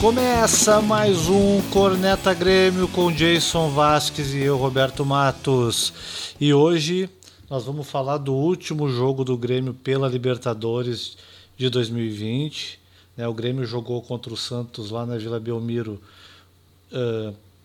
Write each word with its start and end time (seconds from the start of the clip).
Começa 0.00 0.80
mais 0.80 1.28
um 1.28 1.60
Corneta 1.72 2.32
Grêmio 2.32 2.86
com 2.86 3.10
Jason 3.10 3.68
Vasquez 3.70 4.32
e 4.32 4.38
eu, 4.38 4.56
Roberto 4.56 5.04
Matos. 5.04 5.92
E 6.40 6.54
hoje 6.54 7.10
nós 7.50 7.64
vamos 7.64 7.90
falar 7.90 8.18
do 8.18 8.32
último 8.32 8.88
jogo 8.88 9.24
do 9.24 9.36
Grêmio 9.36 9.74
pela 9.74 10.06
Libertadores 10.06 11.18
de 11.56 11.68
2020. 11.68 12.78
Né? 13.16 13.26
O 13.26 13.34
Grêmio 13.34 13.64
jogou 13.64 14.00
contra 14.00 14.32
o 14.32 14.36
Santos 14.36 14.92
lá 14.92 15.04
na 15.04 15.18
Vila 15.18 15.40
Belmiro 15.40 16.00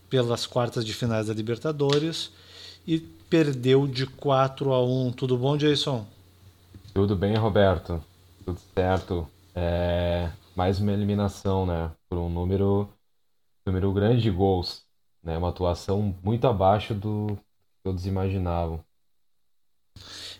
pelas 0.09 0.47
quartas 0.47 0.83
de 0.83 0.91
finais 0.91 1.27
da 1.27 1.35
Libertadores 1.35 2.31
e 2.87 2.97
perdeu 3.29 3.85
de 3.85 4.07
4 4.07 4.73
a 4.73 4.83
1. 4.83 5.11
Tudo 5.11 5.37
bom, 5.37 5.55
Jason? 5.55 6.03
Tudo 6.95 7.15
bem, 7.15 7.35
Roberto. 7.35 8.03
Tudo 8.43 8.59
certo. 8.73 9.27
É 9.53 10.29
mais 10.55 10.79
uma 10.79 10.91
eliminação, 10.91 11.65
né? 11.65 11.91
Por 12.13 12.19
um 12.19 12.29
número, 12.29 12.87
número 13.65 13.91
grande 13.91 14.21
de 14.21 14.29
gols. 14.29 14.83
Né? 15.23 15.35
Uma 15.35 15.49
atuação 15.49 16.15
muito 16.21 16.45
abaixo 16.45 16.93
do 16.93 17.25
que 17.29 17.83
todos 17.83 18.05
imaginavam. 18.05 18.79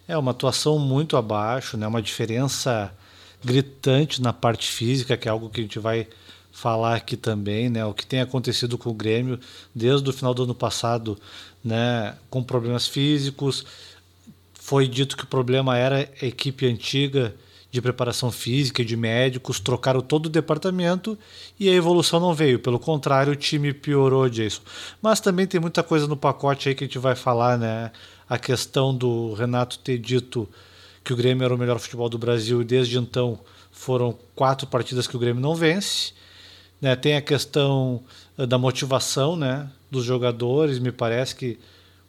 É 0.08 0.16
uma 0.16 0.30
atuação 0.30 0.78
muito 0.78 1.18
abaixo, 1.18 1.76
né? 1.76 1.88
Uma 1.88 2.00
diferença 2.00 2.96
gritante 3.44 4.22
na 4.22 4.32
parte 4.32 4.68
física, 4.68 5.18
que 5.18 5.28
é 5.28 5.32
algo 5.32 5.50
que 5.50 5.62
a 5.62 5.64
gente 5.64 5.80
vai 5.80 6.08
falar 6.52 6.94
aqui 6.94 7.18
também, 7.18 7.70
né? 7.70 7.84
O 7.84 7.92
que 7.92 8.06
tem 8.06 8.22
acontecido 8.22 8.78
com 8.78 8.92
o 8.92 8.94
Grêmio 8.94 9.40
desde 9.74 10.08
o 10.08 10.14
final 10.14 10.36
do 10.36 10.44
ano 10.44 10.54
passado, 10.54 11.20
né? 11.64 12.16
Com 12.30 12.44
problemas 12.44 12.86
físicos. 12.86 13.66
Foi 14.54 14.88
dito 14.88 15.18
que 15.18 15.24
o 15.24 15.28
problema 15.28 15.76
era 15.76 16.08
a 16.22 16.26
equipe 16.26 16.68
antiga 16.68 17.34
de 17.74 17.82
preparação 17.82 18.32
física, 18.32 18.86
de 18.86 18.96
médicos, 18.96 19.60
trocaram 19.60 20.00
todo 20.00 20.28
o 20.28 20.30
departamento 20.30 21.18
e 21.60 21.68
a 21.68 21.74
evolução 21.74 22.20
não 22.20 22.32
veio. 22.32 22.60
Pelo 22.60 22.78
contrário, 22.78 23.34
o 23.34 23.36
time 23.36 23.74
piorou, 23.74 24.30
Jason. 24.30 24.62
Mas 25.02 25.20
também 25.20 25.48
tem 25.48 25.60
muita 25.60 25.82
coisa 25.82 26.06
no 26.06 26.16
pacote 26.16 26.70
aí 26.70 26.76
que 26.76 26.84
a 26.84 26.88
gente 26.88 27.00
vai 27.00 27.16
falar, 27.16 27.58
né? 27.58 27.92
A 28.30 28.38
questão 28.38 28.96
do 28.96 29.34
Renato 29.34 29.80
ter 29.80 29.98
dito 29.98 30.48
que 31.04 31.12
o 31.14 31.16
Grêmio 31.16 31.44
era 31.44 31.56
o 31.56 31.58
melhor 31.58 31.80
futebol 31.80 32.08
do 32.08 32.20
Brasil 32.20 32.62
e 32.62 32.64
desde 32.64 33.00
então 33.00 33.40
foram 33.72 34.16
quatro 34.36 34.68
partidas 34.68 35.08
que 35.08 35.16
o 35.18 35.20
Grêmio 35.20 35.42
não 35.42 35.56
vence. 35.56 36.14
Né? 36.80 36.96
Tem 36.96 37.16
a 37.16 37.22
questão 37.24 38.04
eh, 38.38 38.46
da 38.46 38.60
motivação 38.60 39.36
né? 39.36 39.68
dos 39.90 40.06
jogadores, 40.06 40.78
me 40.78 40.92
parece 40.92 41.36
que 41.36 41.58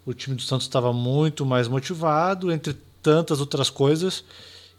o 0.04 0.12
time 0.12 0.36
do 0.36 0.42
Santos 0.42 0.66
estava 0.66 0.92
muito 0.92 1.46
mais 1.46 1.68
motivado, 1.68 2.52
entre 2.52 2.76
tantas 3.02 3.40
outras 3.40 3.70
coisas 3.70 4.24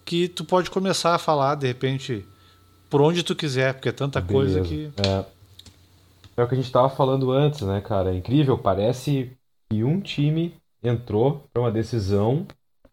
que 0.05 0.27
tu 0.29 0.45
pode 0.45 0.69
começar 0.69 1.15
a 1.15 1.19
falar, 1.19 1.55
de 1.55 1.65
repente, 1.65 2.25
por 2.89 3.01
onde 3.01 3.23
tu 3.23 3.35
quiser, 3.35 3.73
porque 3.73 3.89
é 3.89 3.91
tanta 3.91 4.21
Beleza. 4.21 4.59
coisa 4.59 4.69
que. 4.69 4.91
É. 5.01 5.25
é 6.37 6.43
o 6.43 6.47
que 6.47 6.53
a 6.53 6.57
gente 6.57 6.67
estava 6.67 6.89
falando 6.89 7.31
antes, 7.31 7.61
né, 7.61 7.81
cara? 7.81 8.13
É 8.13 8.15
incrível, 8.15 8.57
parece 8.57 9.35
que 9.69 9.83
um 9.83 9.99
time 9.99 10.55
entrou 10.83 11.49
para 11.51 11.63
uma 11.63 11.71
decisão, 11.71 12.45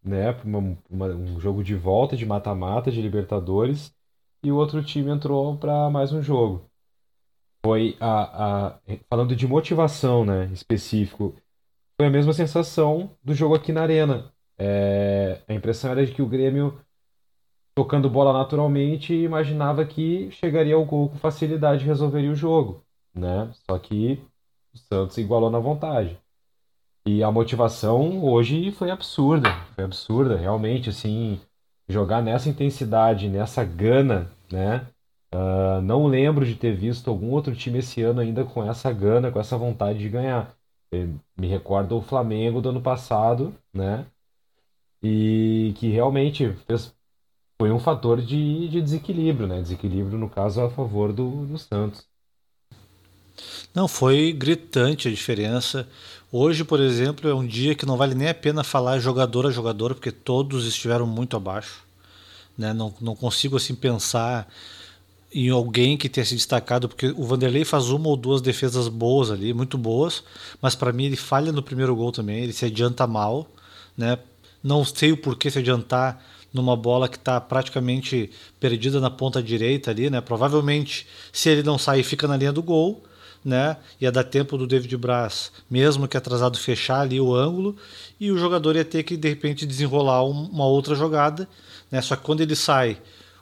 né, 0.03 0.33
para 0.33 0.49
um 0.49 1.39
jogo 1.39 1.63
de 1.63 1.75
volta, 1.75 2.17
de 2.17 2.25
mata-mata, 2.25 2.91
de 2.91 3.03
Libertadores, 3.03 3.93
e 4.43 4.51
o 4.51 4.57
outro 4.57 4.83
time 4.83 5.11
entrou 5.11 5.57
para 5.59 5.91
mais 5.91 6.13
um 6.13 6.23
jogo. 6.23 6.65
Foi 7.65 7.97
a, 8.01 8.69
a. 8.69 8.79
Falando 9.09 9.37
de 9.37 9.47
motivação, 9.47 10.25
né, 10.25 10.51
específico, 10.53 11.37
foi 12.01 12.09
a 12.09 12.11
mesma 12.11 12.33
sensação 12.33 13.11
do 13.23 13.35
jogo 13.35 13.55
aqui 13.55 13.71
na 13.71 13.83
Arena. 13.83 14.33
É, 14.59 15.41
a 15.47 15.55
impressão 15.55 15.91
era 15.91 16.05
de 16.05 16.13
que 16.13 16.23
o 16.23 16.27
Grêmio 16.27 16.81
tocando 17.75 18.11
bola 18.11 18.33
naturalmente 18.33 19.13
e 19.13 19.25
imaginava 19.25 19.85
que 19.85 20.31
chegaria 20.31 20.75
ao 20.75 20.85
gol 20.85 21.09
com 21.09 21.17
facilidade 21.17 21.85
e 21.85 21.87
resolveria 21.87 22.31
o 22.31 22.37
jogo, 22.37 22.83
né? 23.15 23.51
Só 23.67 23.79
que 23.79 24.21
o 24.75 24.79
Santos 24.79 25.19
igualou 25.19 25.51
na 25.51 25.59
vontade. 25.59 26.19
E 27.05 27.23
a 27.23 27.33
motivação 27.33 28.25
hoje 28.25 28.71
foi 28.71 28.91
absurda, 28.91 29.51
foi 29.75 29.85
absurda, 29.85 30.37
realmente, 30.37 30.89
assim, 30.89 31.41
jogar 31.89 32.23
nessa 32.23 32.49
intensidade, 32.49 33.29
nessa 33.29 33.65
gana, 33.65 34.31
né? 34.51 34.87
Uh, 35.35 35.81
não 35.83 36.07
lembro 36.07 36.45
de 36.45 36.55
ter 36.55 36.77
visto 36.77 37.09
algum 37.09 37.31
outro 37.31 37.57
time 37.57 37.79
esse 37.79 38.03
ano 38.03 38.21
ainda 38.21 38.45
com 38.45 38.63
essa 38.63 38.93
gana, 38.93 39.33
com 39.33 39.41
essa 39.41 39.57
vontade 39.57 39.99
de 39.99 40.09
ganhar. 40.09 40.55
Eu 40.93 41.15
me 41.37 41.49
recordo 41.49 41.97
o 41.97 42.03
Flamengo 42.03 42.61
do 42.61 42.69
ano 42.69 42.83
passado, 42.83 43.55
né? 43.73 44.07
E 45.03 45.73
que 45.77 45.89
realmente 45.89 46.53
fez 46.67 46.95
foi 47.63 47.71
um 47.71 47.79
fator 47.79 48.21
de, 48.21 48.69
de 48.69 48.83
desequilíbrio, 48.83 49.47
né? 49.47 49.63
Desequilíbrio, 49.63 50.19
no 50.19 50.29
caso, 50.29 50.61
a 50.63 50.69
favor 50.69 51.13
do, 51.13 51.47
do 51.47 51.57
Santos. 51.57 52.03
Não, 53.73 53.87
foi 53.87 54.33
gritante 54.33 55.07
a 55.07 55.11
diferença. 55.13 55.89
Hoje, 56.33 56.65
por 56.65 56.81
exemplo, 56.81 57.31
é 57.31 57.33
um 57.33 57.47
dia 57.47 57.77
que 57.77 57.87
não 57.87 57.97
vale 57.97 58.17
nem 58.17 58.29
a 58.29 58.35
pena 58.35 58.65
falar 58.65 58.99
jogador 58.99 59.47
a 59.47 59.53
jogador, 59.53 59.95
porque 59.95 60.11
todos 60.11 60.67
estiveram 60.67 61.07
muito 61.07 61.37
abaixo. 61.37 61.85
Né? 62.59 62.73
Não, 62.73 62.93
não 63.01 63.15
consigo 63.15 63.57
assim 63.57 63.77
pensar 63.77 64.53
em 65.33 65.49
alguém 65.49 65.97
que 65.97 66.09
tenha 66.09 66.25
se 66.25 66.35
destacado, 66.35 66.89
porque 66.89 67.15
o 67.17 67.23
Vanderlei 67.23 67.65
faz 67.65 67.91
uma 67.91 68.09
ou 68.09 68.17
duas 68.17 68.43
defesas 68.43 68.89
boas 68.89 69.31
ali, 69.31 69.55
muito 69.55 69.79
boas, 69.79 70.25
mas 70.61 70.75
para 70.75 70.93
mim 70.93 71.05
ele 71.05 71.17
falha 71.17 71.53
no 71.53 71.63
primeiro 71.63 71.95
gol 71.95 72.11
também, 72.11 72.43
ele 72.43 72.53
se 72.53 72.65
adianta 72.65 73.07
mal, 73.07 73.47
né? 73.97 74.19
Não 74.65 74.85
sei 74.85 75.13
o 75.13 75.17
porquê 75.17 75.49
se 75.49 75.61
adiantar 75.61 76.21
numa 76.53 76.77
bola 76.77 77.09
que 77.09 77.17
está 77.17 77.41
praticamente 77.41 78.31
perdida 78.61 79.01
na 79.01 79.11
ponta 79.11 79.43
direita 79.43 79.91
ali, 79.91 80.11
né? 80.11 80.21
Provavelmente, 80.21 81.07
se 81.33 81.49
ele 81.49 81.63
não 81.63 81.79
sair, 81.79 82.03
fica 82.03 82.29
na 82.29 82.37
linha 82.37 82.53
do 82.53 82.63
gol, 82.63 83.03
né? 83.45 83.77
Ia 84.01 84.13
dar 84.13 84.25
tempo 84.25 84.57
do 84.59 84.67
David 84.67 84.97
Braz, 84.97 85.51
mesmo 85.71 86.07
que 86.07 86.17
atrasado, 86.17 86.59
fechar 86.59 87.01
ali 87.01 87.21
o 87.21 87.35
ângulo 87.35 87.77
e 88.21 88.31
o 88.31 88.39
jogador 88.39 88.77
ia 88.77 88.85
ter 88.85 89.03
que 89.03 89.17
de 89.17 89.29
repente 89.29 89.67
desenrolar 89.67 90.25
uma 90.25 90.67
outra 90.67 90.95
jogada, 90.95 91.49
né? 91.91 92.01
Só 92.03 92.17
que 92.17 92.23
quando 92.23 92.41
ele 92.41 92.55
sai, 92.55 92.99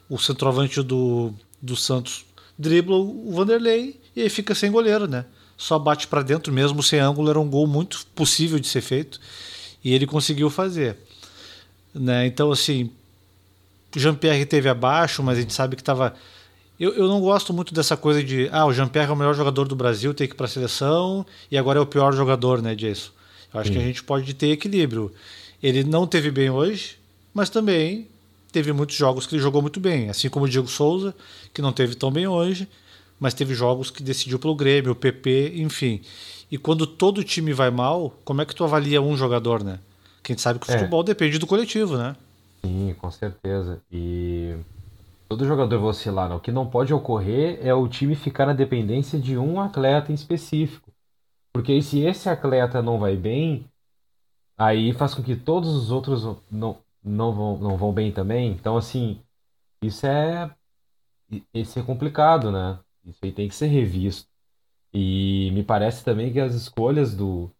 o 0.08 0.18
centroavante 0.18 0.82
do, 0.82 1.32
do 1.60 1.76
Santos 1.76 2.24
dribla 2.58 2.96
o 2.96 3.32
Vanderlei 3.32 4.00
e 4.14 4.22
aí 4.22 4.28
fica 4.28 4.54
sem 4.54 4.70
goleiro, 4.70 5.06
né? 5.06 5.24
Só 5.56 5.78
bate 5.78 6.06
para 6.06 6.22
dentro 6.22 6.52
mesmo 6.52 6.82
sem 6.82 6.98
ângulo, 7.00 7.28
era 7.28 7.38
um 7.38 7.48
gol 7.48 7.66
muito 7.66 8.06
possível 8.14 8.58
de 8.58 8.66
ser 8.66 8.80
feito 8.80 9.20
e 9.84 9.92
ele 9.92 10.06
conseguiu 10.06 10.48
fazer. 10.48 10.96
Né? 11.94 12.26
Então, 12.26 12.50
assim, 12.50 12.90
Jean-Pierre 13.98 14.44
teve 14.46 14.68
abaixo, 14.68 15.22
mas 15.22 15.38
a 15.38 15.40
gente 15.40 15.52
sabe 15.52 15.76
que 15.76 15.82
estava. 15.82 16.14
Eu, 16.78 16.94
eu 16.94 17.08
não 17.08 17.20
gosto 17.20 17.52
muito 17.52 17.74
dessa 17.74 17.96
coisa 17.96 18.22
de. 18.22 18.48
Ah, 18.52 18.66
o 18.66 18.72
Jean-Pierre 18.72 19.10
é 19.10 19.12
o 19.12 19.16
melhor 19.16 19.34
jogador 19.34 19.66
do 19.66 19.74
Brasil, 19.74 20.14
tem 20.14 20.26
que 20.26 20.34
ir 20.34 20.36
para 20.36 20.46
a 20.46 20.48
seleção 20.48 21.26
e 21.50 21.58
agora 21.58 21.78
é 21.78 21.82
o 21.82 21.86
pior 21.86 22.12
jogador, 22.14 22.62
né, 22.62 22.74
disso. 22.74 23.12
Eu 23.52 23.60
acho 23.60 23.72
que 23.72 23.78
a 23.78 23.82
gente 23.82 24.02
pode 24.02 24.32
ter 24.34 24.48
equilíbrio. 24.48 25.12
Ele 25.62 25.82
não 25.82 26.06
teve 26.06 26.30
bem 26.30 26.50
hoje, 26.50 26.96
mas 27.34 27.50
também 27.50 28.06
teve 28.52 28.72
muitos 28.72 28.96
jogos 28.96 29.26
que 29.26 29.34
ele 29.34 29.42
jogou 29.42 29.60
muito 29.60 29.80
bem. 29.80 30.08
Assim 30.08 30.28
como 30.28 30.46
o 30.46 30.48
Diego 30.48 30.68
Souza, 30.68 31.14
que 31.52 31.60
não 31.60 31.72
teve 31.72 31.94
tão 31.94 32.10
bem 32.10 32.26
hoje, 32.26 32.68
mas 33.18 33.34
teve 33.34 33.54
jogos 33.54 33.90
que 33.90 34.02
decidiu 34.02 34.38
pelo 34.38 34.54
Grêmio, 34.54 34.92
o 34.92 34.94
PP, 34.94 35.54
enfim. 35.56 36.00
E 36.50 36.56
quando 36.56 36.86
todo 36.86 37.22
time 37.22 37.52
vai 37.52 37.70
mal, 37.70 38.18
como 38.24 38.40
é 38.40 38.46
que 38.46 38.54
tu 38.54 38.64
avalia 38.64 39.02
um 39.02 39.16
jogador, 39.16 39.62
né? 39.62 39.78
Quem 40.22 40.36
sabe 40.36 40.58
que 40.58 40.68
o 40.68 40.72
é. 40.72 40.78
futebol 40.78 41.02
depende 41.02 41.38
do 41.38 41.46
coletivo, 41.46 41.96
né? 41.96 42.16
Sim, 42.64 42.94
com 42.94 43.10
certeza. 43.10 43.82
E 43.90 44.56
todo 45.28 45.46
jogador 45.46 45.78
vai 45.78 45.90
oscilar. 45.90 46.28
Né? 46.28 46.34
O 46.36 46.40
que 46.40 46.52
não 46.52 46.68
pode 46.70 46.94
ocorrer 46.94 47.58
é 47.66 47.74
o 47.74 47.88
time 47.88 48.14
ficar 48.16 48.46
na 48.46 48.52
dependência 48.52 49.18
de 49.20 49.38
um 49.38 49.60
atleta 49.60 50.12
em 50.12 50.14
específico. 50.14 50.92
Porque 51.52 51.80
se 51.82 52.00
esse 52.02 52.28
atleta 52.28 52.82
não 52.82 52.98
vai 52.98 53.16
bem, 53.16 53.66
aí 54.58 54.92
faz 54.94 55.14
com 55.14 55.22
que 55.22 55.36
todos 55.36 55.70
os 55.74 55.90
outros 55.90 56.24
não, 56.50 56.78
não, 57.04 57.32
vão, 57.34 57.58
não 57.58 57.76
vão 57.76 57.92
bem 57.92 58.12
também. 58.12 58.52
Então, 58.52 58.76
assim, 58.76 59.20
isso 59.82 60.06
é, 60.06 60.50
isso 61.54 61.78
é 61.78 61.82
complicado, 61.82 62.50
né? 62.50 62.78
Isso 63.04 63.18
aí 63.24 63.32
tem 63.32 63.48
que 63.48 63.54
ser 63.54 63.66
revisto. 63.66 64.28
E 64.92 65.50
me 65.52 65.64
parece 65.64 66.04
também 66.04 66.32
que 66.32 66.40
as 66.40 66.54
escolhas 66.54 67.14
do, 67.16 67.50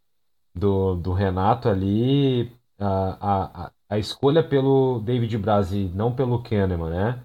do, 0.55 0.95
do 0.95 1.13
Renato 1.13 1.69
ali, 1.69 2.51
a, 2.81 3.65
a, 3.65 3.71
a 3.89 3.97
escolha 3.99 4.43
pelo 4.43 4.99
David 4.99 5.37
Braz 5.37 5.71
não 5.93 6.13
pelo 6.13 6.41
Kahneman, 6.41 6.89
né? 6.89 7.23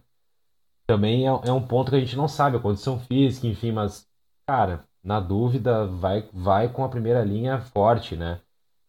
Também 0.86 1.26
é, 1.26 1.30
é, 1.30 1.52
um 1.52 1.66
ponto 1.66 1.90
que 1.90 1.96
a 1.96 2.00
gente 2.00 2.16
não 2.16 2.28
sabe, 2.28 2.56
a 2.56 2.60
condição 2.60 2.98
física, 3.00 3.46
enfim, 3.46 3.72
mas, 3.72 4.06
cara, 4.46 4.84
na 5.02 5.18
dúvida, 5.20 5.86
vai, 5.86 6.28
vai 6.32 6.68
com 6.68 6.84
a 6.84 6.88
primeira 6.88 7.24
linha 7.24 7.60
forte, 7.60 8.16
né? 8.16 8.40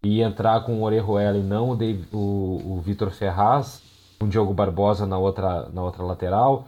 E 0.04 0.22
entrar 0.22 0.64
com 0.64 0.80
o 0.80 0.84
Orejuela 0.84 1.38
e 1.38 1.44
não 1.44 1.72
o, 1.72 2.16
o, 2.16 2.78
o 2.78 2.82
Vitor 2.82 3.12
Ferraz, 3.12 3.82
com 4.20 4.26
o 4.26 4.30
Diogo 4.30 4.54
Barbosa 4.54 5.06
na 5.06 5.18
outra, 5.18 5.70
na 5.70 5.84
outra 5.84 6.04
lateral. 6.04 6.68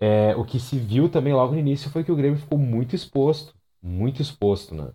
É, 0.00 0.34
o 0.36 0.44
que 0.44 0.60
se 0.60 0.78
viu 0.78 1.08
também 1.08 1.32
logo 1.32 1.52
no 1.52 1.58
início 1.58 1.90
foi 1.90 2.04
que 2.04 2.12
o 2.12 2.16
Grêmio 2.16 2.38
ficou 2.38 2.58
muito 2.58 2.94
exposto, 2.94 3.54
muito 3.82 4.22
exposto, 4.22 4.74
né? 4.74 4.92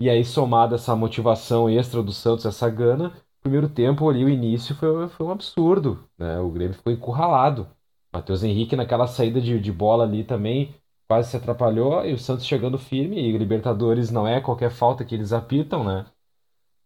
E 0.00 0.10
aí, 0.10 0.24
somada 0.24 0.74
essa 0.76 0.94
motivação 0.94 1.68
extra 1.68 2.02
do 2.02 2.12
Santos, 2.12 2.44
essa 2.44 2.68
gana, 2.68 3.12
primeiro 3.44 3.68
tempo 3.68 4.08
ali, 4.08 4.24
o 4.24 4.28
início 4.28 4.74
foi, 4.74 5.08
foi 5.08 5.26
um 5.26 5.30
absurdo, 5.30 6.08
né? 6.18 6.38
O 6.40 6.50
Grêmio 6.50 6.74
ficou 6.74 6.92
encurralado. 6.92 7.68
Matheus 8.12 8.42
Henrique 8.42 8.76
naquela 8.76 9.06
saída 9.06 9.40
de, 9.40 9.60
de 9.60 9.72
bola 9.72 10.04
ali 10.04 10.24
também, 10.24 10.74
quase 11.08 11.30
se 11.30 11.36
atrapalhou, 11.36 12.04
e 12.06 12.12
o 12.14 12.18
Santos 12.18 12.46
chegando 12.46 12.78
firme, 12.78 13.18
e 13.20 13.36
Libertadores 13.36 14.10
não 14.10 14.26
é 14.26 14.40
qualquer 14.40 14.70
falta 14.70 15.04
que 15.04 15.14
eles 15.14 15.32
apitam, 15.32 15.84
né? 15.84 16.06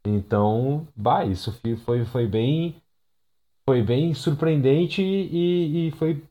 Então, 0.06 0.86
bah, 0.96 1.24
isso 1.26 1.52
foi, 1.84 2.04
foi 2.06 2.26
bem 2.26 2.82
foi 3.68 3.82
bem 3.82 4.14
surpreendente 4.14 5.02
e, 5.02 5.88
e 5.88 5.90
foi, 5.92 6.24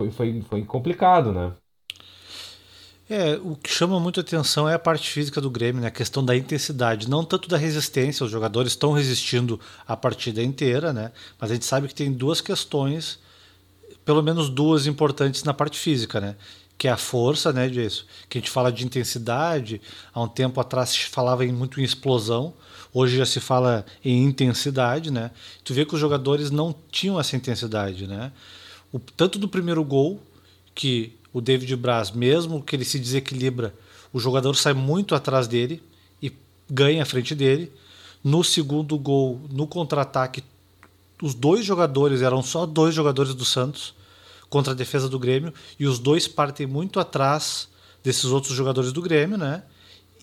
foi, 0.00 0.10
foi, 0.12 0.42
foi 0.42 0.64
complicado, 0.66 1.32
né? 1.32 1.56
É, 3.12 3.34
o 3.42 3.56
que 3.56 3.68
chama 3.68 3.98
muito 3.98 4.20
atenção 4.20 4.68
é 4.68 4.74
a 4.74 4.78
parte 4.78 5.10
física 5.10 5.40
do 5.40 5.50
Grêmio, 5.50 5.82
né? 5.82 5.88
a 5.88 5.90
questão 5.90 6.24
da 6.24 6.36
intensidade, 6.36 7.10
não 7.10 7.24
tanto 7.24 7.48
da 7.48 7.56
resistência, 7.56 8.24
os 8.24 8.30
jogadores 8.30 8.70
estão 8.70 8.92
resistindo 8.92 9.58
a 9.84 9.96
partida 9.96 10.40
inteira, 10.40 10.92
né? 10.92 11.10
mas 11.36 11.50
a 11.50 11.54
gente 11.54 11.66
sabe 11.66 11.88
que 11.88 11.94
tem 11.94 12.12
duas 12.12 12.40
questões, 12.40 13.18
pelo 14.04 14.22
menos 14.22 14.48
duas 14.48 14.86
importantes 14.86 15.42
na 15.42 15.52
parte 15.52 15.76
física, 15.76 16.20
né? 16.20 16.36
que 16.78 16.86
é 16.86 16.92
a 16.92 16.96
força, 16.96 17.52
né, 17.52 17.68
disso, 17.68 18.06
que 18.28 18.38
a 18.38 18.40
gente 18.40 18.50
fala 18.50 18.70
de 18.70 18.84
intensidade, 18.86 19.82
há 20.14 20.22
um 20.22 20.28
tempo 20.28 20.60
atrás 20.60 20.90
se 20.90 21.00
falava 21.06 21.44
muito 21.46 21.80
em 21.80 21.84
explosão, 21.84 22.54
hoje 22.94 23.18
já 23.18 23.26
se 23.26 23.40
fala 23.40 23.84
em 24.02 24.24
intensidade, 24.24 25.10
né? 25.10 25.30
Tu 25.62 25.74
vê 25.74 25.84
que 25.84 25.92
os 25.92 26.00
jogadores 26.00 26.50
não 26.50 26.74
tinham 26.90 27.20
essa 27.20 27.36
intensidade, 27.36 28.06
né? 28.06 28.32
O, 28.90 28.98
tanto 28.98 29.38
do 29.38 29.46
primeiro 29.46 29.84
gol, 29.84 30.22
que 30.74 31.19
o 31.32 31.40
David 31.40 31.74
Braz, 31.76 32.10
mesmo 32.10 32.62
que 32.62 32.74
ele 32.74 32.84
se 32.84 32.98
desequilibra, 32.98 33.74
o 34.12 34.18
jogador 34.18 34.54
sai 34.54 34.72
muito 34.72 35.14
atrás 35.14 35.46
dele 35.46 35.82
e 36.20 36.32
ganha 36.68 37.02
à 37.02 37.06
frente 37.06 37.34
dele. 37.34 37.72
No 38.22 38.42
segundo 38.44 38.98
gol, 38.98 39.40
no 39.50 39.66
contra-ataque, 39.66 40.42
os 41.22 41.34
dois 41.34 41.64
jogadores 41.64 42.22
eram 42.22 42.42
só 42.42 42.66
dois 42.66 42.94
jogadores 42.94 43.34
do 43.34 43.44
Santos 43.44 43.94
contra 44.48 44.72
a 44.72 44.76
defesa 44.76 45.08
do 45.08 45.18
Grêmio 45.18 45.54
e 45.78 45.86
os 45.86 45.98
dois 45.98 46.26
partem 46.26 46.66
muito 46.66 46.98
atrás 46.98 47.68
desses 48.02 48.24
outros 48.24 48.54
jogadores 48.54 48.92
do 48.92 49.00
Grêmio, 49.00 49.38
né? 49.38 49.62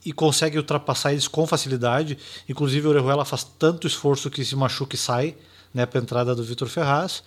E 0.06 0.12
conseguem 0.12 0.60
ultrapassar 0.60 1.12
eles 1.12 1.28
com 1.28 1.46
facilidade. 1.48 2.18
Inclusive 2.48 2.88
o 2.88 2.90
Orejuela 2.90 3.26
faz 3.26 3.44
tanto 3.44 3.88
esforço 3.88 4.30
que 4.30 4.44
se 4.44 4.56
machuca 4.56 4.96
e 4.96 4.98
sai 4.98 5.36
né, 5.74 5.86
para 5.86 6.00
a 6.00 6.04
entrada 6.04 6.36
do 6.36 6.44
Vitor 6.44 6.68
Ferraz. 6.68 7.24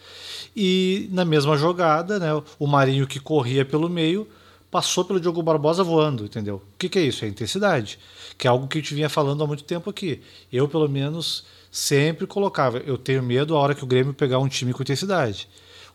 E 0.54 1.08
na 1.12 1.25
mesma 1.25 1.56
jogada, 1.56 2.19
né, 2.19 2.28
o 2.58 2.66
Marinho 2.66 3.06
que 3.06 3.20
corria 3.20 3.64
pelo 3.64 3.88
meio 3.88 4.26
passou 4.70 5.04
pelo 5.04 5.20
Diogo 5.20 5.42
Barbosa 5.42 5.82
voando, 5.82 6.25
entendeu? 6.25 6.56
O 6.56 6.78
que, 6.78 6.88
que 6.88 6.98
é 6.98 7.02
isso? 7.02 7.25
É 7.25 7.28
intensidade, 7.28 7.98
que 8.38 8.46
é 8.46 8.50
algo 8.50 8.69
que 8.69 8.78
a 8.78 8.81
gente 8.81 8.94
vinha 8.94 9.08
falando 9.08 9.42
há 9.42 9.46
muito 9.46 9.64
tempo 9.64 9.90
aqui. 9.90 10.22
Eu, 10.52 10.69
pelo 10.69 10.88
menos, 10.88 11.44
sempre 11.70 12.26
colocava. 12.26 12.78
Eu 12.78 12.96
tenho 12.96 13.22
medo 13.22 13.56
a 13.56 13.58
hora 13.58 13.75
que 13.75 13.82
o 13.82 13.87
Grêmio 13.87 14.14
pegar 14.14 14.38
um 14.38 14.48
time 14.48 14.72
com 14.72 14.82
intensidade. 14.82 15.48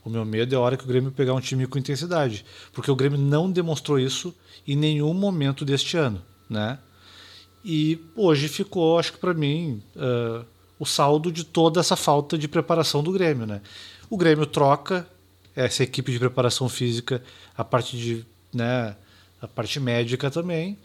O 0.04 0.10
meu 0.10 0.24
medo 0.24 0.54
é 0.54 0.58
a 0.58 0.60
hora 0.60 0.76
que 0.76 0.84
o 0.84 0.86
Grêmio 0.86 1.10
pegar 1.10 1.34
um 1.34 1.40
time 1.40 1.66
com 1.66 1.78
intensidade, 1.78 2.44
porque 2.72 2.90
o 2.90 2.94
Grêmio 2.94 3.18
não 3.18 3.50
demonstrou 3.50 3.98
isso 3.98 4.32
em 4.66 4.76
nenhum 4.76 5.12
momento 5.12 5.64
deste 5.64 5.96
ano, 5.96 6.22
né? 6.48 6.78
E 7.64 7.98
hoje 8.14 8.46
ficou, 8.46 9.00
acho 9.00 9.14
que 9.14 9.18
para 9.18 9.34
mim, 9.34 9.82
uh, 9.96 10.44
o 10.78 10.84
saldo 10.86 11.32
de 11.32 11.44
toda 11.44 11.80
essa 11.80 11.96
falta 11.96 12.36
de 12.36 12.48
preparação 12.48 13.02
do 13.02 13.12
Grêmio. 13.12 13.46
Né? 13.46 13.60
O 14.10 14.16
Grêmio 14.16 14.46
troca 14.46 15.06
essa 15.54 15.82
equipe 15.82 16.12
de 16.12 16.18
preparação 16.18 16.68
física, 16.68 17.22
a 17.56 17.64
parte 17.64 17.96
de, 17.96 18.26
né, 18.52 18.94
a 19.40 19.48
parte 19.48 19.80
médica 19.80 20.30
também, 20.30 20.76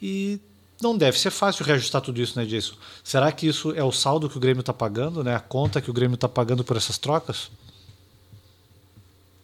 e 0.00 0.38
não 0.80 0.96
deve 0.96 1.18
ser 1.18 1.30
fácil 1.30 1.64
reajustar 1.64 2.00
tudo 2.00 2.20
isso, 2.20 2.38
né, 2.38 2.44
Jason? 2.44 2.74
Será 3.02 3.32
que 3.32 3.46
isso 3.46 3.72
é 3.74 3.82
o 3.82 3.90
saldo 3.90 4.28
que 4.28 4.36
o 4.36 4.40
Grêmio 4.40 4.60
está 4.60 4.72
pagando, 4.72 5.24
né? 5.24 5.34
A 5.34 5.40
conta 5.40 5.80
que 5.80 5.90
o 5.90 5.94
Grêmio 5.94 6.14
está 6.14 6.28
pagando 6.28 6.62
por 6.62 6.76
essas 6.76 6.98
trocas? 6.98 7.50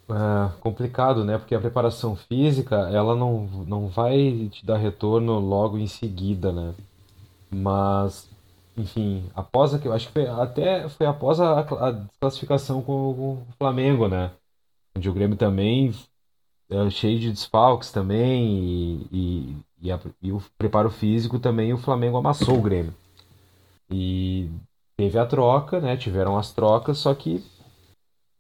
É 0.09 0.51
complicado, 0.61 1.25
né? 1.25 1.39
Porque 1.39 1.55
a 1.55 1.61
preparação 1.61 2.17
física, 2.17 2.77
ela 2.93 3.15
não, 3.15 3.47
não 3.67 3.89
vai 3.89 4.49
te 4.53 4.65
dar 4.65 4.77
retorno 4.77 5.39
logo 5.39 5.79
em 5.79 5.87
seguida, 5.87 6.53
né? 6.53 6.75
Mas 7.51 8.29
enfim, 8.81 9.31
após 9.35 9.75
a, 9.75 9.95
acho 9.95 10.07
que 10.09 10.13
foi, 10.13 10.27
até 10.27 10.89
foi 10.89 11.07
após 11.07 11.41
a, 11.41 11.61
a 11.61 11.91
desclassificação 11.91 12.83
com, 12.83 13.15
com, 13.15 13.33
o 13.33 13.47
Flamengo, 13.59 14.09
né? 14.09 14.31
Onde 14.97 15.09
o 15.09 15.13
Grêmio 15.13 15.37
também 15.37 15.95
é 16.71 16.91
cheio 16.91 17.19
de 17.19 17.31
desfalques 17.31 17.91
também 17.93 18.59
e, 18.63 19.07
e, 19.13 19.57
e, 19.83 19.93
a, 19.93 20.01
e, 20.23 20.33
o 20.33 20.43
preparo 20.57 20.91
físico 20.91 21.39
também 21.39 21.73
o 21.73 21.79
Flamengo 21.79 22.17
amassou 22.17 22.59
o 22.59 22.63
Grêmio. 22.63 22.95
E 23.91 24.49
teve 24.97 25.19
a 25.19 25.27
troca, 25.27 25.81
né? 25.81 25.97
Tiveram 25.97 26.37
as 26.39 26.53
trocas, 26.53 26.99
só 26.99 27.15
que 27.15 27.45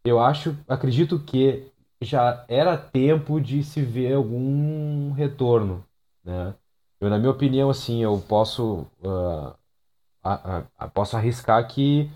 eu 0.04 0.19
acho, 0.19 0.56
acredito 0.69 1.19
que 1.19 1.70
já 2.02 2.44
era 2.48 2.76
tempo 2.76 3.40
de 3.40 3.62
se 3.62 3.82
ver 3.82 4.14
algum 4.14 5.12
retorno, 5.12 5.84
né? 6.25 6.54
Eu, 7.00 7.08
na 7.08 7.19
minha 7.19 7.31
opinião, 7.31 7.70
assim, 7.70 8.02
eu 8.02 8.22
posso 8.28 8.86
uh, 9.02 9.54
a, 10.22 10.62
a, 10.78 10.88
posso 10.88 11.17
arriscar 11.17 11.67
que 11.69 12.11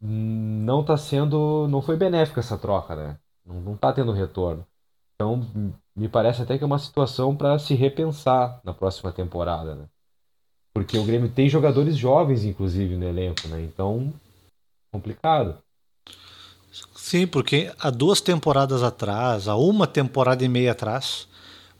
não 0.00 0.80
está 0.80 0.96
sendo, 0.96 1.66
não 1.68 1.80
foi 1.80 1.96
benéfica 1.96 2.40
essa 2.40 2.58
troca, 2.58 2.96
né? 2.96 3.18
Não, 3.44 3.60
não 3.60 3.76
tá 3.76 3.92
tendo 3.92 4.12
retorno. 4.12 4.66
Então, 5.14 5.46
me 5.94 6.08
parece 6.08 6.42
até 6.42 6.58
que 6.58 6.64
é 6.64 6.66
uma 6.66 6.78
situação 6.78 7.36
para 7.36 7.58
se 7.58 7.74
repensar 7.74 8.60
na 8.64 8.74
próxima 8.74 9.12
temporada, 9.12 9.74
né? 9.74 9.84
Porque 10.74 10.96
o 10.96 11.04
Grêmio 11.04 11.30
tem 11.30 11.48
jogadores 11.48 11.96
jovens, 11.96 12.44
inclusive, 12.44 12.96
no 12.96 13.06
elenco, 13.06 13.46
né? 13.48 13.60
Então, 13.62 14.12
complicado. 14.90 15.58
Sim, 16.94 17.26
porque 17.26 17.70
há 17.78 17.90
duas 17.90 18.20
temporadas 18.20 18.82
atrás, 18.82 19.46
há 19.46 19.54
uma 19.54 19.86
temporada 19.86 20.42
e 20.42 20.48
meia 20.48 20.72
atrás, 20.72 21.28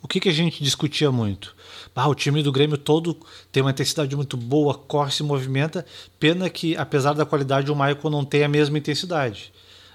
o 0.02 0.08
que, 0.08 0.18
que 0.18 0.28
a 0.28 0.32
gente 0.32 0.62
discutia 0.62 1.12
muito? 1.12 1.54
Ah, 1.94 2.08
o 2.08 2.14
time 2.14 2.42
do 2.42 2.50
Grêmio 2.50 2.76
todo 2.76 3.16
tem 3.52 3.62
uma 3.62 3.70
intensidade 3.70 4.16
muito 4.16 4.36
boa, 4.36 4.74
corre, 4.74 5.12
se 5.12 5.22
movimenta. 5.22 5.86
Pena 6.18 6.50
que, 6.50 6.76
apesar 6.76 7.12
da 7.12 7.24
qualidade, 7.24 7.70
o 7.70 7.76
Maicon 7.76 8.10
não 8.10 8.24
tem 8.24 8.42
a 8.42 8.48
mesma 8.48 8.78
intensidade. 8.78 9.52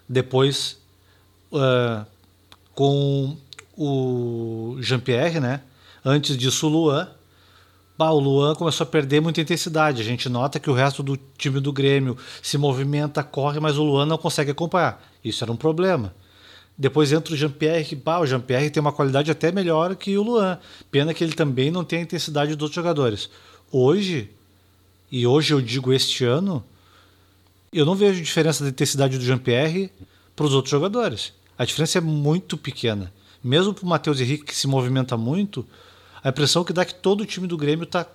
Depois, 0.07 0.77
uh, 1.51 2.05
com 2.73 3.35
o 3.75 4.77
Jean-Pierre, 4.79 5.39
né? 5.39 5.61
Antes 6.05 6.37
disso, 6.37 6.67
o 6.67 6.69
Luan. 6.69 7.09
Bah, 7.97 8.11
o 8.11 8.19
Luan 8.19 8.55
começou 8.55 8.85
a 8.85 8.87
perder 8.87 9.19
muita 9.19 9.41
intensidade. 9.41 10.01
A 10.01 10.05
gente 10.05 10.29
nota 10.29 10.59
que 10.59 10.69
o 10.69 10.73
resto 10.73 11.03
do 11.03 11.17
time 11.37 11.59
do 11.59 11.73
Grêmio 11.73 12.15
se 12.41 12.57
movimenta, 12.57 13.23
corre, 13.23 13.59
mas 13.59 13.77
o 13.77 13.83
Luan 13.83 14.05
não 14.05 14.17
consegue 14.17 14.51
acompanhar. 14.51 15.03
Isso 15.23 15.43
era 15.43 15.51
um 15.51 15.57
problema. 15.57 16.13
Depois 16.77 17.11
entra 17.11 17.33
o 17.33 17.37
Jean-Pierre, 17.37 17.83
que 17.83 17.97
o 18.05 18.25
Jean-Pierre 18.25 18.69
tem 18.69 18.79
uma 18.79 18.91
qualidade 18.91 19.31
até 19.31 19.51
melhor 19.51 19.95
que 19.95 20.15
o 20.15 20.21
Luan. 20.21 20.59
Pena 20.91 21.13
que 21.13 21.23
ele 21.23 21.33
também 21.33 21.71
não 21.71 21.83
tem 21.83 21.99
a 21.99 22.01
intensidade 22.03 22.53
dos 22.55 22.63
outros 22.63 22.75
jogadores. 22.75 23.29
Hoje, 23.71 24.29
e 25.11 25.25
hoje 25.25 25.53
eu 25.53 25.61
digo 25.61 25.91
este 25.91 26.23
ano, 26.23 26.63
eu 27.73 27.83
não 27.83 27.95
vejo 27.95 28.21
diferença 28.21 28.63
da 28.63 28.69
intensidade 28.69 29.17
do 29.17 29.23
Jean-Pierre 29.23 29.91
para 30.35 30.45
os 30.45 30.53
outros 30.53 30.69
jogadores. 30.69 31.33
A 31.57 31.65
diferença 31.65 31.97
é 31.97 32.01
muito 32.01 32.55
pequena. 32.55 33.11
Mesmo 33.43 33.73
para 33.73 33.83
o 33.83 33.87
Matheus 33.87 34.21
Henrique, 34.21 34.45
que 34.45 34.55
se 34.55 34.67
movimenta 34.67 35.17
muito, 35.17 35.65
a 36.23 36.29
impressão 36.29 36.63
que 36.63 36.73
dá 36.73 36.83
é 36.83 36.85
que 36.85 36.95
todo 36.95 37.21
o 37.21 37.25
time 37.25 37.47
do 37.47 37.57
Grêmio 37.57 37.85
está 37.85 38.05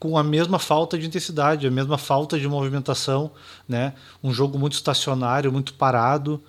com 0.00 0.18
a 0.18 0.24
mesma 0.24 0.58
falta 0.58 0.98
de 0.98 1.06
intensidade, 1.06 1.66
a 1.66 1.70
mesma 1.70 1.98
falta 1.98 2.40
de 2.40 2.48
movimentação, 2.48 3.30
né? 3.68 3.92
Um 4.24 4.32
jogo 4.32 4.58
muito 4.58 4.72
estacionário, 4.72 5.52
muito 5.52 5.74
parado 5.74 6.42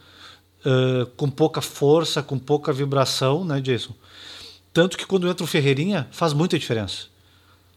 com 1.17 1.29
pouca 1.29 1.61
força, 1.61 2.21
com 2.21 2.37
pouca 2.37 2.71
vibração, 2.71 3.43
né, 3.43 3.59
Jason? 3.59 3.93
Tanto 4.73 4.97
que 4.97 5.05
quando 5.05 5.27
entra 5.27 5.43
o 5.43 5.47
Ferreirinha, 5.47 6.07
faz 6.11 6.33
muita 6.33 6.57
diferença. 6.57 7.05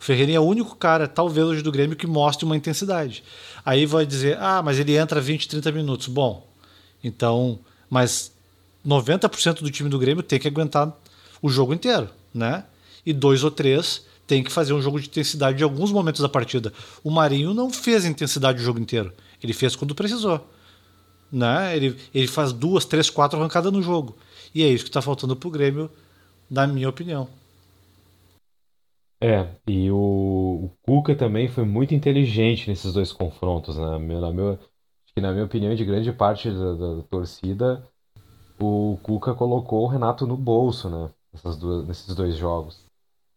O 0.01 0.05
Ferreirinha 0.05 0.37
é 0.37 0.41
o 0.41 0.45
único 0.45 0.77
cara, 0.77 1.09
talvez 1.09 1.47
hoje 1.47 1.63
do 1.63 1.73
Grêmio, 1.73 1.97
que 1.97 2.07
mostre 2.07 2.45
uma 2.45 2.57
intensidade. 2.57 3.25
Aí 3.65 3.87
vai 3.87 4.05
dizer, 4.05 4.39
ah, 4.39 4.63
mas 4.63 4.79
ele 4.79 4.97
entra 4.97 5.21
20, 5.21 5.49
30 5.49 5.73
minutos. 5.73 6.07
Bom, 6.09 6.47
então, 7.03 7.59
mas 7.89 8.33
90% 8.87 9.63
do 9.63 9.71
time 9.71 9.89
do 9.89 9.99
Grêmio 9.99 10.23
tem 10.23 10.39
que 10.39 10.47
aguentar 10.47 10.95
o 11.41 11.49
jogo 11.49 11.73
inteiro, 11.73 12.09
né? 12.33 12.65
E 13.05 13.13
dois 13.13 13.43
ou 13.43 13.51
três 13.51 14.05
tem 14.27 14.43
que 14.43 14.53
fazer 14.53 14.73
um 14.73 14.81
jogo 14.81 15.01
de 15.01 15.09
intensidade 15.09 15.61
em 15.61 15.65
alguns 15.65 15.91
momentos 15.91 16.21
da 16.21 16.29
partida. 16.29 16.73
O 17.03 17.11
Marinho 17.11 17.53
não 17.53 17.71
fez 17.71 18.05
intensidade 18.05 18.61
o 18.61 18.65
jogo 18.65 18.81
inteiro. 18.81 19.13
Ele 19.43 19.53
fez 19.53 19.77
quando 19.77 19.95
precisou 19.95 20.47
né? 21.35 21.77
Ele, 21.77 21.97
ele 22.15 22.27
faz 22.29 22.53
duas, 22.53 22.85
três, 22.85 23.11
quatro 23.11 23.39
arrancadas 23.39 23.73
no 23.73 23.83
jogo. 23.83 24.17
E 24.55 24.63
é 24.63 24.69
isso 24.69 24.85
que 24.85 24.91
está 24.91 25.03
faltando 25.03 25.35
para 25.35 25.49
o 25.49 25.51
Grêmio, 25.51 25.91
na 26.49 26.67
minha 26.67 26.89
opinião. 26.89 27.29
É, 29.21 29.49
e 29.67 29.91
o, 29.91 29.97
o, 29.97 30.71
Cuca 30.83 31.15
também 31.17 31.49
foi 31.49 31.65
muito 31.65 31.95
inteligente 31.95 32.69
nesses 32.69 32.93
dois 32.93 33.13
confrontos, 33.13 33.77
né? 33.77 33.99
Na, 34.21 34.31
meu, 34.31 34.59
que 35.07 35.21
na 35.21 35.33
minha 35.33 35.45
opinião, 35.45 35.75
de 35.75 35.85
grande 35.85 36.13
parte 36.13 36.51
da, 36.51 36.75
da, 36.75 36.95
da, 36.97 37.03
torcida, 37.05 37.89
o 38.61 38.99
Cuca 39.03 39.35
colocou 39.35 39.85
o 39.85 39.87
Renato 39.87 40.27
no 40.27 40.37
bolso, 40.37 40.91
né? 40.91 41.11
Duas, 41.59 41.87
nesses 41.87 42.15
dois 42.15 42.37
jogos. 42.37 42.85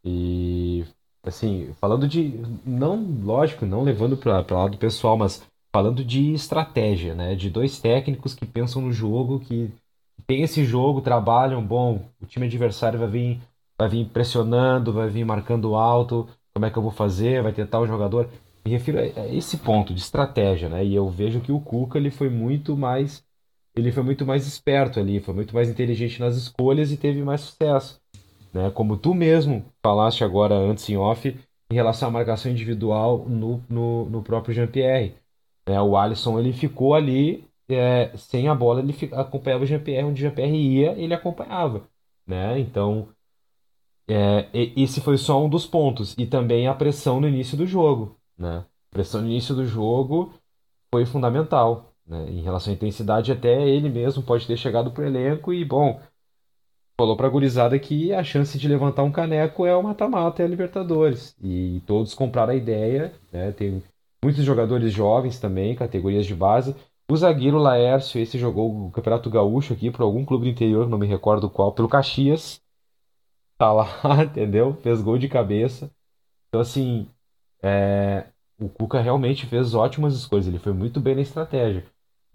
E, 0.04 0.86
assim, 1.24 1.74
falando 1.80 2.08
de. 2.08 2.34
Não, 2.66 2.96
lógico, 3.24 3.66
não 3.66 3.84
levando 3.84 4.18
para 4.18 4.44
o 4.54 4.58
lado 4.58 4.78
pessoal, 4.78 5.18
mas 5.18 5.42
falando 5.72 6.04
de 6.04 6.34
estratégia, 6.34 7.14
né? 7.14 7.36
De 7.36 7.50
dois 7.50 7.80
técnicos 7.80 8.34
que 8.34 8.46
pensam 8.46 8.82
no 8.82 8.92
jogo, 8.92 9.40
que 9.40 9.72
tem 10.26 10.42
esse 10.42 10.64
jogo, 10.66 11.02
trabalham, 11.02 11.66
bom, 11.66 12.10
o 12.22 12.26
time 12.26 12.46
adversário 12.48 13.00
vai 13.00 13.08
vir, 13.08 13.42
vai 13.78 13.90
vir 13.90 14.06
pressionando, 14.10 14.94
vai 14.94 15.10
vir 15.10 15.26
marcando 15.26 15.76
alto, 15.76 16.28
como 16.54 16.66
é 16.66 16.70
que 16.70 16.78
eu 16.78 16.84
vou 16.84 16.92
fazer, 16.92 17.44
vai 17.44 17.54
tentar 17.54 17.80
o 17.80 17.88
jogador. 17.88 18.30
Me 18.66 18.72
refiro 18.72 19.00
a 19.00 19.28
esse 19.28 19.58
ponto 19.58 19.94
de 19.94 20.02
estratégia, 20.02 20.68
né? 20.68 20.84
E 20.84 20.94
eu 20.96 21.10
vejo 21.10 21.40
que 21.40 21.52
o 21.52 21.60
Cuca 21.60 21.98
ele 21.98 22.12
foi 22.12 22.30
muito 22.30 22.76
mais 22.76 23.26
ele 23.80 23.92
foi 23.92 24.04
muito 24.04 24.26
mais 24.26 24.48
esperto 24.48 25.00
ali, 25.00 25.20
foi 25.20 25.36
muito 25.36 25.54
mais 25.54 25.70
inteligente 25.70 26.20
nas 26.20 26.36
escolhas 26.36 26.92
e 26.92 26.98
teve 26.98 27.22
mais 27.22 27.42
sucesso. 27.42 28.02
Né? 28.52 28.72
Como 28.72 28.98
tu 28.98 29.14
mesmo 29.14 29.66
falaste 29.84 30.24
agora 30.24 30.56
antes 30.56 30.90
em 30.90 30.98
off, 30.98 31.38
em 31.70 31.76
relação 31.76 32.10
à 32.10 32.12
marcação 32.12 32.52
individual 32.52 33.26
no, 33.28 33.64
no, 33.70 34.10
no 34.10 34.24
próprio 34.24 34.54
Jean-Pierre. 34.54 35.16
Né? 35.68 35.80
O 35.82 35.98
Alisson 35.98 36.40
ele 36.40 36.54
ficou 36.54 36.96
ali 36.96 37.48
é, 37.70 38.16
sem 38.16 38.48
a 38.48 38.56
bola, 38.56 38.80
ele 38.80 38.96
acompanhava 39.14 39.64
o 39.64 39.68
Jean-Pierre, 39.68 40.06
onde 40.06 40.22
o 40.22 40.26
Jean-Pierre 40.28 40.56
ia, 40.56 40.92
ele 40.94 41.14
acompanhava. 41.14 41.88
Né? 42.26 42.60
Então, 42.60 43.10
é, 44.08 44.48
esse 44.54 45.02
foi 45.02 45.18
só 45.18 45.44
um 45.44 45.50
dos 45.50 45.66
pontos. 45.66 46.16
E 46.18 46.26
também 46.26 46.68
a 46.68 46.74
pressão 46.74 47.20
no 47.20 47.28
início 47.28 47.58
do 47.58 47.66
jogo. 47.66 48.18
Né? 48.38 48.66
A 48.92 48.94
pressão 48.94 49.22
no 49.22 49.28
início 49.28 49.54
do 49.54 49.66
jogo 49.66 50.34
foi 50.94 51.06
fundamental. 51.06 51.94
Né? 52.06 52.30
Em 52.30 52.42
relação 52.42 52.72
à 52.72 52.76
intensidade, 52.76 53.32
até 53.32 53.68
ele 53.68 53.90
mesmo 53.90 54.24
pode 54.24 54.48
ter 54.48 54.56
chegado 54.58 54.92
pro 54.92 55.06
elenco 55.06 55.54
e, 55.54 55.66
bom, 55.66 56.00
falou 56.98 57.18
pra 57.18 57.30
gurizada 57.30 57.78
que 57.78 58.14
a 58.14 58.24
chance 58.24 58.58
de 58.58 58.68
levantar 58.68 59.04
um 59.04 59.12
caneco 59.12 59.66
é 59.66 59.76
o 59.76 59.84
mata-mata, 59.84 60.42
é 60.42 60.46
a 60.46 60.50
Libertadores. 60.50 61.36
E 61.42 61.82
todos 61.86 62.14
compraram 62.14 62.54
a 62.54 62.56
ideia, 62.56 63.14
né? 63.32 63.52
Tem 63.52 63.84
muitos 64.24 64.44
jogadores 64.44 64.92
jovens 64.92 65.40
também, 65.40 65.76
categorias 65.76 66.26
de 66.26 66.36
base. 66.36 66.76
O 67.10 67.16
zagueiro 67.16 67.58
Laércio, 67.58 68.20
esse 68.20 68.38
jogou 68.38 68.88
o 68.88 68.92
Campeonato 68.92 69.30
Gaúcho 69.30 69.74
aqui 69.74 69.90
por 69.90 70.02
algum 70.02 70.26
clube 70.26 70.46
do 70.46 70.52
interior, 70.52 70.90
não 70.90 70.98
me 70.98 71.08
recordo 71.08 71.50
qual, 71.50 71.72
pelo 71.72 71.88
Caxias. 71.88 72.62
Tá 73.58 73.72
lá, 73.72 73.88
entendeu? 74.24 74.78
Fez 74.84 75.02
gol 75.02 75.18
de 75.18 75.30
cabeça. 75.30 75.90
Então, 76.50 76.62
assim, 76.62 77.08
é... 77.64 78.28
o 78.60 78.68
Cuca 78.70 79.00
realmente 79.00 79.46
fez 79.46 79.74
ótimas 79.74 80.14
escolhas. 80.16 80.48
Ele 80.48 80.60
foi 80.60 80.74
muito 80.74 81.00
bem 81.00 81.16
na 81.16 81.22
estratégia. 81.22 81.86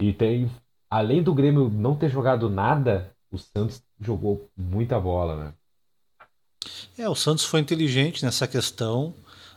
E 0.01 0.11
tem, 0.11 0.49
além 0.89 1.21
do 1.21 1.33
Grêmio 1.33 1.69
não 1.69 1.95
ter 1.95 2.09
jogado 2.09 2.49
nada, 2.49 3.13
o 3.31 3.37
Santos 3.37 3.83
jogou 3.99 4.49
muita 4.57 4.99
bola, 4.99 5.35
né? 5.35 5.53
É, 6.97 7.07
o 7.09 7.15
Santos 7.15 7.45
foi 7.45 7.59
inteligente 7.59 8.23
nessa 8.23 8.47
questão 8.47 9.13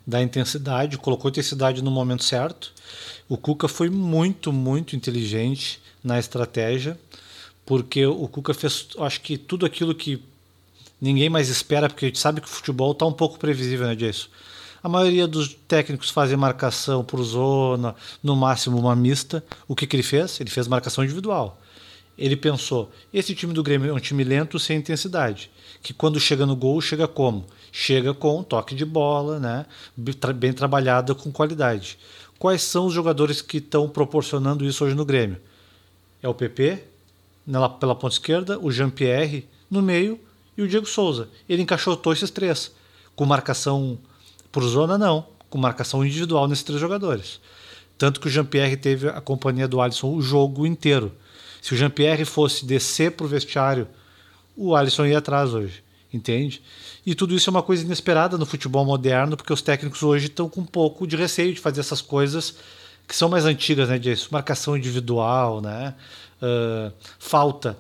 da 0.06 0.22
intensidade, 0.22 0.96
colocou 0.98 1.30
intensidade 1.30 1.82
no 1.82 1.90
momento 1.90 2.22
certo. 2.22 2.72
O 3.28 3.36
Cuca 3.36 3.66
foi 3.66 3.90
muito, 3.90 4.52
muito 4.52 4.94
inteligente 4.94 5.80
na 6.02 6.18
estratégia, 6.18 6.98
porque 7.64 8.06
o 8.06 8.28
Cuca 8.28 8.54
fez, 8.54 8.88
acho 9.00 9.20
que 9.20 9.36
tudo 9.36 9.66
aquilo 9.66 9.94
que 9.94 10.22
ninguém 11.00 11.28
mais 11.28 11.48
espera, 11.48 11.88
porque 11.88 12.04
a 12.04 12.08
gente 12.08 12.20
sabe 12.20 12.40
que 12.40 12.46
o 12.46 12.50
futebol 12.50 12.92
está 12.92 13.04
um 13.04 13.12
pouco 13.12 13.38
previsível, 13.38 13.86
né, 13.86 13.96
disso. 13.96 14.30
A 14.82 14.88
maioria 14.88 15.26
dos 15.26 15.56
técnicos 15.66 16.10
fazem 16.10 16.36
marcação 16.36 17.02
por 17.02 17.20
zona, 17.24 17.96
no 18.22 18.36
máximo 18.36 18.78
uma 18.78 18.94
mista. 18.94 19.42
O 19.66 19.74
que, 19.74 19.84
que 19.84 19.96
ele 19.96 20.02
fez? 20.04 20.40
Ele 20.40 20.50
fez 20.50 20.68
marcação 20.68 21.02
individual. 21.02 21.60
Ele 22.18 22.36
pensou: 22.36 22.90
esse 23.12 23.34
time 23.34 23.52
do 23.52 23.62
Grêmio 23.62 23.90
é 23.90 23.92
um 23.92 24.00
time 24.00 24.24
lento 24.24 24.58
sem 24.58 24.78
intensidade, 24.78 25.50
que 25.82 25.92
quando 25.92 26.18
chega 26.18 26.46
no 26.46 26.56
gol 26.56 26.80
chega 26.80 27.06
como? 27.06 27.46
Chega 27.70 28.14
com 28.14 28.42
toque 28.42 28.74
de 28.74 28.84
bola, 28.84 29.38
né? 29.38 29.66
bem 30.34 30.52
trabalhada 30.52 31.14
com 31.14 31.30
qualidade. 31.30 31.98
Quais 32.38 32.62
são 32.62 32.86
os 32.86 32.94
jogadores 32.94 33.40
que 33.40 33.58
estão 33.58 33.88
proporcionando 33.88 34.64
isso 34.64 34.84
hoje 34.84 34.94
no 34.94 35.04
Grêmio? 35.04 35.38
É 36.22 36.28
o 36.28 36.34
PP, 36.34 36.82
pela 37.80 37.94
ponta 37.94 38.14
esquerda, 38.14 38.58
o 38.58 38.70
Jean-Pierre 38.70 39.46
no 39.70 39.80
meio 39.82 40.18
e 40.56 40.62
o 40.62 40.68
Diego 40.68 40.86
Souza. 40.86 41.28
Ele 41.48 41.62
encaixotou 41.62 42.12
esses 42.12 42.30
três, 42.30 42.72
com 43.14 43.24
marcação 43.24 43.98
por 44.50 44.62
zona, 44.64 44.98
não. 44.98 45.26
Com 45.48 45.58
marcação 45.58 46.04
individual 46.04 46.48
nesses 46.48 46.64
três 46.64 46.80
jogadores. 46.80 47.40
Tanto 47.96 48.20
que 48.20 48.26
o 48.26 48.30
Jean-Pierre 48.30 48.76
teve 48.76 49.08
a 49.08 49.20
companhia 49.20 49.68
do 49.68 49.80
Alisson 49.80 50.12
o 50.12 50.20
jogo 50.20 50.66
inteiro. 50.66 51.12
Se 51.66 51.74
o 51.74 51.76
Jean-Pierre 51.76 52.24
fosse 52.24 52.64
descer 52.64 53.10
para 53.10 53.26
o 53.26 53.28
vestiário, 53.28 53.88
o 54.56 54.76
Alisson 54.76 55.04
ia 55.04 55.18
atrás 55.18 55.52
hoje. 55.52 55.82
Entende? 56.14 56.62
E 57.04 57.12
tudo 57.12 57.34
isso 57.34 57.50
é 57.50 57.52
uma 57.52 57.62
coisa 57.62 57.84
inesperada 57.84 58.38
no 58.38 58.46
futebol 58.46 58.84
moderno, 58.84 59.36
porque 59.36 59.52
os 59.52 59.60
técnicos 59.62 60.00
hoje 60.04 60.26
estão 60.26 60.48
com 60.48 60.60
um 60.60 60.64
pouco 60.64 61.08
de 61.08 61.16
receio 61.16 61.52
de 61.52 61.60
fazer 61.60 61.80
essas 61.80 62.00
coisas 62.00 62.54
que 63.08 63.16
são 63.16 63.28
mais 63.28 63.44
antigas, 63.44 63.88
né? 63.88 63.98
De 63.98 64.16
marcação 64.30 64.76
individual, 64.76 65.60
né? 65.60 65.96
Uh, 66.40 66.92
falta. 67.18 67.76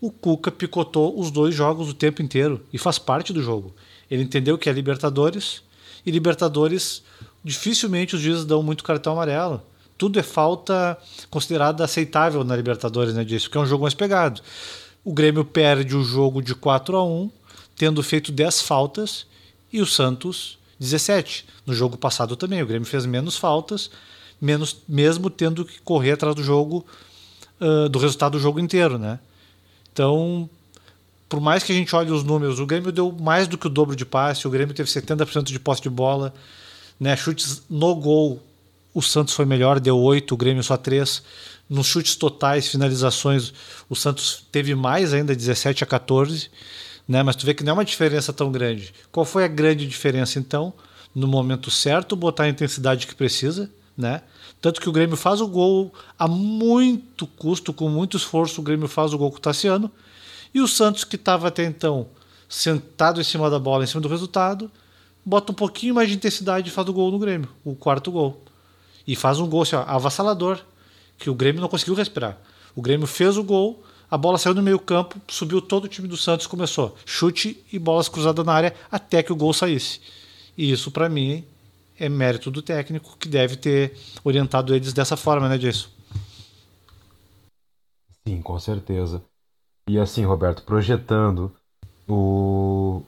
O 0.00 0.10
Cuca 0.10 0.50
picotou 0.50 1.20
os 1.20 1.30
dois 1.30 1.54
jogos 1.54 1.90
o 1.90 1.94
tempo 1.94 2.22
inteiro 2.22 2.64
e 2.72 2.78
faz 2.78 2.98
parte 2.98 3.30
do 3.30 3.42
jogo. 3.42 3.74
Ele 4.10 4.22
entendeu 4.22 4.56
que 4.56 4.70
é 4.70 4.72
Libertadores, 4.72 5.62
e 6.06 6.10
Libertadores, 6.10 7.02
dificilmente 7.44 8.16
os 8.16 8.22
juízes 8.22 8.46
dão 8.46 8.62
muito 8.62 8.82
cartão 8.82 9.12
amarelo. 9.12 9.62
Tudo 9.98 10.18
é 10.18 10.22
falta 10.22 10.96
considerada 11.28 11.84
aceitável 11.84 12.44
na 12.44 12.56
Libertadores, 12.56 13.12
né, 13.12 13.24
disso, 13.24 13.50
que 13.50 13.58
é 13.58 13.60
um 13.60 13.66
jogo 13.66 13.82
mais 13.82 13.94
pegado. 13.94 14.40
O 15.04 15.12
Grêmio 15.12 15.44
perde 15.44 15.96
o 15.96 16.02
jogo 16.04 16.40
de 16.40 16.54
4 16.54 16.96
a 16.96 17.04
1 17.04 17.30
tendo 17.76 18.02
feito 18.02 18.32
10 18.32 18.62
faltas, 18.62 19.26
e 19.72 19.80
o 19.80 19.86
Santos 19.86 20.58
17. 20.80 21.46
No 21.64 21.72
jogo 21.72 21.96
passado 21.96 22.36
também, 22.36 22.62
o 22.62 22.66
Grêmio 22.66 22.86
fez 22.86 23.06
menos 23.06 23.36
faltas, 23.36 23.90
menos 24.40 24.76
mesmo 24.88 25.30
tendo 25.30 25.64
que 25.64 25.80
correr 25.80 26.12
atrás 26.12 26.34
do 26.34 26.42
jogo, 26.42 26.84
uh, 27.60 27.88
do 27.88 27.98
resultado 27.98 28.32
do 28.32 28.40
jogo 28.40 28.58
inteiro, 28.60 28.98
né? 28.98 29.18
Então, 29.92 30.48
por 31.28 31.40
mais 31.40 31.62
que 31.62 31.72
a 31.72 31.74
gente 31.74 31.94
olhe 31.94 32.10
os 32.10 32.24
números, 32.24 32.58
o 32.58 32.66
Grêmio 32.66 32.92
deu 32.92 33.12
mais 33.12 33.46
do 33.46 33.58
que 33.58 33.66
o 33.66 33.70
dobro 33.70 33.94
de 33.94 34.04
passe, 34.04 34.46
o 34.46 34.50
Grêmio 34.50 34.74
teve 34.74 34.88
70% 34.88 35.44
de 35.44 35.58
posse 35.58 35.82
de 35.82 35.90
bola, 35.90 36.32
né? 36.98 37.16
Chutes 37.16 37.62
no 37.68 37.94
gol, 37.94 38.42
o 38.92 39.02
Santos 39.02 39.34
foi 39.34 39.44
melhor, 39.44 39.78
deu 39.80 39.98
8, 39.98 40.32
o 40.32 40.36
Grêmio 40.36 40.62
só 40.62 40.76
3. 40.76 41.22
Nos 41.68 41.86
chutes 41.86 42.16
totais, 42.16 42.68
finalizações, 42.68 43.52
o 43.88 43.94
Santos 43.94 44.46
teve 44.50 44.74
mais 44.74 45.12
ainda, 45.12 45.36
17 45.36 45.84
a 45.84 45.86
14, 45.86 46.50
né? 47.06 47.22
Mas 47.22 47.36
tu 47.36 47.44
vê 47.44 47.52
que 47.52 47.62
não 47.62 47.70
é 47.70 47.74
uma 47.74 47.84
diferença 47.84 48.32
tão 48.32 48.50
grande. 48.50 48.94
Qual 49.12 49.26
foi 49.26 49.44
a 49.44 49.48
grande 49.48 49.86
diferença 49.86 50.38
então? 50.38 50.72
No 51.14 51.26
momento 51.26 51.70
certo, 51.70 52.16
botar 52.16 52.44
a 52.44 52.48
intensidade 52.48 53.06
que 53.06 53.14
precisa, 53.14 53.70
né? 53.96 54.22
Tanto 54.60 54.80
que 54.80 54.88
o 54.88 54.92
Grêmio 54.92 55.16
faz 55.16 55.40
o 55.40 55.46
gol 55.46 55.92
a 56.18 56.26
muito 56.26 57.26
custo, 57.26 57.72
com 57.72 57.88
muito 57.88 58.16
esforço, 58.16 58.60
o 58.60 58.64
Grêmio 58.64 58.88
faz 58.88 59.12
o 59.12 59.18
gol 59.18 59.30
com 59.30 59.36
o 59.36 59.40
Tassiano 59.40 59.90
e 60.52 60.60
o 60.60 60.68
Santos, 60.68 61.04
que 61.04 61.16
estava 61.16 61.48
até 61.48 61.64
então 61.64 62.08
sentado 62.48 63.20
em 63.20 63.24
cima 63.24 63.50
da 63.50 63.58
bola, 63.58 63.84
em 63.84 63.86
cima 63.86 64.00
do 64.00 64.08
resultado, 64.08 64.70
bota 65.24 65.52
um 65.52 65.54
pouquinho 65.54 65.94
mais 65.94 66.08
de 66.08 66.16
intensidade 66.16 66.68
e 66.68 66.72
faz 66.72 66.88
o 66.88 66.92
gol 66.92 67.10
no 67.12 67.18
Grêmio, 67.18 67.48
o 67.64 67.74
quarto 67.74 68.10
gol. 68.10 68.42
E 69.08 69.16
faz 69.16 69.40
um 69.40 69.48
gol 69.48 69.62
assim, 69.62 69.74
ó, 69.74 69.84
avassalador, 69.86 70.60
que 71.16 71.30
o 71.30 71.34
Grêmio 71.34 71.62
não 71.62 71.68
conseguiu 71.68 71.94
respirar. 71.94 72.36
O 72.76 72.82
Grêmio 72.82 73.06
fez 73.06 73.38
o 73.38 73.42
gol, 73.42 73.82
a 74.10 74.18
bola 74.18 74.36
saiu 74.36 74.54
no 74.54 74.62
meio 74.62 74.78
campo, 74.78 75.18
subiu 75.26 75.62
todo 75.62 75.84
o 75.84 75.88
time 75.88 76.06
do 76.06 76.14
Santos 76.14 76.46
começou 76.46 76.94
chute 77.06 77.64
e 77.72 77.78
bolas 77.78 78.06
cruzadas 78.06 78.44
na 78.44 78.52
área 78.52 78.74
até 78.92 79.22
que 79.22 79.32
o 79.32 79.36
gol 79.36 79.54
saísse. 79.54 80.02
E 80.58 80.70
isso, 80.70 80.90
para 80.90 81.08
mim, 81.08 81.42
é 81.98 82.06
mérito 82.06 82.50
do 82.50 82.60
técnico 82.60 83.16
que 83.18 83.30
deve 83.30 83.56
ter 83.56 83.96
orientado 84.22 84.74
eles 84.74 84.92
dessa 84.92 85.16
forma, 85.16 85.48
né, 85.48 85.56
disso. 85.56 85.90
Sim, 88.26 88.42
com 88.42 88.58
certeza. 88.58 89.22
E 89.88 89.98
assim, 89.98 90.22
Roberto, 90.26 90.64
projetando 90.64 91.50
o... 92.06 93.02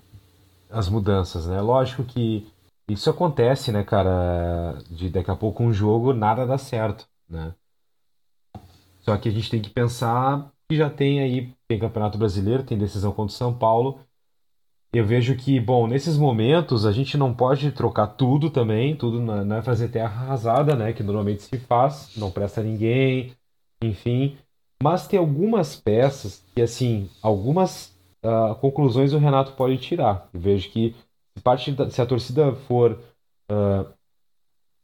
as 0.70 0.88
mudanças, 0.88 1.46
né? 1.46 1.60
Lógico 1.60 2.04
que 2.04 2.46
isso 2.92 3.10
acontece, 3.10 3.72
né, 3.72 3.82
cara? 3.84 4.78
De 4.90 5.08
daqui 5.08 5.30
a 5.30 5.36
pouco 5.36 5.62
um 5.62 5.72
jogo 5.72 6.12
nada 6.12 6.46
dá 6.46 6.58
certo, 6.58 7.08
né? 7.28 7.54
Só 9.00 9.16
que 9.16 9.28
a 9.28 9.32
gente 9.32 9.50
tem 9.50 9.62
que 9.62 9.70
pensar 9.70 10.52
que 10.68 10.76
já 10.76 10.90
tem 10.90 11.20
aí, 11.20 11.52
tem 11.66 11.78
Campeonato 11.78 12.18
Brasileiro, 12.18 12.62
tem 12.62 12.78
decisão 12.78 13.12
contra 13.12 13.34
o 13.34 13.36
São 13.36 13.56
Paulo. 13.56 14.00
Eu 14.92 15.06
vejo 15.06 15.36
que, 15.36 15.60
bom, 15.60 15.86
nesses 15.86 16.16
momentos 16.16 16.84
a 16.84 16.92
gente 16.92 17.16
não 17.16 17.32
pode 17.32 17.70
trocar 17.72 18.08
tudo 18.08 18.50
também, 18.50 18.96
tudo 18.96 19.20
não 19.20 19.56
é 19.56 19.62
fazer 19.62 19.88
terra 19.88 20.22
arrasada, 20.22 20.74
né? 20.74 20.92
Que 20.92 21.02
normalmente 21.02 21.42
se 21.42 21.58
faz, 21.58 22.12
não 22.16 22.30
presta 22.30 22.62
ninguém, 22.62 23.32
enfim. 23.82 24.36
Mas 24.82 25.06
tem 25.06 25.18
algumas 25.18 25.76
peças 25.76 26.44
que, 26.54 26.62
assim, 26.62 27.08
algumas 27.22 27.96
uh, 28.24 28.54
conclusões 28.56 29.12
o 29.12 29.18
Renato 29.18 29.52
pode 29.52 29.76
tirar. 29.78 30.28
Eu 30.32 30.40
vejo 30.40 30.70
que 30.70 30.94
se, 31.40 31.42
parte 31.42 31.72
da, 31.72 31.90
se 31.90 32.00
a 32.00 32.06
torcida 32.06 32.54
for 32.54 33.00
uh, 33.50 33.92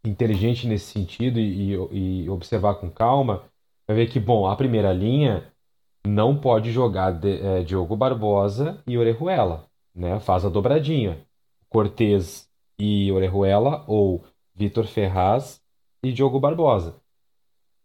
inteligente 0.04 0.66
nesse 0.66 0.86
sentido 0.86 1.38
e, 1.38 1.74
e, 1.92 2.30
observar 2.30 2.76
com 2.76 2.90
calma, 2.90 3.44
vai 3.86 3.96
ver 3.96 4.08
que, 4.08 4.18
bom, 4.18 4.46
a 4.46 4.56
primeira 4.56 4.92
linha 4.92 5.52
não 6.06 6.38
pode 6.38 6.72
jogar 6.72 7.12
de, 7.12 7.40
é, 7.40 7.62
Diogo 7.62 7.96
Barbosa 7.96 8.82
e 8.86 8.96
Orejuela, 8.96 9.66
né? 9.94 10.18
Faz 10.20 10.44
a 10.44 10.48
dobradinha. 10.48 11.24
Cortez 11.68 12.48
e 12.78 13.10
Orejuela 13.10 13.84
ou 13.86 14.24
Vitor 14.54 14.86
Ferraz 14.86 15.60
e 16.02 16.12
Diogo 16.12 16.40
Barbosa. 16.40 16.94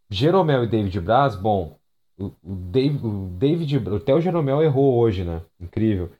Jeromel 0.10 0.64
e 0.64 0.68
David 0.68 1.00
Braz, 1.02 1.36
bom, 1.36 1.80
o, 2.18 2.32
David, 2.44 3.06
o 3.06 3.28
David, 3.38 3.78
o 3.78 4.00
Theo 4.00 4.22
Jeromel 4.22 4.62
errou 4.62 5.00
hoje, 5.00 5.24
né? 5.24 5.42
Incrível. 5.60 6.12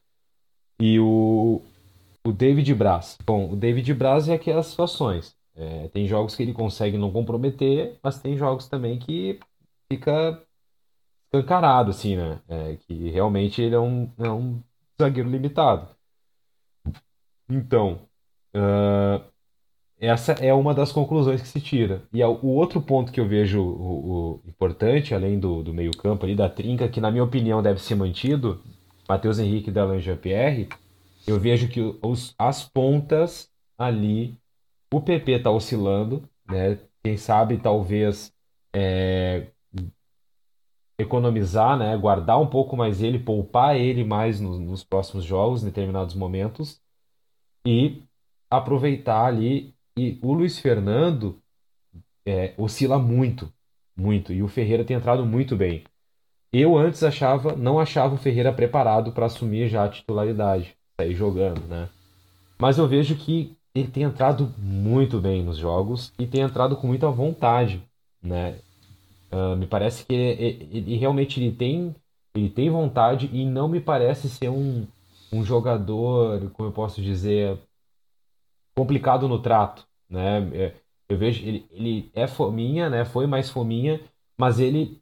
E 0.80 1.00
o, 1.00 1.62
o 2.26 2.32
David 2.32 2.74
Braz. 2.76 3.18
Bom, 3.26 3.52
o 3.52 3.56
David 3.56 3.94
Braz 3.94 4.28
é 4.28 4.34
aquelas 4.34 4.68
situações. 4.68 5.36
É, 5.56 5.88
tem 5.90 6.08
jogos 6.08 6.36
que 6.36 6.44
ele 6.44 6.54
consegue 6.54 6.98
não 6.98 7.12
comprometer, 7.12 8.00
mas 8.02 8.22
tem 8.22 8.38
jogos 8.38 8.68
também 8.68 8.98
que 9.00 9.40
fica 9.92 10.42
escancarado, 11.26 11.92
assim, 11.92 12.16
né? 12.16 12.40
É, 12.48 12.76
que 12.78 13.10
realmente 13.10 13.62
ele 13.62 13.76
é 13.76 13.80
um, 13.80 14.12
é 14.18 14.30
um 14.30 14.62
zagueiro 15.00 15.30
limitado. 15.30 15.88
Então, 17.50 18.00
uh, 18.56 19.24
essa 20.00 20.34
é 20.34 20.54
uma 20.54 20.74
das 20.74 20.92
conclusões 20.92 21.42
que 21.42 21.48
se 21.48 21.62
tira. 21.62 22.02
E 22.14 22.24
o 22.24 22.48
outro 22.48 22.82
ponto 22.82 23.12
que 23.12 23.20
eu 23.20 23.28
vejo 23.28 23.62
o, 23.62 24.40
o 24.44 24.50
importante, 24.50 25.14
além 25.14 25.40
do, 25.40 25.62
do 25.62 25.74
meio-campo 25.74 26.26
ali, 26.26 26.36
da 26.36 26.50
trinca, 26.50 26.88
que 26.88 27.02
na 27.02 27.12
minha 27.12 27.24
opinião 27.24 27.62
deve 27.62 27.82
ser 27.82 27.96
mantido, 27.96 28.62
Matheus 29.08 29.38
Henrique 29.38 29.70
e 29.70 30.00
Jean-Pierre, 30.00 30.70
eu 31.28 31.40
vejo 31.40 31.68
que 31.68 31.80
os, 32.02 32.34
as 32.38 32.68
pontas 32.68 33.52
ali, 33.78 34.38
o 34.94 35.02
PP 35.02 35.34
está 35.34 35.52
oscilando, 35.52 36.28
né? 36.48 36.80
Quem 37.04 37.18
sabe 37.18 37.58
talvez 37.58 38.34
é, 38.74 39.48
economizar, 40.98 41.78
né? 41.78 41.96
Guardar 41.98 42.40
um 42.40 42.48
pouco 42.48 42.76
mais 42.76 43.02
ele, 43.02 43.20
poupar 43.20 43.76
ele 43.76 44.04
mais 44.04 44.40
no, 44.40 44.60
nos 44.60 44.84
próximos 44.84 45.24
jogos, 45.24 45.64
em 45.64 45.68
determinados 45.68 46.16
momentos, 46.16 46.82
e 47.66 48.04
aproveitar 48.50 49.26
ali. 49.26 49.76
E 49.98 50.20
o 50.22 50.34
Luiz 50.34 50.58
Fernando 50.60 51.42
é, 52.26 52.54
oscila 52.58 52.98
muito, 52.98 53.52
muito, 53.96 54.32
e 54.32 54.42
o 54.42 54.48
Ferreira 54.48 54.86
tem 54.86 54.96
entrado 54.96 55.26
muito 55.26 55.56
bem. 55.56 55.84
Eu 56.54 56.78
antes 56.78 57.04
achava, 57.04 57.56
não 57.56 57.80
achava 57.80 58.16
o 58.16 58.18
Ferreira 58.18 58.54
preparado 58.54 59.12
para 59.14 59.26
assumir 59.26 59.70
já 59.70 59.86
a 59.86 59.90
titularidade 59.90 60.78
sair 61.02 61.16
jogando, 61.16 61.62
né? 61.68 61.90
Mas 62.60 62.78
eu 62.78 62.88
vejo 62.88 63.16
que 63.16 63.56
ele 63.74 63.88
tem 63.88 64.04
entrado 64.04 64.54
muito 64.58 65.20
bem 65.20 65.44
nos 65.44 65.58
jogos 65.58 66.14
e 66.20 66.28
tem 66.28 66.42
entrado 66.42 66.76
com 66.76 66.88
muita 66.88 67.10
vontade, 67.10 67.82
né? 68.22 68.60
Uh, 69.32 69.56
me 69.56 69.66
parece 69.66 70.06
que 70.06 70.14
ele, 70.14 70.70
ele, 70.72 70.98
realmente 70.98 71.40
ele 71.40 71.56
tem, 71.56 71.96
ele 72.36 72.50
tem 72.50 72.70
vontade 72.70 73.30
e 73.32 73.46
não 73.46 73.68
me 73.68 73.80
parece 73.80 74.30
ser 74.30 74.50
um, 74.50 74.86
um 75.32 75.44
jogador, 75.44 76.52
como 76.52 76.70
eu 76.70 76.74
posso 76.74 77.02
dizer, 77.02 77.58
complicado 78.76 79.28
no 79.28 79.40
trato, 79.40 79.88
né? 80.10 80.50
É, 80.54 80.74
eu 81.10 81.18
vejo 81.18 81.44
ele, 81.46 81.66
ele 81.72 82.12
é 82.14 82.28
fominha, 82.28 82.90
né? 82.90 83.06
Foi 83.06 83.26
mais 83.26 83.50
fominha, 83.50 84.00
mas 84.38 84.60
ele 84.60 85.02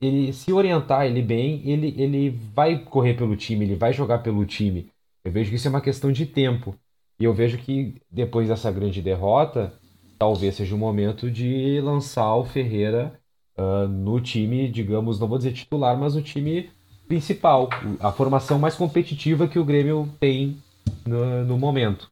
ele 0.00 0.32
se 0.32 0.52
orientar 0.52 1.06
ele 1.06 1.20
bem, 1.20 1.60
ele, 1.68 1.92
ele 2.00 2.30
vai 2.30 2.78
correr 2.78 3.14
pelo 3.14 3.36
time, 3.36 3.64
ele 3.64 3.74
vai 3.74 3.92
jogar 3.92 4.18
pelo 4.18 4.46
time. 4.46 4.88
Eu 5.28 5.32
vejo 5.32 5.50
que 5.50 5.56
isso 5.56 5.68
é 5.68 5.70
uma 5.70 5.82
questão 5.82 6.10
de 6.10 6.24
tempo. 6.24 6.74
E 7.20 7.24
eu 7.24 7.34
vejo 7.34 7.58
que 7.58 8.00
depois 8.10 8.48
dessa 8.48 8.72
grande 8.72 9.02
derrota, 9.02 9.74
talvez 10.18 10.56
seja 10.56 10.74
o 10.74 10.78
momento 10.78 11.30
de 11.30 11.80
lançar 11.82 12.34
o 12.34 12.46
Ferreira 12.46 13.20
uh, 13.58 13.86
no 13.86 14.20
time, 14.22 14.70
digamos, 14.70 15.20
não 15.20 15.28
vou 15.28 15.36
dizer 15.36 15.52
titular, 15.52 15.98
mas 15.98 16.14
no 16.14 16.22
time 16.22 16.70
principal, 17.06 17.68
a 18.00 18.10
formação 18.10 18.58
mais 18.58 18.74
competitiva 18.74 19.46
que 19.46 19.58
o 19.58 19.64
Grêmio 19.64 20.08
tem 20.18 20.62
no, 21.06 21.44
no 21.44 21.58
momento. 21.58 22.10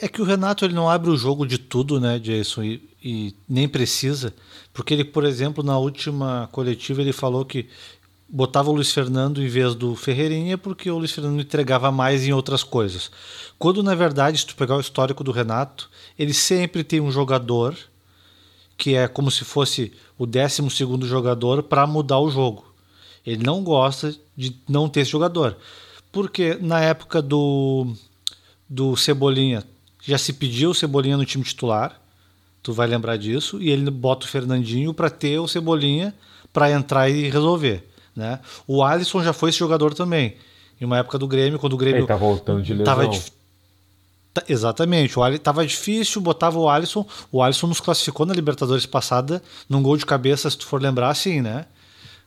É 0.00 0.06
que 0.06 0.22
o 0.22 0.24
Renato 0.24 0.64
ele 0.64 0.74
não 0.74 0.88
abre 0.88 1.10
o 1.10 1.16
jogo 1.16 1.44
de 1.46 1.58
tudo, 1.58 1.98
né, 1.98 2.18
Jason, 2.20 2.62
e, 2.62 2.88
e, 3.02 3.34
nem 3.48 3.66
precisa, 3.66 4.34
porque 4.72 4.92
ele, 4.92 5.04
por 5.04 5.24
exemplo, 5.24 5.64
na 5.64 5.78
última 5.78 6.48
coletiva 6.52 7.00
ele 7.00 7.12
falou 7.12 7.44
que 7.44 7.68
botava 8.28 8.70
o 8.70 8.72
Luiz 8.72 8.92
Fernando 8.92 9.42
em 9.42 9.48
vez 9.48 9.74
do 9.74 9.94
Ferreirinha 9.94 10.58
porque 10.58 10.90
o 10.90 10.98
Luiz 10.98 11.12
Fernando 11.12 11.40
entregava 11.40 11.90
mais 11.92 12.26
em 12.26 12.32
outras 12.32 12.62
coisas. 12.62 13.10
Quando 13.58 13.82
na 13.82 13.94
verdade, 13.94 14.38
se 14.38 14.46
tu 14.46 14.56
pegar 14.56 14.76
o 14.76 14.80
histórico 14.80 15.22
do 15.22 15.32
Renato, 15.32 15.90
ele 16.18 16.34
sempre 16.34 16.82
tem 16.82 17.00
um 17.00 17.10
jogador 17.10 17.76
que 18.76 18.94
é 18.94 19.08
como 19.08 19.30
se 19.30 19.44
fosse 19.44 19.92
o 20.18 20.26
12 20.26 20.70
segundo 20.70 21.06
jogador 21.06 21.62
para 21.62 21.86
mudar 21.86 22.18
o 22.18 22.30
jogo. 22.30 22.64
Ele 23.24 23.42
não 23.42 23.62
gosta 23.62 24.14
de 24.36 24.56
não 24.68 24.88
ter 24.88 25.00
esse 25.00 25.10
jogador. 25.10 25.56
Porque 26.12 26.54
na 26.60 26.80
época 26.80 27.22
do 27.22 27.94
do 28.68 28.96
Cebolinha 28.96 29.62
já 30.02 30.18
se 30.18 30.32
pediu 30.32 30.70
o 30.70 30.74
Cebolinha 30.74 31.16
no 31.16 31.24
time 31.24 31.44
titular. 31.44 32.00
Tu 32.62 32.72
vai 32.72 32.86
lembrar 32.86 33.16
disso 33.16 33.62
e 33.62 33.70
ele 33.70 33.90
bota 33.90 34.26
o 34.26 34.28
Fernandinho 34.28 34.92
para 34.92 35.08
ter 35.08 35.38
o 35.38 35.48
Cebolinha 35.48 36.14
para 36.52 36.70
entrar 36.70 37.08
e 37.08 37.28
resolver. 37.28 37.84
Né? 38.16 38.40
O 38.66 38.82
Alisson 38.82 39.22
já 39.22 39.32
foi 39.32 39.50
esse 39.50 39.58
jogador 39.58 39.92
também. 39.92 40.36
Em 40.80 40.84
uma 40.84 40.98
época 40.98 41.18
do 41.18 41.28
Grêmio, 41.28 41.58
quando 41.58 41.74
o 41.74 41.76
Grêmio. 41.76 42.00
Ele 42.00 42.06
tá 42.06 42.16
voltando 42.16 42.62
de 42.62 42.72
lesão. 42.72 42.84
Tava. 42.84 43.10
Tá, 44.32 44.42
exatamente. 44.48 45.18
O 45.18 45.22
Ali... 45.22 45.38
Tava 45.38 45.66
difícil, 45.66 46.20
botava 46.20 46.58
o 46.58 46.68
Alisson. 46.68 47.06
O 47.30 47.42
Alisson 47.42 47.66
nos 47.66 47.80
classificou 47.80 48.26
na 48.26 48.34
Libertadores 48.34 48.86
passada 48.86 49.42
num 49.68 49.82
gol 49.82 49.96
de 49.96 50.06
cabeça, 50.06 50.50
se 50.50 50.58
tu 50.58 50.66
for 50.66 50.80
lembrar, 50.80 51.10
assim, 51.10 51.40
né? 51.40 51.66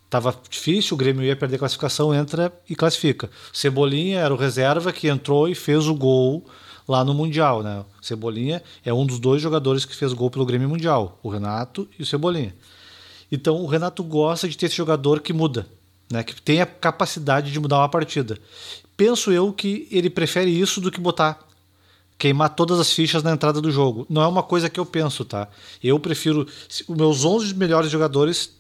Tava 0.10 0.36
difícil, 0.49 0.95
o 0.95 0.97
Grêmio 0.97 1.23
ia 1.23 1.36
perder 1.36 1.58
a 1.58 1.60
classificação, 1.60 2.13
entra 2.13 2.52
e 2.67 2.75
classifica. 2.75 3.30
Cebolinha 3.54 4.19
era 4.19 4.34
o 4.34 4.38
reserva 4.38 4.91
que 4.91 5.08
entrou 5.08 5.47
e 5.47 5.54
fez 5.54 5.88
o 5.88 5.93
gol 5.93 6.43
lá 6.88 7.06
no 7.06 7.13
Mundial, 7.13 7.62
né? 7.62 7.86
O 8.02 8.04
Cebolinha 8.04 8.63
é 8.84 8.91
um 8.91 9.06
dos 9.06 9.19
dois 9.19 9.39
jogadores 9.39 9.86
que 9.86 9.95
fez 9.95 10.12
gol 10.13 10.32
pelo 10.32 10.47
Grêmio 10.47 10.67
Mundial, 10.67 11.19
o 11.21 11.30
Renato 11.30 11.88
e 11.99 12.02
o 12.02 12.06
Cebolinha. 12.08 12.56
Então 13.32 13.58
o 13.58 13.67
Renato 13.67 14.04
gosta 14.04 14.49
de 14.49 14.58
ter 14.58 14.65
esse 14.65 14.75
jogador 14.75 15.19
que 15.19 15.32
muda 15.32 15.67
né, 16.12 16.24
que 16.24 16.41
tem 16.41 16.62
a 16.62 16.65
capacidade 16.65 17.52
de 17.52 17.60
mudar 17.60 17.78
uma 17.80 17.89
partida. 17.89 18.38
Penso 18.98 19.32
eu 19.32 19.54
que 19.54 19.88
ele 19.91 20.10
prefere 20.10 20.50
isso 20.50 20.82
do 20.82 20.91
que 20.91 21.00
botar 21.00 21.39
queimar 22.17 22.50
todas 22.50 22.78
as 22.80 22.91
fichas 22.91 23.24
na 23.24 23.32
entrada 23.32 23.62
do 23.62 23.72
jogo. 23.72 24.06
Não 24.10 24.22
é 24.22 24.28
uma 24.28 24.43
coisa 24.43 24.69
que 24.69 24.80
eu 24.80 24.86
penso, 24.86 25.24
tá? 25.24 25.48
Eu 25.82 25.98
prefiro 26.00 26.45
os 26.88 26.98
meus 26.98 27.24
11 27.24 27.56
melhores 27.56 27.89
jogadores 27.89 28.54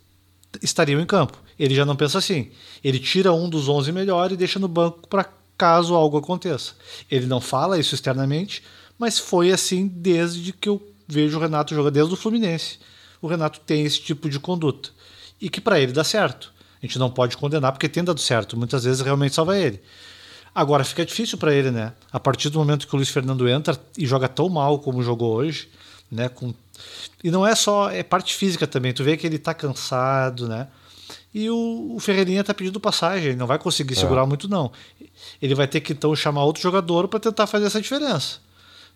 estariam 0.61 1.01
em 1.01 1.05
campo. 1.05 1.37
Ele 1.59 1.75
já 1.75 1.85
não 1.85 1.95
pensa 1.95 2.17
assim. 2.17 2.51
Ele 2.81 2.97
tira 2.97 3.33
um 3.33 3.49
dos 3.49 3.67
11 3.67 3.91
melhores 3.91 4.33
e 4.33 4.37
deixa 4.37 4.59
no 4.59 4.69
banco 4.69 5.07
para 5.09 5.29
caso 5.57 5.93
algo 5.93 6.17
aconteça. 6.17 6.71
Ele 7.11 7.25
não 7.25 7.41
fala 7.41 7.77
isso 7.77 7.93
externamente, 7.93 8.63
mas 8.97 9.19
foi 9.19 9.51
assim 9.51 9.87
desde 9.87 10.53
que 10.53 10.69
eu 10.69 10.81
vejo 11.05 11.37
o 11.37 11.41
Renato 11.41 11.75
jogar 11.75 11.89
desde 11.89 12.13
o 12.13 12.17
Fluminense. 12.17 12.79
O 13.21 13.27
Renato 13.27 13.59
tem 13.59 13.83
esse 13.83 13.99
tipo 13.99 14.29
de 14.29 14.39
conduta 14.39 14.89
e 15.41 15.49
que 15.49 15.59
para 15.59 15.79
ele 15.81 15.91
dá 15.91 16.05
certo. 16.05 16.53
A 16.81 16.85
gente 16.85 16.97
não 16.97 17.09
pode 17.09 17.35
condenar 17.37 17.71
porque 17.71 17.89
tem 17.89 18.03
dado 18.03 18.19
certo. 18.19 18.57
Muitas 18.57 18.83
vezes 18.83 19.01
realmente 19.01 19.35
salva 19.35 19.57
ele. 19.57 19.81
Agora 20.53 20.83
fica 20.83 21.05
difícil 21.05 21.37
para 21.37 21.53
ele, 21.53 21.71
né? 21.71 21.93
A 22.11 22.19
partir 22.19 22.49
do 22.49 22.57
momento 22.57 22.87
que 22.87 22.93
o 22.93 22.97
Luiz 22.97 23.09
Fernando 23.09 23.47
entra 23.47 23.77
e 23.97 24.05
joga 24.05 24.27
tão 24.27 24.49
mal 24.49 24.79
como 24.79 25.03
jogou 25.03 25.35
hoje, 25.35 25.69
né? 26.11 26.29
Com... 26.29 26.53
E 27.23 27.29
não 27.29 27.45
é 27.45 27.53
só, 27.53 27.91
é 27.91 28.01
parte 28.01 28.33
física 28.33 28.65
também. 28.65 28.93
Tu 28.93 29.03
vê 29.03 29.15
que 29.15 29.27
ele 29.27 29.37
tá 29.37 29.53
cansado, 29.53 30.47
né? 30.47 30.67
E 31.33 31.49
o, 31.49 31.93
o 31.95 31.99
Ferreirinha 31.99 32.43
tá 32.43 32.53
pedindo 32.53 32.79
passagem, 32.79 33.29
ele 33.29 33.35
não 33.35 33.45
vai 33.45 33.59
conseguir 33.59 33.93
é. 33.93 33.97
segurar 33.97 34.25
muito, 34.25 34.47
não. 34.49 34.71
Ele 35.41 35.53
vai 35.53 35.67
ter 35.67 35.79
que 35.81 35.93
então 35.93 36.15
chamar 36.15 36.43
outro 36.43 36.61
jogador 36.61 37.07
para 37.07 37.19
tentar 37.19 37.45
fazer 37.45 37.65
essa 37.65 37.79
diferença, 37.79 38.39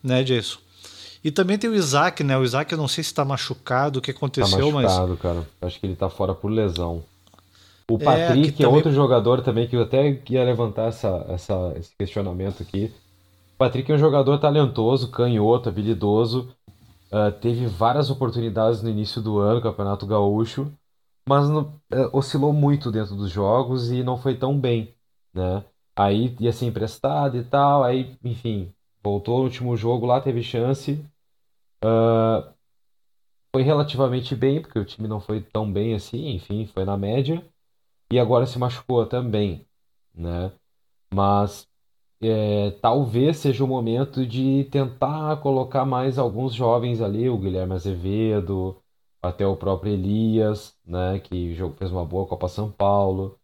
né, 0.01 0.23
Jason? 0.23 0.57
E 1.23 1.31
também 1.31 1.57
tem 1.57 1.69
o 1.69 1.75
Isaac, 1.75 2.23
né? 2.23 2.37
O 2.37 2.43
Isaac, 2.43 2.71
eu 2.71 2.77
não 2.77 2.87
sei 2.87 3.03
se 3.03 3.11
está 3.11 3.23
machucado, 3.23 3.99
o 3.99 4.01
que 4.01 4.11
aconteceu, 4.11 4.67
tá 4.67 4.73
machucado, 4.73 5.09
mas. 5.09 5.21
cara. 5.21 5.47
Acho 5.61 5.79
que 5.79 5.85
ele 5.85 5.95
tá 5.95 6.09
fora 6.09 6.33
por 6.33 6.51
lesão. 6.51 7.03
O 7.93 7.97
é, 8.01 8.03
Patrick 8.03 8.49
é, 8.49 8.65
também... 8.65 8.75
outro 8.75 8.91
jogador 8.91 9.43
também 9.43 9.67
que 9.67 9.75
eu 9.75 9.83
até 9.83 10.19
ia 10.27 10.43
levantar 10.43 10.87
essa, 10.87 11.25
essa, 11.29 11.73
esse 11.77 11.95
questionamento 11.95 12.63
aqui. 12.63 12.91
O 13.53 13.57
Patrick 13.59 13.91
é 13.91 13.95
um 13.95 13.99
jogador 13.99 14.39
talentoso, 14.39 15.11
canhoto, 15.11 15.69
habilidoso. 15.69 16.49
Uh, 17.11 17.31
teve 17.39 17.67
várias 17.67 18.09
oportunidades 18.09 18.81
no 18.81 18.89
início 18.89 19.21
do 19.21 19.37
ano, 19.37 19.61
Campeonato 19.61 20.07
Gaúcho, 20.07 20.73
mas 21.29 21.47
no, 21.47 21.61
uh, 21.61 22.09
oscilou 22.11 22.51
muito 22.51 22.91
dentro 22.91 23.15
dos 23.15 23.29
jogos 23.29 23.91
e 23.91 24.01
não 24.01 24.17
foi 24.17 24.35
tão 24.35 24.59
bem, 24.59 24.95
né? 25.31 25.63
Aí 25.95 26.35
ia 26.39 26.51
ser 26.51 26.65
emprestado 26.65 27.37
e 27.37 27.43
tal, 27.43 27.83
aí, 27.83 28.17
enfim, 28.23 28.73
voltou 29.03 29.37
no 29.37 29.43
último 29.43 29.77
jogo 29.77 30.07
lá, 30.07 30.19
teve 30.19 30.41
chance. 30.41 30.93
Uh, 31.85 32.51
foi 33.55 33.61
relativamente 33.61 34.35
bem, 34.35 34.59
porque 34.59 34.79
o 34.79 34.85
time 34.85 35.07
não 35.07 35.19
foi 35.19 35.41
tão 35.41 35.71
bem 35.71 35.93
assim, 35.93 36.31
enfim, 36.31 36.65
foi 36.65 36.83
na 36.85 36.97
média 36.97 37.45
e 38.13 38.19
agora 38.19 38.45
se 38.45 38.59
machucou 38.59 39.05
também, 39.07 39.67
né? 40.13 40.51
Mas 41.13 41.67
é, 42.21 42.71
talvez 42.81 43.37
seja 43.37 43.63
o 43.63 43.67
momento 43.67 44.25
de 44.25 44.65
tentar 44.71 45.37
colocar 45.41 45.85
mais 45.85 46.17
alguns 46.19 46.53
jovens 46.53 47.01
ali, 47.01 47.29
o 47.29 47.37
Guilherme 47.37 47.73
Azevedo, 47.73 48.77
até 49.21 49.47
o 49.47 49.55
próprio 49.57 49.93
Elias, 49.93 50.77
né, 50.85 51.19
que 51.19 51.55
fez 51.77 51.91
uma 51.91 52.05
boa 52.05 52.27
Copa 52.27 52.47
São 52.47 52.71
Paulo, 52.71 53.39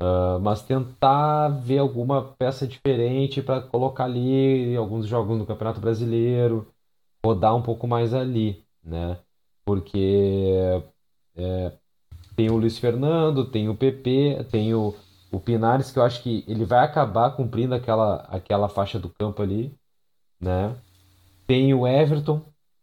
uh, 0.00 0.38
mas 0.40 0.62
tentar 0.62 1.48
ver 1.48 1.78
alguma 1.78 2.22
peça 2.38 2.66
diferente 2.66 3.42
para 3.42 3.60
colocar 3.62 4.04
ali 4.04 4.76
alguns 4.76 5.06
jogos 5.06 5.38
no 5.38 5.46
Campeonato 5.46 5.80
Brasileiro, 5.80 6.68
rodar 7.24 7.56
um 7.56 7.62
pouco 7.62 7.86
mais 7.88 8.14
ali, 8.14 8.64
né, 8.84 9.18
porque 9.64 10.82
é, 11.36 11.72
tem 12.42 12.50
o 12.50 12.56
Luiz 12.56 12.76
Fernando, 12.76 13.44
tem 13.48 13.68
o 13.68 13.76
PP, 13.76 14.46
tem 14.50 14.74
o, 14.74 14.92
o 15.30 15.38
Pinares, 15.38 15.92
que 15.92 15.98
eu 16.00 16.02
acho 16.02 16.20
que 16.24 16.44
ele 16.48 16.64
vai 16.64 16.84
acabar 16.84 17.30
cumprindo 17.36 17.72
aquela, 17.72 18.16
aquela 18.22 18.68
faixa 18.68 18.98
do 18.98 19.08
campo 19.08 19.40
ali, 19.42 19.72
né? 20.40 20.76
Tem 21.46 21.72
o 21.72 21.86
Everton, 21.86 22.42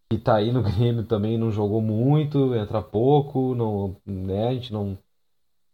que 0.10 0.18
tá 0.18 0.38
aí 0.38 0.54
no 0.54 0.64
Grêmio 0.64 1.04
também, 1.04 1.38
não 1.38 1.52
jogou 1.52 1.82
muito, 1.82 2.56
entra 2.56 2.82
pouco, 2.82 3.54
não, 3.54 3.98
né? 4.06 4.48
A 4.48 4.54
gente 4.54 4.72
não. 4.72 4.98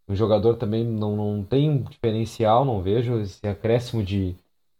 O 0.08 0.16
jogador 0.16 0.56
também 0.56 0.84
não, 0.84 1.14
não 1.16 1.44
tem 1.44 1.70
um 1.70 1.82
diferencial, 1.82 2.64
não 2.64 2.82
vejo 2.82 3.20
esse 3.20 3.46
acréscimo 3.46 4.02
de, 4.02 4.34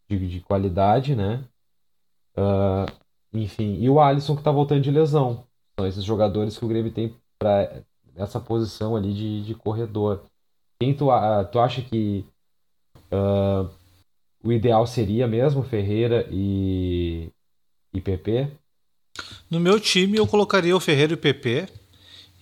de, 0.08 0.28
de 0.28 0.40
qualidade, 0.40 1.14
né? 1.14 1.44
Uh, 2.36 2.92
enfim, 3.32 3.76
e 3.80 3.88
o 3.88 4.00
Alisson 4.00 4.34
que 4.36 4.42
tá 4.42 4.50
voltando 4.50 4.80
de 4.82 4.90
lesão. 4.90 5.46
São 5.78 5.86
esses 5.86 6.02
jogadores 6.02 6.58
que 6.58 6.64
o 6.64 6.68
Grêmio 6.68 6.92
tem 6.92 7.14
para 7.38 7.84
essa 8.16 8.40
posição 8.40 8.96
ali 8.96 9.12
de, 9.12 9.42
de 9.42 9.54
corredor. 9.54 10.22
Quem 10.80 10.94
tu, 10.94 11.06
tu 11.50 11.58
acha 11.58 11.82
que 11.82 12.24
uh, 13.12 13.68
o 14.42 14.52
ideal 14.52 14.86
seria 14.86 15.26
mesmo 15.26 15.62
Ferreira 15.62 16.26
e, 16.30 17.30
e 17.92 18.00
PP? 18.00 18.50
No 19.50 19.60
meu 19.60 19.80
time 19.80 20.18
eu 20.18 20.26
colocaria 20.26 20.76
o 20.76 20.80
Ferreira 20.80 21.12
e 21.12 21.14
o 21.14 21.18
PP. 21.18 21.68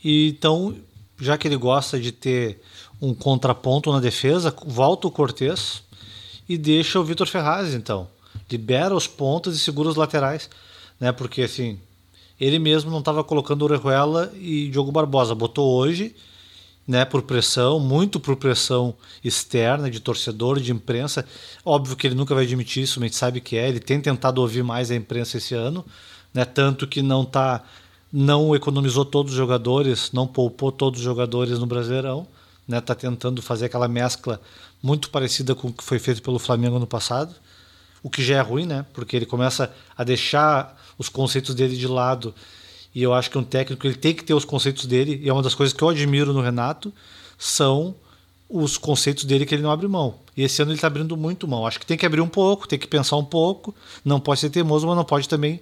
Então, 0.05 0.77
já 1.19 1.39
que 1.39 1.49
ele 1.49 1.57
gosta 1.57 1.99
de 1.99 2.13
ter 2.13 2.61
um 3.01 3.15
contraponto 3.15 3.93
na 3.93 4.01
defesa, 4.01 4.55
volta 4.67 5.07
o 5.07 5.11
Cortez 5.11 5.83
e 6.49 6.59
deixa 6.59 7.01
o 7.01 7.05
Vitor 7.05 7.27
Ferraz, 7.27 7.75
então. 7.75 8.09
Libera 8.51 8.95
os 8.95 9.07
pontos 9.07 9.57
e 9.57 9.59
segura 9.59 9.89
os 9.89 9.97
laterais, 9.97 10.51
né? 11.01 11.13
Porque 11.13 11.43
assim, 11.43 11.81
ele 12.41 12.59
mesmo 12.59 12.91
não 12.91 12.99
estava 12.99 13.23
colocando 13.23 13.63
Orejuela 13.63 14.33
e 14.37 14.69
Diogo 14.69 14.91
Barbosa, 14.91 15.35
botou 15.35 15.73
hoje, 15.75 16.15
né, 16.87 17.05
por 17.05 17.23
pressão, 17.23 17.81
muito 17.81 18.21
por 18.21 18.37
pressão 18.37 18.95
externa 19.23 19.91
de 19.91 20.01
torcedor, 20.01 20.61
de 20.61 20.71
imprensa. 20.73 21.25
Óbvio 21.65 21.97
que 21.97 22.07
ele 22.07 22.15
nunca 22.15 22.35
vai 22.35 22.45
admitir 22.45 22.83
isso, 22.83 23.01
a 23.01 23.03
gente 23.03 23.17
sabe 23.17 23.41
que 23.41 23.57
é. 23.57 23.69
Ele 23.69 23.81
tem 23.81 24.01
tentado 24.01 24.41
ouvir 24.41 24.63
mais 24.63 24.91
a 24.91 24.95
imprensa 24.95 25.39
esse 25.39 25.55
ano, 25.55 25.85
né? 26.33 26.45
Tanto 26.45 26.87
que 26.87 27.03
não 27.03 27.25
tá 27.25 27.63
não 28.17 28.55
economizou 28.55 29.05
todos 29.05 29.33
os 29.33 29.37
jogadores, 29.37 30.13
não 30.13 30.25
poupou 30.25 30.71
todos 30.71 31.01
os 31.01 31.05
jogadores 31.05 31.59
no 31.59 31.67
Brasileirão, 31.67 32.29
né? 32.69 32.81
Tá 32.81 32.95
tentando 32.95 33.43
fazer 33.43 33.67
aquela 33.67 33.89
mescla 33.89 34.41
muito 34.83 35.11
parecida 35.11 35.55
com 35.55 35.69
o 35.69 35.73
que 35.73 35.83
foi 35.83 35.99
feito 35.99 36.23
pelo 36.23 36.39
Flamengo 36.39 36.79
no 36.79 36.87
passado, 36.87 37.35
o 38.03 38.11
que 38.11 38.23
já 38.23 38.37
é 38.37 38.41
ruim, 38.41 38.67
né? 38.67 38.85
Porque 38.93 39.17
ele 39.17 39.27
começa 39.27 39.73
a 39.97 40.05
deixar 40.05 40.79
os 40.99 41.09
conceitos 41.09 41.55
dele 41.55 41.77
de 41.77 41.87
lado. 41.87 42.35
E 42.95 43.03
eu 43.03 43.13
acho 43.13 43.31
que 43.31 43.39
um 43.39 43.45
técnico 43.45 43.87
ele 43.87 43.97
tem 43.97 44.15
que 44.15 44.25
ter 44.25 44.35
os 44.35 44.45
conceitos 44.45 44.87
dele, 44.87 45.21
e 45.23 45.29
é 45.29 45.33
uma 45.33 45.43
das 45.43 45.55
coisas 45.55 45.73
que 45.73 45.83
eu 45.83 45.89
admiro 45.89 46.33
no 46.33 46.41
Renato, 46.41 46.93
são 47.37 47.95
os 48.49 48.77
conceitos 48.79 49.25
dele 49.25 49.45
que 49.45 49.55
ele 49.55 49.63
não 49.63 49.71
abre 49.71 49.89
mão. 49.89 50.15
E 50.37 50.43
esse 50.43 50.63
ano 50.63 50.71
ele 50.71 50.77
está 50.77 50.87
abrindo 50.87 51.17
muito 51.17 51.49
mão. 51.49 51.67
Acho 51.67 51.81
que 51.81 51.87
tem 51.87 51.97
que 51.97 52.07
abrir 52.07 52.21
um 52.21 52.29
pouco, 52.29 52.69
tem 52.69 52.79
que 52.79 52.87
pensar 52.87 53.17
um 53.17 53.25
pouco, 53.25 53.75
não 54.05 54.21
pode 54.21 54.41
ser 54.41 54.51
teimoso, 54.51 54.87
mas 54.87 54.97
não 54.97 55.05
pode 55.05 55.29
também 55.29 55.61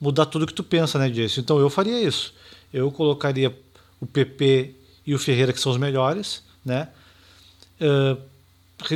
mudar 0.00 0.26
tudo 0.26 0.46
que 0.46 0.52
tu 0.52 0.62
pensa, 0.62 0.98
né, 0.98 1.08
Jason? 1.08 1.40
Então 1.40 1.58
eu 1.58 1.70
faria 1.70 2.00
isso. 2.00 2.34
Eu 2.72 2.90
colocaria 2.90 3.56
o 4.00 4.06
PP 4.06 4.74
e 5.06 5.14
o 5.14 5.18
Ferreira, 5.18 5.52
que 5.52 5.60
são 5.60 5.72
os 5.72 5.78
melhores, 5.78 6.42
né? 6.64 6.88
Uh, 7.80 8.20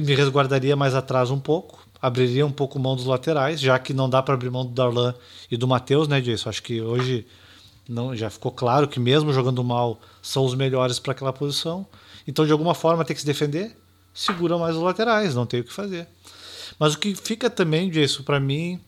me 0.00 0.14
resguardaria 0.14 0.76
mais 0.76 0.94
atrás 0.94 1.30
um 1.30 1.38
pouco, 1.38 1.79
abriria 2.00 2.46
um 2.46 2.52
pouco 2.52 2.78
mão 2.78 2.96
dos 2.96 3.06
laterais, 3.06 3.60
já 3.60 3.78
que 3.78 3.92
não 3.92 4.08
dá 4.08 4.22
para 4.22 4.34
abrir 4.34 4.50
mão 4.50 4.64
do 4.64 4.72
Darlan 4.72 5.14
e 5.50 5.56
do 5.56 5.68
Matheus, 5.68 6.08
né, 6.08 6.20
Jason? 6.20 6.48
Acho 6.48 6.62
que 6.62 6.80
hoje 6.80 7.26
não 7.88 8.14
já 8.14 8.30
ficou 8.30 8.52
claro 8.52 8.88
que 8.88 9.00
mesmo 9.00 9.32
jogando 9.32 9.62
mal 9.64 10.00
são 10.22 10.44
os 10.44 10.54
melhores 10.54 10.98
para 10.98 11.12
aquela 11.12 11.32
posição. 11.32 11.86
Então, 12.26 12.46
de 12.46 12.52
alguma 12.52 12.74
forma, 12.74 13.04
tem 13.04 13.14
que 13.14 13.20
se 13.20 13.26
defender, 13.26 13.76
segura 14.14 14.56
mais 14.56 14.76
os 14.76 14.82
laterais, 14.82 15.34
não 15.34 15.46
tem 15.46 15.60
o 15.60 15.64
que 15.64 15.72
fazer. 15.72 16.06
Mas 16.78 16.94
o 16.94 16.98
que 16.98 17.14
fica 17.14 17.50
também, 17.50 17.90
Jason, 17.90 18.22
para 18.22 18.40
mim, 18.40 18.80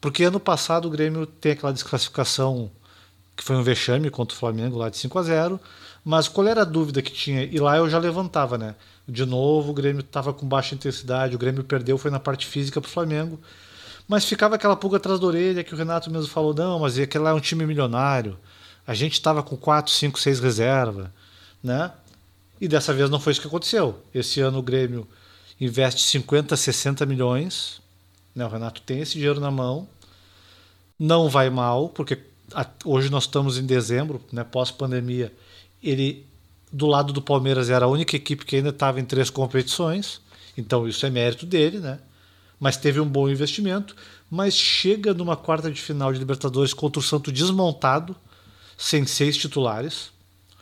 porque 0.00 0.24
ano 0.24 0.40
passado 0.40 0.86
o 0.86 0.90
Grêmio 0.90 1.26
tem 1.26 1.52
aquela 1.52 1.72
desclassificação 1.72 2.70
que 3.36 3.44
foi 3.44 3.56
um 3.56 3.62
vexame 3.62 4.10
contra 4.10 4.34
o 4.34 4.38
Flamengo 4.38 4.78
lá 4.78 4.88
de 4.88 4.96
5 4.96 5.18
a 5.18 5.22
0 5.22 5.60
mas 6.04 6.28
qual 6.28 6.46
era 6.46 6.62
a 6.62 6.64
dúvida 6.64 7.02
que 7.02 7.12
tinha? 7.12 7.44
E 7.44 7.58
lá 7.58 7.76
eu 7.76 7.88
já 7.88 7.98
levantava, 7.98 8.56
né? 8.56 8.74
De 9.10 9.26
novo, 9.26 9.70
o 9.70 9.74
Grêmio 9.74 10.00
estava 10.00 10.32
com 10.32 10.46
baixa 10.46 10.74
intensidade, 10.74 11.34
o 11.34 11.38
Grêmio 11.38 11.64
perdeu, 11.64 11.98
foi 11.98 12.10
na 12.10 12.20
parte 12.20 12.46
física 12.46 12.80
para 12.80 12.88
o 12.88 12.90
Flamengo. 12.90 13.40
Mas 14.06 14.24
ficava 14.24 14.54
aquela 14.54 14.76
pulga 14.76 14.96
atrás 14.96 15.20
da 15.20 15.26
orelha 15.26 15.64
que 15.64 15.74
o 15.74 15.76
Renato 15.76 16.10
mesmo 16.10 16.28
falou: 16.28 16.54
não, 16.54 16.80
mas 16.80 16.98
aquele 16.98 17.24
lá 17.24 17.30
é 17.30 17.34
um 17.34 17.40
time 17.40 17.66
milionário. 17.66 18.38
A 18.86 18.94
gente 18.94 19.14
estava 19.14 19.42
com 19.42 19.56
4, 19.56 19.92
5, 19.92 20.18
6 20.18 20.40
reserva, 20.40 21.12
né? 21.62 21.92
E 22.60 22.68
dessa 22.68 22.92
vez 22.92 23.08
não 23.08 23.20
foi 23.20 23.32
isso 23.32 23.40
que 23.40 23.46
aconteceu. 23.46 24.02
Esse 24.14 24.40
ano 24.40 24.58
o 24.58 24.62
Grêmio 24.62 25.06
investe 25.60 26.02
50, 26.02 26.56
60 26.56 27.06
milhões 27.06 27.80
né? 28.34 28.44
O 28.44 28.48
Renato 28.48 28.80
tem 28.82 29.00
esse 29.00 29.14
dinheiro 29.14 29.40
na 29.40 29.50
mão, 29.50 29.88
não 30.98 31.28
vai 31.28 31.50
mal, 31.50 31.88
porque 31.88 32.18
hoje 32.84 33.10
nós 33.10 33.24
estamos 33.24 33.58
em 33.58 33.66
dezembro, 33.66 34.20
né? 34.32 34.44
pós-pandemia. 34.44 35.32
Ele, 35.82 36.26
do 36.72 36.86
lado 36.86 37.12
do 37.12 37.20
Palmeiras, 37.20 37.70
era 37.70 37.84
a 37.84 37.88
única 37.88 38.16
equipe 38.16 38.44
que 38.44 38.56
ainda 38.56 38.70
estava 38.70 39.00
em 39.00 39.04
três 39.04 39.30
competições, 39.30 40.20
então 40.56 40.86
isso 40.86 41.04
é 41.04 41.10
mérito 41.10 41.46
dele, 41.46 41.78
né? 41.78 41.98
mas 42.60 42.76
teve 42.76 43.00
um 43.00 43.08
bom 43.08 43.28
investimento. 43.28 43.96
Mas 44.30 44.54
chega 44.54 45.14
numa 45.14 45.36
quarta 45.36 45.72
de 45.72 45.80
final 45.80 46.12
de 46.12 46.18
Libertadores 46.18 46.74
contra 46.74 47.00
o 47.00 47.02
Santo 47.02 47.32
desmontado, 47.32 48.14
sem 48.76 49.06
seis 49.06 49.36
titulares 49.36 50.12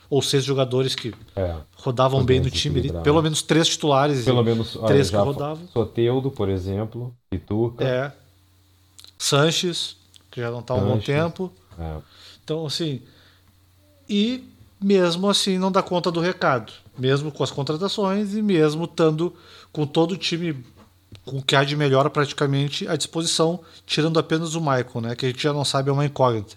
ou 0.09 0.23
seis 0.23 0.43
jogadores 0.43 0.95
que 0.95 1.13
é, 1.35 1.55
rodavam 1.75 2.25
bem 2.25 2.39
no 2.39 2.49
time, 2.49 2.79
ali, 2.79 2.91
pelo 3.03 3.21
menos 3.21 3.43
três 3.43 3.67
titulares, 3.67 4.25
pelo 4.25 4.43
menos 4.43 4.75
três 4.87 5.11
que 5.11 5.15
rodavam. 5.15 5.67
Soteudo, 5.67 6.31
por 6.31 6.49
exemplo, 6.49 7.13
Pituca. 7.29 7.83
É. 7.83 8.11
Sanches, 9.15 9.97
que 10.31 10.41
já 10.41 10.49
não 10.49 10.61
está 10.61 10.73
há 10.73 10.77
um 10.77 10.87
bom 10.87 10.99
tempo. 10.99 11.51
É. 11.77 11.97
Então, 12.43 12.65
assim, 12.65 13.03
e 14.09 14.49
mesmo 14.81 15.29
assim 15.29 15.57
não 15.57 15.71
dá 15.71 15.81
conta 15.81 16.11
do 16.11 16.19
recado, 16.19 16.71
mesmo 16.97 17.31
com 17.31 17.43
as 17.43 17.51
contratações 17.51 18.33
e 18.33 18.41
mesmo 18.41 18.85
estando 18.85 19.33
com 19.71 19.85
todo 19.85 20.13
o 20.13 20.17
time 20.17 20.63
com 21.25 21.37
o 21.39 21.43
que 21.43 21.55
há 21.55 21.63
de 21.63 21.75
melhor 21.75 22.09
praticamente 22.09 22.87
à 22.87 22.95
disposição, 22.95 23.59
tirando 23.85 24.19
apenas 24.19 24.55
o 24.55 24.61
Michael, 24.61 25.01
né, 25.01 25.15
que 25.15 25.25
a 25.25 25.29
gente 25.29 25.41
já 25.41 25.53
não 25.53 25.65
sabe 25.65 25.89
é 25.89 25.93
uma 25.93 26.05
incógnita. 26.05 26.55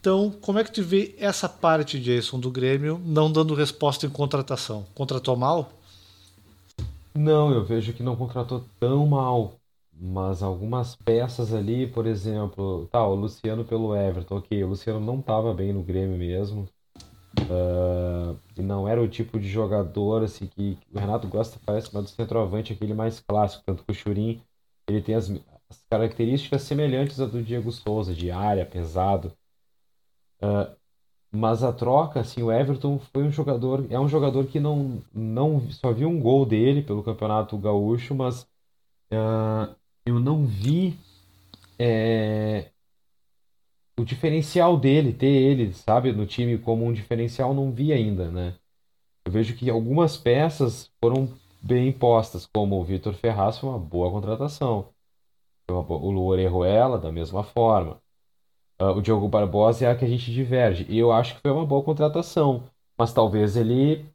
Então, 0.00 0.32
como 0.40 0.58
é 0.58 0.64
que 0.64 0.72
tu 0.72 0.82
vê 0.82 1.14
essa 1.18 1.48
parte, 1.48 1.98
Jason, 1.98 2.38
do 2.38 2.50
Grêmio 2.50 3.00
não 3.04 3.30
dando 3.30 3.54
resposta 3.54 4.06
em 4.06 4.10
contratação? 4.10 4.86
Contratou 4.94 5.36
mal? 5.36 5.72
Não, 7.14 7.50
eu 7.50 7.64
vejo 7.64 7.92
que 7.92 8.02
não 8.02 8.14
contratou 8.14 8.64
tão 8.78 9.06
mal. 9.06 9.54
Mas 9.98 10.42
algumas 10.42 10.94
peças 10.94 11.52
ali, 11.54 11.86
por 11.86 12.06
exemplo, 12.06 12.86
tá, 12.92 13.04
o 13.06 13.14
Luciano 13.14 13.64
pelo 13.64 13.96
Everton, 13.96 14.36
ok, 14.36 14.62
o 14.62 14.68
Luciano 14.68 15.00
não 15.00 15.20
estava 15.20 15.54
bem 15.54 15.72
no 15.72 15.82
Grêmio 15.82 16.18
mesmo. 16.18 16.68
Uh, 17.42 18.38
não 18.60 18.88
era 18.88 19.00
o 19.00 19.08
tipo 19.08 19.38
de 19.38 19.48
jogador 19.48 20.24
assim 20.24 20.46
que 20.46 20.78
o 20.92 20.98
Renato 20.98 21.28
gosta, 21.28 21.60
parece, 21.64 21.90
mas 21.92 22.04
do 22.04 22.10
centroavante, 22.10 22.72
aquele 22.72 22.94
mais 22.94 23.20
clássico, 23.20 23.62
tanto 23.64 23.84
que 23.84 23.92
o 23.92 23.94
Churin 23.94 24.42
ele 24.88 25.02
tem 25.02 25.14
as, 25.14 25.30
as 25.68 25.84
características 25.90 26.62
semelhantes 26.62 27.20
à 27.20 27.26
do 27.26 27.42
Diego 27.42 27.70
Souza, 27.70 28.14
de 28.14 28.30
área, 28.30 28.64
pesado. 28.64 29.32
Uh, 30.40 30.74
mas 31.30 31.62
a 31.62 31.72
troca, 31.72 32.20
assim, 32.20 32.42
o 32.42 32.52
Everton 32.52 32.98
foi 32.98 33.24
um 33.24 33.30
jogador, 33.30 33.86
é 33.90 33.98
um 33.98 34.08
jogador 34.08 34.46
que 34.46 34.58
não, 34.58 35.02
não 35.12 35.60
só 35.70 35.92
vi 35.92 36.06
um 36.06 36.20
gol 36.20 36.46
dele 36.46 36.82
pelo 36.82 37.02
Campeonato 37.02 37.58
Gaúcho, 37.58 38.14
mas 38.14 38.42
uh, 39.12 39.74
eu 40.06 40.18
não 40.18 40.46
vi 40.46 40.98
é, 41.78 42.70
o 43.98 44.04
diferencial 44.04 44.76
dele, 44.76 45.12
ter 45.12 45.26
ele, 45.26 45.72
sabe, 45.72 46.12
no 46.12 46.26
time 46.26 46.58
como 46.58 46.84
um 46.84 46.92
diferencial, 46.92 47.54
não 47.54 47.72
vi 47.72 47.92
ainda, 47.92 48.30
né? 48.30 48.54
Eu 49.24 49.32
vejo 49.32 49.56
que 49.56 49.68
algumas 49.70 50.16
peças 50.16 50.90
foram 51.02 51.28
bem 51.62 51.92
postas, 51.92 52.46
como 52.46 52.78
o 52.80 52.84
Vitor 52.84 53.14
Ferraz 53.14 53.58
foi 53.58 53.68
uma 53.70 53.78
boa 53.78 54.10
contratação. 54.10 54.90
O 55.68 56.26
Orejuela, 56.26 56.98
da 56.98 57.10
mesma 57.10 57.42
forma. 57.42 58.00
Uh, 58.80 58.92
o 58.92 59.02
Diogo 59.02 59.28
Barbosa 59.28 59.86
é 59.86 59.90
a 59.90 59.96
que 59.96 60.04
a 60.04 60.08
gente 60.08 60.32
diverge. 60.32 60.86
E 60.88 60.98
eu 60.98 61.10
acho 61.10 61.34
que 61.34 61.40
foi 61.40 61.50
uma 61.50 61.66
boa 61.66 61.82
contratação. 61.82 62.64
Mas 62.96 63.12
talvez 63.12 63.56
ele 63.56 64.06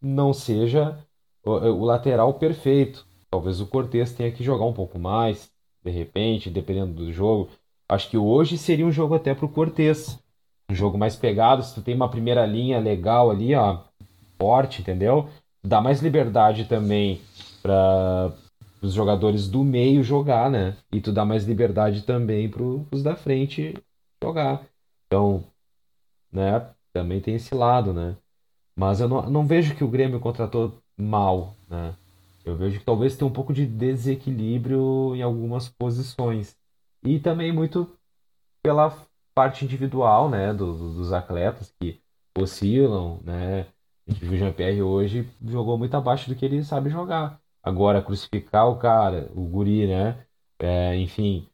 não 0.00 0.32
seja 0.32 1.04
o, 1.44 1.50
o 1.50 1.84
lateral 1.84 2.34
perfeito. 2.34 3.06
Talvez 3.30 3.60
o 3.60 3.66
Cortez 3.66 4.12
tenha 4.12 4.30
que 4.30 4.44
jogar 4.44 4.64
um 4.66 4.72
pouco 4.72 4.98
mais, 4.98 5.50
de 5.82 5.90
repente, 5.90 6.50
dependendo 6.50 6.92
do 6.94 7.12
jogo. 7.12 7.50
Acho 7.90 8.08
que 8.08 8.16
hoje 8.16 8.56
seria 8.56 8.86
um 8.86 8.92
jogo 8.92 9.16
até 9.16 9.34
pro 9.34 9.48
Cortez. 9.48 10.16
Um 10.70 10.74
jogo 10.76 10.96
mais 10.96 11.16
pegado. 11.16 11.60
Se 11.64 11.74
tu 11.74 11.82
tem 11.82 11.96
uma 11.96 12.08
primeira 12.08 12.46
linha 12.46 12.78
legal 12.78 13.32
ali, 13.32 13.52
ó, 13.52 13.80
forte, 14.38 14.80
entendeu? 14.80 15.28
Dá 15.60 15.80
mais 15.80 16.00
liberdade 16.00 16.66
também 16.66 17.20
para 17.60 18.32
os 18.80 18.94
jogadores 18.94 19.48
do 19.48 19.64
meio 19.64 20.04
jogar, 20.04 20.48
né? 20.48 20.76
E 20.92 21.00
tu 21.00 21.10
dá 21.10 21.24
mais 21.24 21.44
liberdade 21.44 22.02
também 22.02 22.48
para 22.48 22.62
os 22.62 23.02
da 23.02 23.16
frente 23.16 23.74
jogar. 24.22 24.64
Então, 25.08 25.42
né, 26.32 26.64
também 26.92 27.20
tem 27.20 27.34
esse 27.34 27.52
lado, 27.56 27.92
né? 27.92 28.16
Mas 28.76 29.00
eu 29.00 29.08
não, 29.08 29.28
não 29.28 29.44
vejo 29.44 29.74
que 29.74 29.82
o 29.82 29.88
Grêmio 29.88 30.20
contratou 30.20 30.78
mal, 30.96 31.56
né? 31.68 31.96
Eu 32.44 32.54
vejo 32.56 32.78
que 32.78 32.84
talvez 32.84 33.16
tenha 33.16 33.28
um 33.28 33.32
pouco 33.32 33.52
de 33.52 33.66
desequilíbrio 33.66 35.16
em 35.16 35.22
algumas 35.22 35.68
posições. 35.68 36.59
E 37.04 37.18
também 37.18 37.52
muito 37.52 37.96
pela 38.62 38.94
parte 39.34 39.64
individual, 39.64 40.28
né, 40.28 40.52
do, 40.52 40.94
dos 40.94 41.12
atletas 41.12 41.74
que 41.80 42.00
oscilam, 42.38 43.20
né? 43.22 43.66
A 44.06 44.12
gente 44.12 44.24
viu 44.24 44.34
o 44.34 44.36
Jean-Pierre 44.36 44.82
hoje 44.82 45.28
jogou 45.44 45.78
muito 45.78 45.94
abaixo 45.96 46.28
do 46.28 46.36
que 46.36 46.44
ele 46.44 46.64
sabe 46.64 46.90
jogar. 46.90 47.40
Agora, 47.62 48.02
crucificar 48.02 48.68
o 48.68 48.78
cara, 48.78 49.30
o 49.34 49.44
guri, 49.46 49.86
né? 49.86 50.26
É, 50.58 50.96
enfim, 50.96 51.48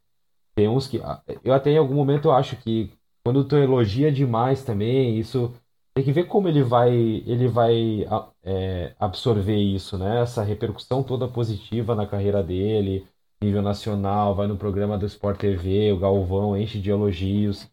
tem 0.55 0.67
uns 0.67 0.87
que. 0.87 0.99
Eu 1.43 1.53
até 1.53 1.71
em 1.71 1.77
algum 1.77 1.95
momento 1.95 2.31
acho 2.31 2.57
que 2.57 2.91
quando 3.25 3.45
tu 3.47 3.55
elogia 3.55 4.11
demais 4.11 4.63
também, 4.63 5.19
isso 5.19 5.53
tem 5.93 6.03
que 6.03 6.11
ver 6.11 6.25
como 6.25 6.47
ele 6.47 6.63
vai 6.63 6.91
ele 6.91 7.47
vai 7.47 8.05
é, 8.43 8.95
absorver 8.99 9.57
isso, 9.57 9.97
né? 9.97 10.21
Essa 10.21 10.43
repercussão 10.43 11.03
toda 11.03 11.27
positiva 11.27 11.95
na 11.95 12.07
carreira 12.07 12.43
dele, 12.43 13.07
nível 13.41 13.61
nacional, 13.61 14.35
vai 14.35 14.47
no 14.47 14.57
programa 14.57 14.97
do 14.97 15.05
Sport 15.05 15.39
TV, 15.39 15.91
o 15.91 15.99
Galvão 15.99 16.57
enche 16.57 16.79
de 16.79 16.89
elogios 16.89 17.69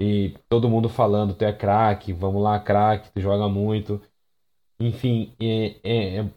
e 0.00 0.34
todo 0.48 0.68
mundo 0.68 0.88
falando, 0.88 1.34
tu 1.34 1.44
é 1.44 1.52
craque, 1.52 2.12
vamos 2.12 2.42
lá, 2.42 2.58
craque, 2.58 3.10
tu 3.12 3.20
joga 3.20 3.48
muito. 3.48 4.00
Enfim, 4.80 5.32
é, 5.40 5.76
é, 5.84 6.16
é 6.18 6.30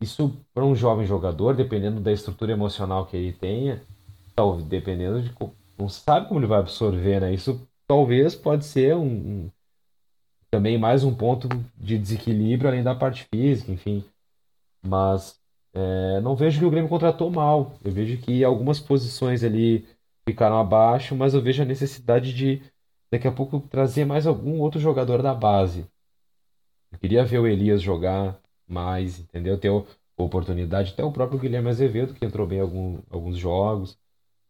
isso 0.00 0.36
para 0.54 0.64
um 0.64 0.74
jovem 0.74 1.06
jogador, 1.06 1.56
dependendo 1.56 2.00
da 2.00 2.12
estrutura 2.12 2.52
emocional 2.52 3.06
que 3.06 3.16
ele 3.16 3.32
tenha, 3.32 3.82
tal, 4.36 4.56
dependendo 4.60 5.22
de 5.22 5.34
não 5.78 5.88
sabe 5.88 6.26
como 6.28 6.40
ele 6.40 6.46
vai 6.46 6.58
absorver, 6.58 7.20
né? 7.20 7.32
Isso 7.32 7.66
talvez 7.86 8.34
pode 8.34 8.64
ser 8.64 8.96
um, 8.96 9.06
um 9.06 9.50
também 10.50 10.78
mais 10.78 11.04
um 11.04 11.14
ponto 11.14 11.48
de 11.76 11.98
desequilíbrio 11.98 12.68
além 12.68 12.82
da 12.82 12.94
parte 12.94 13.26
física, 13.32 13.70
enfim. 13.70 14.04
Mas 14.82 15.37
é, 15.78 16.20
não 16.20 16.34
vejo 16.34 16.58
que 16.58 16.64
o 16.64 16.70
Grêmio 16.70 16.88
contratou 16.88 17.30
mal. 17.30 17.74
Eu 17.84 17.92
vejo 17.92 18.18
que 18.18 18.42
algumas 18.42 18.80
posições 18.80 19.44
ali 19.44 19.86
ficaram 20.28 20.58
abaixo, 20.58 21.14
mas 21.14 21.34
eu 21.34 21.40
vejo 21.40 21.62
a 21.62 21.66
necessidade 21.66 22.34
de 22.34 22.60
daqui 23.12 23.28
a 23.28 23.32
pouco 23.32 23.60
trazer 23.60 24.04
mais 24.04 24.26
algum 24.26 24.60
outro 24.60 24.80
jogador 24.80 25.22
da 25.22 25.32
base. 25.32 25.86
Eu 26.90 26.98
queria 26.98 27.24
ver 27.24 27.38
o 27.38 27.46
Elias 27.46 27.80
jogar 27.80 28.40
mais, 28.66 29.20
entendeu? 29.20 29.56
Ter 29.58 29.70
oportunidade, 30.16 30.92
até 30.92 31.04
o 31.04 31.12
próprio 31.12 31.38
Guilherme 31.38 31.68
Azevedo, 31.68 32.12
que 32.12 32.24
entrou 32.24 32.46
bem 32.46 32.58
em 32.58 32.62
algum, 32.62 32.98
alguns 33.08 33.36
jogos. 33.36 33.96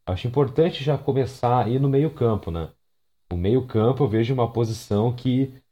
Acho 0.06 0.26
importante 0.28 0.82
já 0.82 0.96
começar 0.96 1.64
a 1.64 1.68
ir 1.68 1.78
no 1.78 1.90
meio-campo, 1.90 2.50
né? 2.50 2.70
No 3.30 3.36
meio-campo 3.36 4.04
eu 4.04 4.08
vejo 4.08 4.32
uma 4.32 4.50
posição 4.50 5.14
que 5.14 5.52
o 5.54 5.67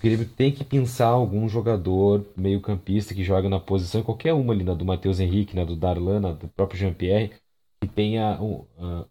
Grêmio 0.00 0.26
tem 0.26 0.50
que 0.50 0.64
pensar 0.64 1.08
algum 1.08 1.46
jogador 1.46 2.24
meio-campista 2.34 3.14
que 3.14 3.22
joga 3.22 3.50
na 3.50 3.60
posição, 3.60 4.02
qualquer 4.02 4.32
uma 4.32 4.52
ali, 4.54 4.64
na 4.64 4.72
do 4.72 4.84
Matheus 4.84 5.20
Henrique, 5.20 5.54
na 5.54 5.64
do 5.64 5.76
Darlan, 5.76 6.20
na 6.20 6.32
do 6.32 6.48
próprio 6.48 6.78
Jean-Pierre, 6.78 7.32
que 7.82 7.86
tenha 7.86 8.40
um, 8.40 8.64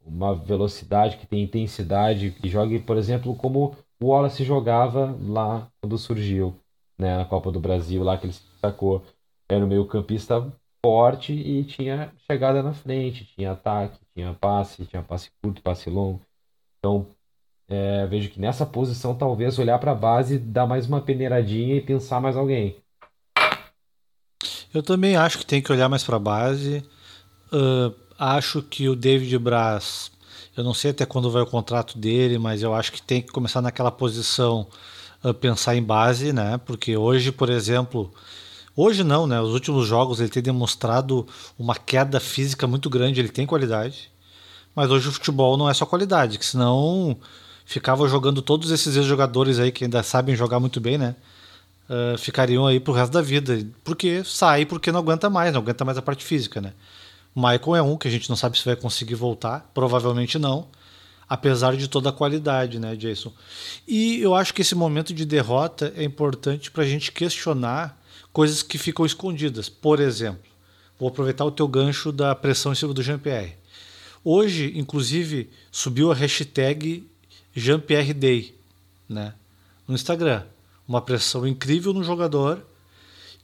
uma 0.04 0.34
velocidade, 0.34 1.18
que 1.18 1.28
tenha 1.28 1.44
intensidade, 1.44 2.32
que 2.32 2.50
jogue, 2.50 2.80
por 2.80 2.98
exemplo, 2.98 3.36
como 3.36 3.76
o 4.02 4.08
Wallace 4.08 4.44
jogava 4.44 5.16
lá 5.22 5.72
quando 5.80 5.96
surgiu, 5.98 6.56
né, 6.98 7.18
na 7.18 7.26
Copa 7.26 7.52
do 7.52 7.60
Brasil, 7.60 8.04
lá 8.04 8.18
que 8.18 8.26
ele 8.26 8.34
se 8.34 8.44
destacou. 8.52 9.04
Era 9.48 9.64
um 9.64 9.68
meio-campista 9.68 10.52
forte 10.84 11.34
e 11.34 11.64
tinha 11.66 12.12
chegada 12.30 12.64
na 12.64 12.74
frente, 12.74 13.26
tinha 13.36 13.52
ataque, 13.52 14.00
tinha 14.16 14.34
passe, 14.34 14.86
tinha 14.88 15.04
passe 15.04 15.30
curto, 15.42 15.62
passe 15.62 15.90
longo. 15.90 16.22
Então, 16.80 17.08
é, 17.70 18.08
vejo 18.08 18.30
que 18.30 18.42
nessa 18.42 18.66
posição, 18.66 19.14
talvez 19.14 19.60
olhar 19.60 19.78
para 19.78 19.92
a 19.92 19.96
base, 19.96 20.40
dar 20.40 20.66
mais 20.66 20.88
uma 20.88 21.00
peneiradinha 21.00 21.76
e 21.76 21.82
pensar 21.82 22.20
mais 22.20 22.36
alguém. 22.36 22.76
Eu 24.74 24.82
também 24.82 25.16
acho 25.16 25.38
que 25.38 25.46
tem 25.46 25.62
que 25.62 25.72
olhar 25.72 25.88
mais 25.88 26.04
para 26.04 26.16
a 26.16 26.20
base. 26.20 26.84
Uh, 27.54 27.94
acho 28.18 28.64
que 28.64 28.90
o 28.90 28.96
David 28.96 29.38
Braz, 29.38 30.12
eu 30.58 30.64
não 30.64 30.74
sei 30.74 30.92
até 30.92 31.06
quando 31.06 31.30
vai 31.30 31.44
o 31.44 31.48
contrato 31.48 31.98
dele, 31.98 32.40
mas 32.40 32.64
eu 32.64 32.74
acho 32.74 32.92
que 32.92 33.02
tem 33.02 33.22
que 33.22 33.32
começar 33.32 33.62
naquela 33.62 33.92
posição 33.92 34.68
uh, 35.24 35.34
pensar 35.34 35.76
em 35.76 35.84
base, 35.84 36.34
né? 36.34 36.60
Porque 36.66 36.98
hoje, 36.98 37.32
por 37.32 37.50
exemplo, 37.52 38.12
hoje 38.76 39.04
não, 39.04 39.28
né? 39.28 39.40
Os 39.40 39.54
últimos 39.54 39.86
jogos 39.88 40.20
ele 40.20 40.30
tem 40.30 40.42
demonstrado 40.42 41.28
uma 41.58 41.76
queda 41.76 42.20
física 42.20 42.66
muito 42.66 42.90
grande, 42.90 43.20
ele 43.20 43.30
tem 43.30 43.46
qualidade. 43.46 44.12
Mas 44.76 44.90
hoje 44.90 45.08
o 45.08 45.12
futebol 45.12 45.58
não 45.58 45.70
é 45.70 45.74
só 45.74 45.86
qualidade, 45.86 46.40
que 46.40 46.46
senão 46.46 47.18
ficava 47.70 48.10
jogando 48.10 48.42
todos 48.42 48.72
esses 48.72 48.96
jogadores 49.06 49.60
aí 49.60 49.72
que 49.72 49.84
ainda 49.84 50.02
sabem 50.02 50.36
jogar 50.36 50.60
muito 50.60 50.82
bem, 50.82 50.98
né? 50.98 51.16
Uh, 51.88 52.18
ficariam 52.18 52.66
aí 52.66 52.80
pro 52.80 52.94
resto 52.94 53.12
da 53.12 53.22
vida. 53.22 53.64
Porque 53.84 54.24
sai 54.26 54.66
porque 54.66 54.92
não 54.92 55.00
aguenta 55.00 55.30
mais, 55.30 55.54
não 55.54 55.62
aguenta 55.62 55.86
mais 55.86 55.96
a 55.96 56.02
parte 56.02 56.26
física, 56.26 56.60
né? 56.60 56.74
Michael 57.36 57.76
é 57.76 57.82
um 57.84 57.96
que 57.96 58.08
a 58.08 58.12
gente 58.12 58.28
não 58.28 58.36
sabe 58.36 58.58
se 58.58 58.66
vai 58.66 58.76
conseguir 58.76 59.14
voltar, 59.14 59.70
provavelmente 59.72 60.40
não, 60.40 60.68
apesar 61.30 61.78
de 61.78 61.88
toda 61.88 62.10
a 62.10 62.12
qualidade, 62.12 62.80
né, 62.80 62.96
Jason? 62.96 63.32
E 63.88 64.20
eu 64.20 64.34
acho 64.34 64.52
que 64.52 64.64
esse 64.64 64.74
momento 64.74 65.14
de 65.14 65.24
derrota 65.24 65.94
é 65.96 66.04
importante 66.04 66.72
para 66.72 66.82
a 66.82 66.88
gente 66.88 67.12
questionar 67.12 68.02
coisas 68.34 68.64
que 68.64 68.80
ficam 68.80 69.06
escondidas. 69.06 69.70
Por 69.70 70.00
exemplo, 70.00 70.42
vou 71.00 71.08
aproveitar 71.08 71.46
o 71.46 71.52
teu 71.52 71.68
gancho 71.68 72.12
da 72.12 72.34
pressão 72.34 72.72
em 72.72 72.76
cima 72.76 72.96
do 72.96 73.04
Jean-Pierre. 73.04 73.58
Hoje, 74.24 74.74
inclusive, 74.76 75.52
subiu 75.72 76.12
a 76.12 76.16
hashtag 76.16 77.08
Jean-Pierre 77.60 78.14
Day, 78.14 78.56
né? 79.08 79.34
No 79.88 79.96
Instagram. 79.96 80.44
Uma 80.88 81.02
pressão 81.02 81.46
incrível 81.46 81.94
no 81.94 82.04
jogador 82.04 82.66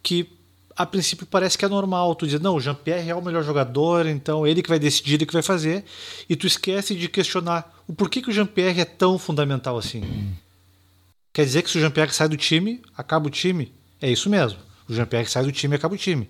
que 0.02 0.28
a 0.76 0.86
princípio 0.86 1.26
parece 1.26 1.58
que 1.58 1.64
é 1.64 1.68
normal. 1.68 2.16
Tu 2.16 2.28
diz, 2.28 2.40
não, 2.40 2.56
o 2.56 2.60
Jean-Pierre 2.60 3.10
é 3.10 3.16
o 3.16 3.22
melhor 3.22 3.44
jogador, 3.44 4.06
então 4.06 4.46
ele 4.46 4.62
que 4.62 4.70
vai 4.70 4.80
decidir, 4.80 5.16
ele 5.16 5.26
que 5.26 5.34
vai 5.34 5.42
fazer. 5.42 5.86
E 6.30 6.36
tu 6.36 6.46
esquece 6.46 6.96
de 6.96 7.08
questionar 7.08 7.84
o 7.88 7.94
porquê 7.94 8.22
que 8.22 8.30
o 8.30 8.34
Jean-Pierre 8.34 8.82
é 8.82 8.86
tão 8.86 9.18
fundamental 9.18 9.78
assim. 9.78 10.34
Quer 11.32 11.46
dizer 11.46 11.62
que 11.62 11.70
se 11.70 11.78
o 11.78 11.82
Jean-Pierre 11.82 12.14
sai 12.14 12.28
do 12.28 12.38
time, 12.38 12.82
acaba 12.96 13.28
o 13.28 13.30
time? 13.30 13.72
É 14.02 14.10
isso 14.10 14.30
mesmo. 14.30 14.60
O 14.88 14.94
Jean-Pierre 14.94 15.30
sai 15.30 15.44
do 15.44 15.52
time, 15.52 15.76
acaba 15.76 15.96
o 15.96 15.98
time. 15.98 16.30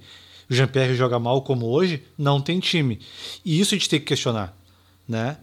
O 0.50 0.54
Jean-Pierre 0.54 0.96
joga 0.96 1.20
mal 1.20 1.42
como 1.42 1.68
hoje, 1.68 2.04
não 2.18 2.40
tem 2.40 2.60
time. 2.60 3.00
E 3.44 3.60
isso 3.60 3.74
a 3.74 3.78
gente 3.78 3.90
tem 3.90 4.00
que 4.00 4.06
questionar, 4.06 4.56
né? 5.08 5.38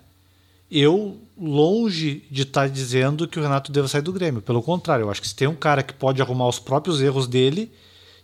Eu 0.73 1.21
longe 1.39 2.25
de 2.31 2.43
estar 2.43 2.63
tá 2.63 2.67
dizendo 2.69 3.29
que 3.29 3.39
o 3.39 3.43
Renato 3.43 3.71
deva 3.71 3.89
sair 3.89 4.03
do 4.03 4.13
Grêmio. 4.13 4.41
Pelo 4.41 4.63
contrário, 4.63 5.05
eu 5.05 5.11
acho 5.11 5.21
que 5.21 5.29
se 5.29 5.35
tem 5.35 5.49
um 5.49 5.55
cara 5.55 5.83
que 5.83 5.93
pode 5.93 6.23
arrumar 6.23 6.49
os 6.49 6.59
próprios 6.59 7.01
erros 7.03 7.27
dele 7.27 7.71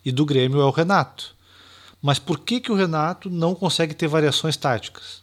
e 0.05 0.11
do 0.11 0.25
Grêmio 0.25 0.61
é 0.61 0.65
o 0.65 0.71
Renato. 0.71 1.37
Mas 2.01 2.19
por 2.19 2.39
que, 2.39 2.61
que 2.61 2.73
o 2.73 2.75
Renato 2.75 3.29
não 3.29 3.55
consegue 3.55 3.95
ter 3.95 4.07
variações 4.07 4.57
táticas? 4.57 5.21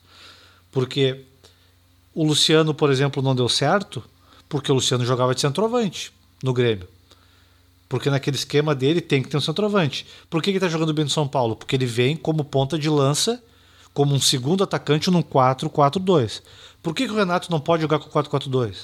Porque 0.72 1.22
o 2.14 2.24
Luciano, 2.24 2.74
por 2.74 2.92
exemplo, 2.92 3.24
não 3.24 3.36
deu 3.36 3.50
certo 3.50 4.04
porque 4.48 4.72
o 4.72 4.76
Luciano 4.76 5.06
jogava 5.06 5.34
de 5.34 5.42
centroavante 5.42 6.12
no 6.44 6.54
Grêmio. 6.54 6.88
Porque 7.88 8.10
naquele 8.10 8.36
esquema 8.36 8.76
dele 8.76 9.00
tem 9.02 9.24
que 9.24 9.30
ter 9.30 9.38
um 9.38 9.42
centroavante. 9.42 10.06
Por 10.30 10.42
que 10.42 10.50
ele 10.50 10.58
está 10.58 10.68
jogando 10.68 10.94
bem 10.94 11.06
no 11.06 11.12
São 11.12 11.28
Paulo? 11.28 11.56
Porque 11.56 11.76
ele 11.76 11.86
vem 11.86 12.16
como 12.16 12.44
ponta 12.44 12.78
de 12.78 12.90
lança, 12.90 13.42
como 13.94 14.14
um 14.14 14.20
segundo 14.20 14.64
atacante 14.64 15.10
num 15.10 15.24
4-4-2. 15.24 16.42
Por 16.86 16.94
que, 16.94 17.08
que 17.08 17.12
o 17.12 17.16
Renato 17.16 17.50
não 17.50 17.60
pode 17.60 17.82
jogar 17.82 17.98
com 17.98 18.12
4-4-2? 18.12 18.76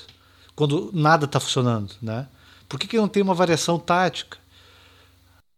Quando 0.56 0.90
nada 0.92 1.26
está 1.26 1.40
funcionando, 1.40 1.94
né? 2.02 2.28
Por 2.68 2.80
que, 2.80 2.88
que 2.88 2.98
não 2.98 3.08
tem 3.08 3.22
uma 3.22 3.36
variação 3.36 3.78
tática? 3.78 4.40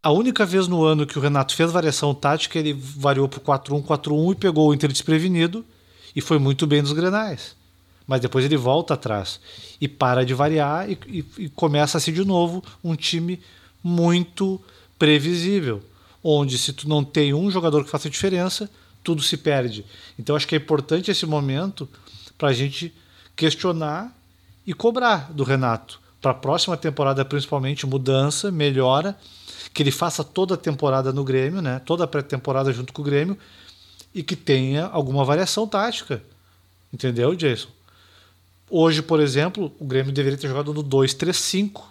A 0.03 0.11
única 0.11 0.45
vez 0.45 0.67
no 0.67 0.83
ano 0.83 1.07
que 1.07 1.17
o 1.17 1.21
Renato 1.21 1.55
fez 1.55 1.71
variação 1.71 2.13
tática, 2.13 2.59
ele 2.59 2.73
variou 2.73 3.29
para 3.29 3.39
4-1-4-1 3.39 4.33
e 4.33 4.35
pegou 4.35 4.67
o 4.67 4.73
Inter 4.73 4.91
desprevenido 4.91 5.65
e 6.13 6.19
foi 6.19 6.37
muito 6.37 6.67
bem 6.67 6.81
nos 6.81 6.91
grenais. 6.91 7.55
Mas 8.05 8.19
depois 8.19 8.43
ele 8.43 8.57
volta 8.57 8.95
atrás 8.95 9.39
e 9.79 9.87
para 9.87 10.25
de 10.25 10.33
variar 10.33 10.91
e, 10.91 10.99
e, 11.07 11.25
e 11.45 11.49
começa 11.49 11.97
a 11.97 12.01
ser 12.01 12.11
de 12.11 12.25
novo 12.25 12.61
um 12.83 12.93
time 12.93 13.39
muito 13.81 14.59
previsível, 14.99 15.81
onde 16.21 16.57
se 16.57 16.73
tu 16.73 16.89
não 16.89 17.05
tem 17.05 17.33
um 17.33 17.49
jogador 17.49 17.85
que 17.85 17.89
faça 17.89 18.09
diferença, 18.09 18.69
tudo 19.01 19.23
se 19.23 19.37
perde. 19.37 19.85
Então 20.19 20.35
acho 20.35 20.45
que 20.45 20.55
é 20.55 20.57
importante 20.57 21.09
esse 21.09 21.25
momento 21.25 21.87
para 22.43 22.49
a 22.49 22.53
gente 22.53 22.93
questionar 23.37 24.13
e 24.67 24.73
cobrar 24.73 25.31
do 25.31 25.45
Renato. 25.45 26.01
Para 26.21 26.31
a 26.31 26.33
próxima 26.33 26.75
temporada, 26.75 27.23
principalmente, 27.23 27.87
mudança, 27.87 28.51
melhora, 28.51 29.17
que 29.73 29.81
ele 29.81 29.91
faça 29.91 30.25
toda 30.25 30.55
a 30.55 30.57
temporada 30.57 31.13
no 31.13 31.23
Grêmio, 31.23 31.61
né? 31.61 31.79
toda 31.85 32.03
a 32.03 32.07
pré-temporada 32.07 32.73
junto 32.73 32.91
com 32.91 33.01
o 33.01 33.05
Grêmio, 33.05 33.37
e 34.13 34.21
que 34.21 34.35
tenha 34.35 34.87
alguma 34.87 35.23
variação 35.23 35.65
tática. 35.65 36.21
Entendeu, 36.91 37.33
Jason? 37.33 37.69
Hoje, 38.69 39.01
por 39.01 39.21
exemplo, 39.21 39.73
o 39.79 39.85
Grêmio 39.85 40.11
deveria 40.11 40.37
ter 40.37 40.49
jogado 40.49 40.73
no 40.73 40.83
2-3-5 40.83 41.81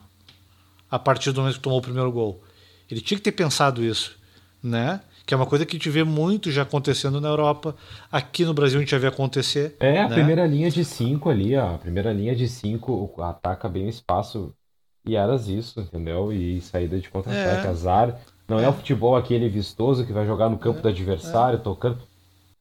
a 0.91 0.99
partir 0.99 1.33
do 1.33 1.41
momento 1.41 1.55
que 1.55 1.63
tomou 1.63 1.79
o 1.79 1.83
primeiro 1.83 2.13
gol. 2.13 2.45
Ele 2.91 3.01
tinha 3.01 3.17
que 3.17 3.25
ter 3.25 3.33
pensado 3.33 3.83
isso, 3.83 4.15
né? 4.63 5.01
Que 5.25 5.33
é 5.33 5.37
uma 5.37 5.47
coisa 5.47 5.65
que 5.65 5.77
a 5.77 5.79
gente 5.79 5.91
vê 5.91 6.05
muito 6.05 6.51
já 6.51 6.63
acontecendo 6.63 7.21
na 7.21 7.29
Europa. 7.29 7.75
Aqui 8.11 8.45
no 8.45 8.55
Brasil 8.55 8.79
a 8.79 8.83
gente 8.83 8.91
já 8.91 8.99
vê 8.99 9.07
acontecer. 9.07 9.77
É, 9.81 10.01
a 10.01 10.09
né? 10.09 10.15
primeira 10.15 10.47
linha 10.47 10.71
de 10.71 10.85
cinco 10.85 11.31
ali, 11.31 11.57
ó. 11.57 11.75
A 11.75 11.79
primeira 11.79 12.13
linha 12.13 12.35
de 12.35 12.49
cinco 12.49 13.13
ataca 13.23 13.69
bem 13.69 13.87
o 13.87 13.89
espaço 13.89 14.55
e 15.05 15.17
eras 15.17 15.49
isso, 15.49 15.81
entendeu? 15.81 16.33
E 16.33 16.61
saída 16.61 16.99
de 16.99 17.09
contra-ataque, 17.11 17.67
é. 17.67 17.71
azar. 17.71 18.21
Não 18.49 18.59
é. 18.59 18.65
é. 18.65 18.69
o 18.69 18.73
futebol 18.73 19.17
aquele 19.17 19.49
vistoso 19.49 20.07
que 20.07 20.13
vai 20.13 20.27
jogar 20.27 20.49
no 20.49 20.59
campo 20.59 20.79
é. 20.79 20.83
do 20.83 20.89
adversário, 20.89 21.59
tocando. 21.61 21.99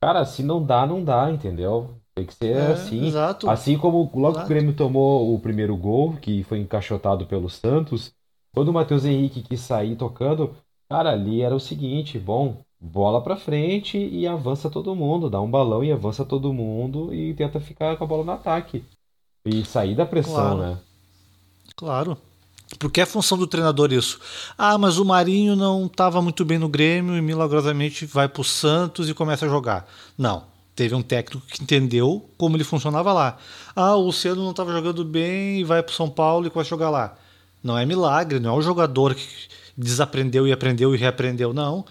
Cara, 0.02 0.26
se 0.26 0.42
não 0.42 0.64
dá, 0.64 0.86
não 0.86 1.04
dá, 1.04 1.30
entendeu? 1.32 1.96
Tem 2.16 2.26
que 2.26 2.34
ser 2.34 2.56
é, 2.56 2.72
assim. 2.72 3.08
Exato. 3.08 3.50
Assim 3.50 3.78
como 3.78 4.10
logo 4.14 4.32
exato. 4.32 4.40
que 4.40 4.46
o 4.46 4.56
Grêmio 4.56 4.74
tomou 4.74 5.34
o 5.34 5.40
primeiro 5.40 5.76
gol, 5.78 6.14
que 6.14 6.44
foi 6.44 6.60
encaixotado 6.60 7.26
pelo 7.26 7.50
Santos, 7.50 8.14
quando 8.54 8.70
o 8.70 8.74
Matheus 8.74 9.06
Henrique 9.06 9.42
quis 9.42 9.62
sair 9.62 9.96
tocando, 9.96 10.56
cara, 10.92 11.12
ali 11.12 11.42
era 11.42 11.56
o 11.56 11.60
seguinte, 11.60 12.20
bom, 12.20 12.62
bola 12.78 13.22
pra 13.22 13.38
frente 13.38 13.98
e 13.98 14.28
avança 14.28 14.70
todo 14.70 14.94
mundo, 14.94 15.30
dá 15.30 15.40
um 15.40 15.50
balão 15.50 15.82
e 15.82 15.92
avança 15.92 16.26
todo 16.26 16.52
mundo 16.52 17.14
e 17.14 17.34
tenta 17.34 17.62
ficar 17.62 17.96
com 17.96 18.04
a 18.04 18.08
bola 18.08 18.26
no 18.26 18.32
ataque. 18.34 18.84
E 19.46 19.64
sair 19.64 19.96
da 19.96 20.06
pressão, 20.06 20.34
claro. 20.34 20.58
né? 20.58 20.78
Claro. 21.78 22.18
Porque 22.78 23.00
é 23.00 23.06
função 23.06 23.38
do 23.38 23.48
treinador 23.48 23.94
isso. 23.94 24.20
Ah, 24.58 24.78
mas 24.78 24.98
o 24.98 25.06
Marinho 25.06 25.56
não 25.56 25.86
estava 25.86 26.22
muito 26.22 26.44
bem 26.44 26.60
no 26.60 26.68
Grêmio 26.68 27.16
e 27.16 27.22
milagrosamente 27.22 28.06
vai 28.06 28.28
para 28.28 28.42
o 28.42 28.46
Santos 28.46 29.10
e 29.10 29.14
começa 29.14 29.46
a 29.46 29.50
jogar. 29.50 29.88
Não. 30.18 30.44
Teve 30.76 30.96
um 30.96 31.02
técnico 31.02 31.46
que 31.48 31.64
entendeu 31.64 32.30
como 32.38 32.56
ele 32.56 32.64
funcionava 32.64 33.12
lá. 33.14 33.38
Ah, 33.76 33.96
o 33.96 34.06
Luciano 34.06 34.44
não 34.44 34.52
estava 34.52 34.72
jogando 34.72 35.04
bem 35.04 35.60
e 35.60 35.64
vai 35.64 35.82
para 35.82 35.94
São 35.94 36.10
Paulo 36.10 36.48
e 36.48 36.50
começa 36.50 36.70
a 36.70 36.78
jogar 36.78 36.90
lá. 36.90 37.18
Não 37.64 37.78
é 37.78 37.86
milagre, 37.86 38.40
não 38.40 38.56
é 38.56 38.58
o 38.58 38.62
jogador 38.62 39.16
que 39.16 39.28
desaprendeu 39.78 40.48
e 40.48 40.52
aprendeu 40.52 40.94
e 40.94 40.98
reaprendeu, 40.98 41.54
não. 41.54 41.86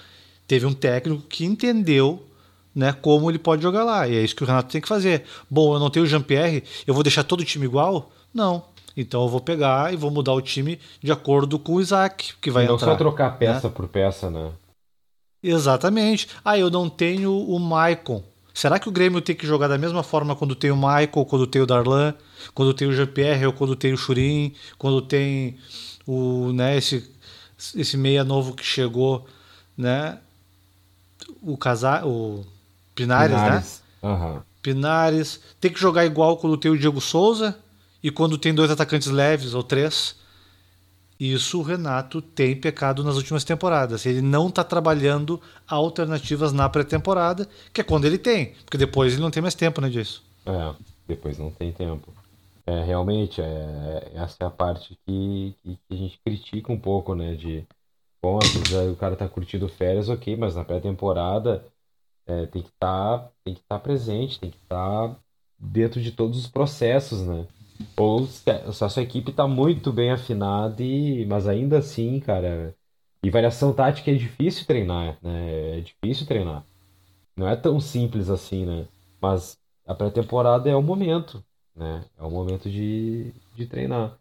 Teve 0.46 0.66
um 0.66 0.72
técnico 0.72 1.22
que 1.28 1.44
entendeu 1.44 2.26
né, 2.74 2.92
como 2.92 3.30
ele 3.30 3.38
pode 3.38 3.62
jogar 3.62 3.84
lá. 3.84 4.06
E 4.08 4.16
é 4.16 4.22
isso 4.22 4.34
que 4.34 4.42
o 4.42 4.46
Renato 4.46 4.70
tem 4.70 4.80
que 4.80 4.88
fazer. 4.88 5.24
Bom, 5.48 5.74
eu 5.74 5.80
não 5.80 5.90
tenho 5.90 6.04
o 6.04 6.08
Jean-Pierre, 6.08 6.64
eu 6.86 6.94
vou 6.94 7.02
deixar 7.02 7.24
todo 7.24 7.40
o 7.40 7.44
time 7.44 7.64
igual? 7.64 8.10
Não. 8.32 8.64
Então 8.96 9.22
eu 9.22 9.28
vou 9.28 9.40
pegar 9.40 9.92
e 9.92 9.96
vou 9.96 10.10
mudar 10.10 10.32
o 10.32 10.40
time 10.40 10.78
de 11.02 11.12
acordo 11.12 11.58
com 11.58 11.74
o 11.74 11.80
Isaac, 11.80 12.34
que 12.40 12.50
vai 12.50 12.66
não 12.66 12.74
entrar. 12.74 12.88
Não 12.88 12.94
só 12.94 12.98
trocar 12.98 13.38
peça 13.38 13.68
né? 13.68 13.74
por 13.74 13.88
peça, 13.88 14.30
né? 14.30 14.50
Exatamente. 15.42 16.28
Ah, 16.44 16.58
eu 16.58 16.70
não 16.70 16.88
tenho 16.88 17.32
o 17.32 17.58
Maicon. 17.58 18.22
Será 18.52 18.78
que 18.78 18.88
o 18.88 18.92
Grêmio 18.92 19.20
tem 19.20 19.34
que 19.34 19.46
jogar 19.46 19.68
da 19.68 19.78
mesma 19.78 20.02
forma 20.02 20.36
quando 20.36 20.54
tem 20.54 20.70
o 20.70 20.76
Michael, 20.76 21.24
quando 21.26 21.46
tem 21.46 21.62
o 21.62 21.66
Darlan, 21.66 22.14
quando 22.52 22.74
tem 22.74 22.88
o 22.88 22.92
Jean-Pierre 22.92 23.46
ou 23.46 23.52
quando 23.52 23.74
tem 23.76 23.92
o 23.92 23.96
Churin, 23.96 24.52
quando 24.76 25.00
tem 25.00 25.56
o, 26.06 26.52
né, 26.52 26.76
esse, 26.76 27.10
esse 27.76 27.96
meia 27.96 28.24
novo 28.24 28.54
que 28.54 28.64
chegou, 28.64 29.26
né? 29.76 30.18
O 31.42 31.56
Casar, 31.56 32.06
o 32.06 32.44
Pinares, 32.94 33.36
né? 33.36 33.44
Pinares. 33.44 33.82
né? 34.02 34.08
Uhum. 34.10 34.40
Pinares. 34.62 35.40
Tem 35.60 35.72
que 35.72 35.80
jogar 35.80 36.04
igual 36.04 36.36
quando 36.36 36.56
tem 36.56 36.70
o 36.70 36.78
Diego 36.78 37.00
Souza 37.00 37.58
e 38.02 38.10
quando 38.10 38.38
tem 38.38 38.54
dois 38.54 38.70
atacantes 38.70 39.08
leves 39.08 39.54
ou 39.54 39.62
três. 39.62 40.16
Isso 41.18 41.58
o 41.58 41.62
Renato 41.62 42.22
tem 42.22 42.56
pecado 42.56 43.04
nas 43.04 43.16
últimas 43.16 43.44
temporadas. 43.44 44.06
Ele 44.06 44.22
não 44.22 44.48
está 44.48 44.64
trabalhando 44.64 45.38
alternativas 45.68 46.50
na 46.50 46.66
pré-temporada, 46.66 47.46
que 47.74 47.82
é 47.82 47.84
quando 47.84 48.06
ele 48.06 48.16
tem, 48.16 48.54
porque 48.64 48.78
depois 48.78 49.12
ele 49.12 49.22
não 49.22 49.30
tem 49.30 49.42
mais 49.42 49.54
tempo, 49.54 49.82
né, 49.82 49.90
disso. 49.90 50.22
É, 50.46 50.72
depois 51.06 51.36
não 51.36 51.50
tem 51.50 51.72
tempo. 51.72 52.10
É, 52.70 52.84
realmente, 52.84 53.42
é, 53.42 54.12
essa 54.14 54.36
é 54.44 54.46
a 54.46 54.50
parte 54.50 54.96
que, 55.04 55.56
que, 55.64 55.78
a 55.90 55.94
gente 55.94 56.20
critica 56.24 56.72
um 56.72 56.78
pouco, 56.78 57.16
né, 57.16 57.34
de, 57.34 57.66
bom, 58.22 58.38
o 58.92 58.96
cara 58.96 59.16
tá 59.16 59.28
curtindo 59.28 59.68
férias, 59.68 60.08
ok, 60.08 60.36
mas 60.36 60.54
na 60.54 60.64
pré-temporada 60.64 61.64
é, 62.26 62.46
tem 62.46 62.62
que 62.62 62.68
estar 62.68 63.18
tá, 63.18 63.30
tem 63.44 63.54
que 63.54 63.62
tá 63.62 63.76
presente, 63.76 64.38
tem 64.38 64.50
que 64.50 64.56
estar 64.58 65.08
tá 65.08 65.16
dentro 65.58 66.00
de 66.00 66.12
todos 66.12 66.38
os 66.38 66.46
processos, 66.46 67.26
né? 67.26 67.46
Ou 67.96 68.26
se 68.26 68.48
a 68.50 68.88
sua 68.88 69.02
equipe 69.02 69.30
está 69.32 69.48
muito 69.48 69.92
bem 69.92 70.12
afinada, 70.12 70.82
e, 70.82 71.26
mas 71.26 71.48
ainda 71.48 71.78
assim, 71.78 72.20
cara. 72.20 72.74
E 73.22 73.30
variação 73.30 73.72
tática 73.72 74.10
é 74.10 74.14
difícil 74.14 74.66
treinar, 74.66 75.18
né? 75.22 75.78
É 75.78 75.80
difícil 75.80 76.26
treinar. 76.26 76.64
Não 77.36 77.48
é 77.48 77.56
tão 77.56 77.80
simples 77.80 78.30
assim, 78.30 78.64
né? 78.66 78.86
Mas 79.20 79.58
a 79.86 79.94
pré-temporada 79.94 80.70
é 80.70 80.76
o 80.76 80.82
momento, 80.82 81.44
né? 81.80 82.04
É 82.18 82.22
o 82.22 82.30
momento 82.30 82.68
de, 82.70 83.32
de 83.56 83.66
treinar. 83.66 84.12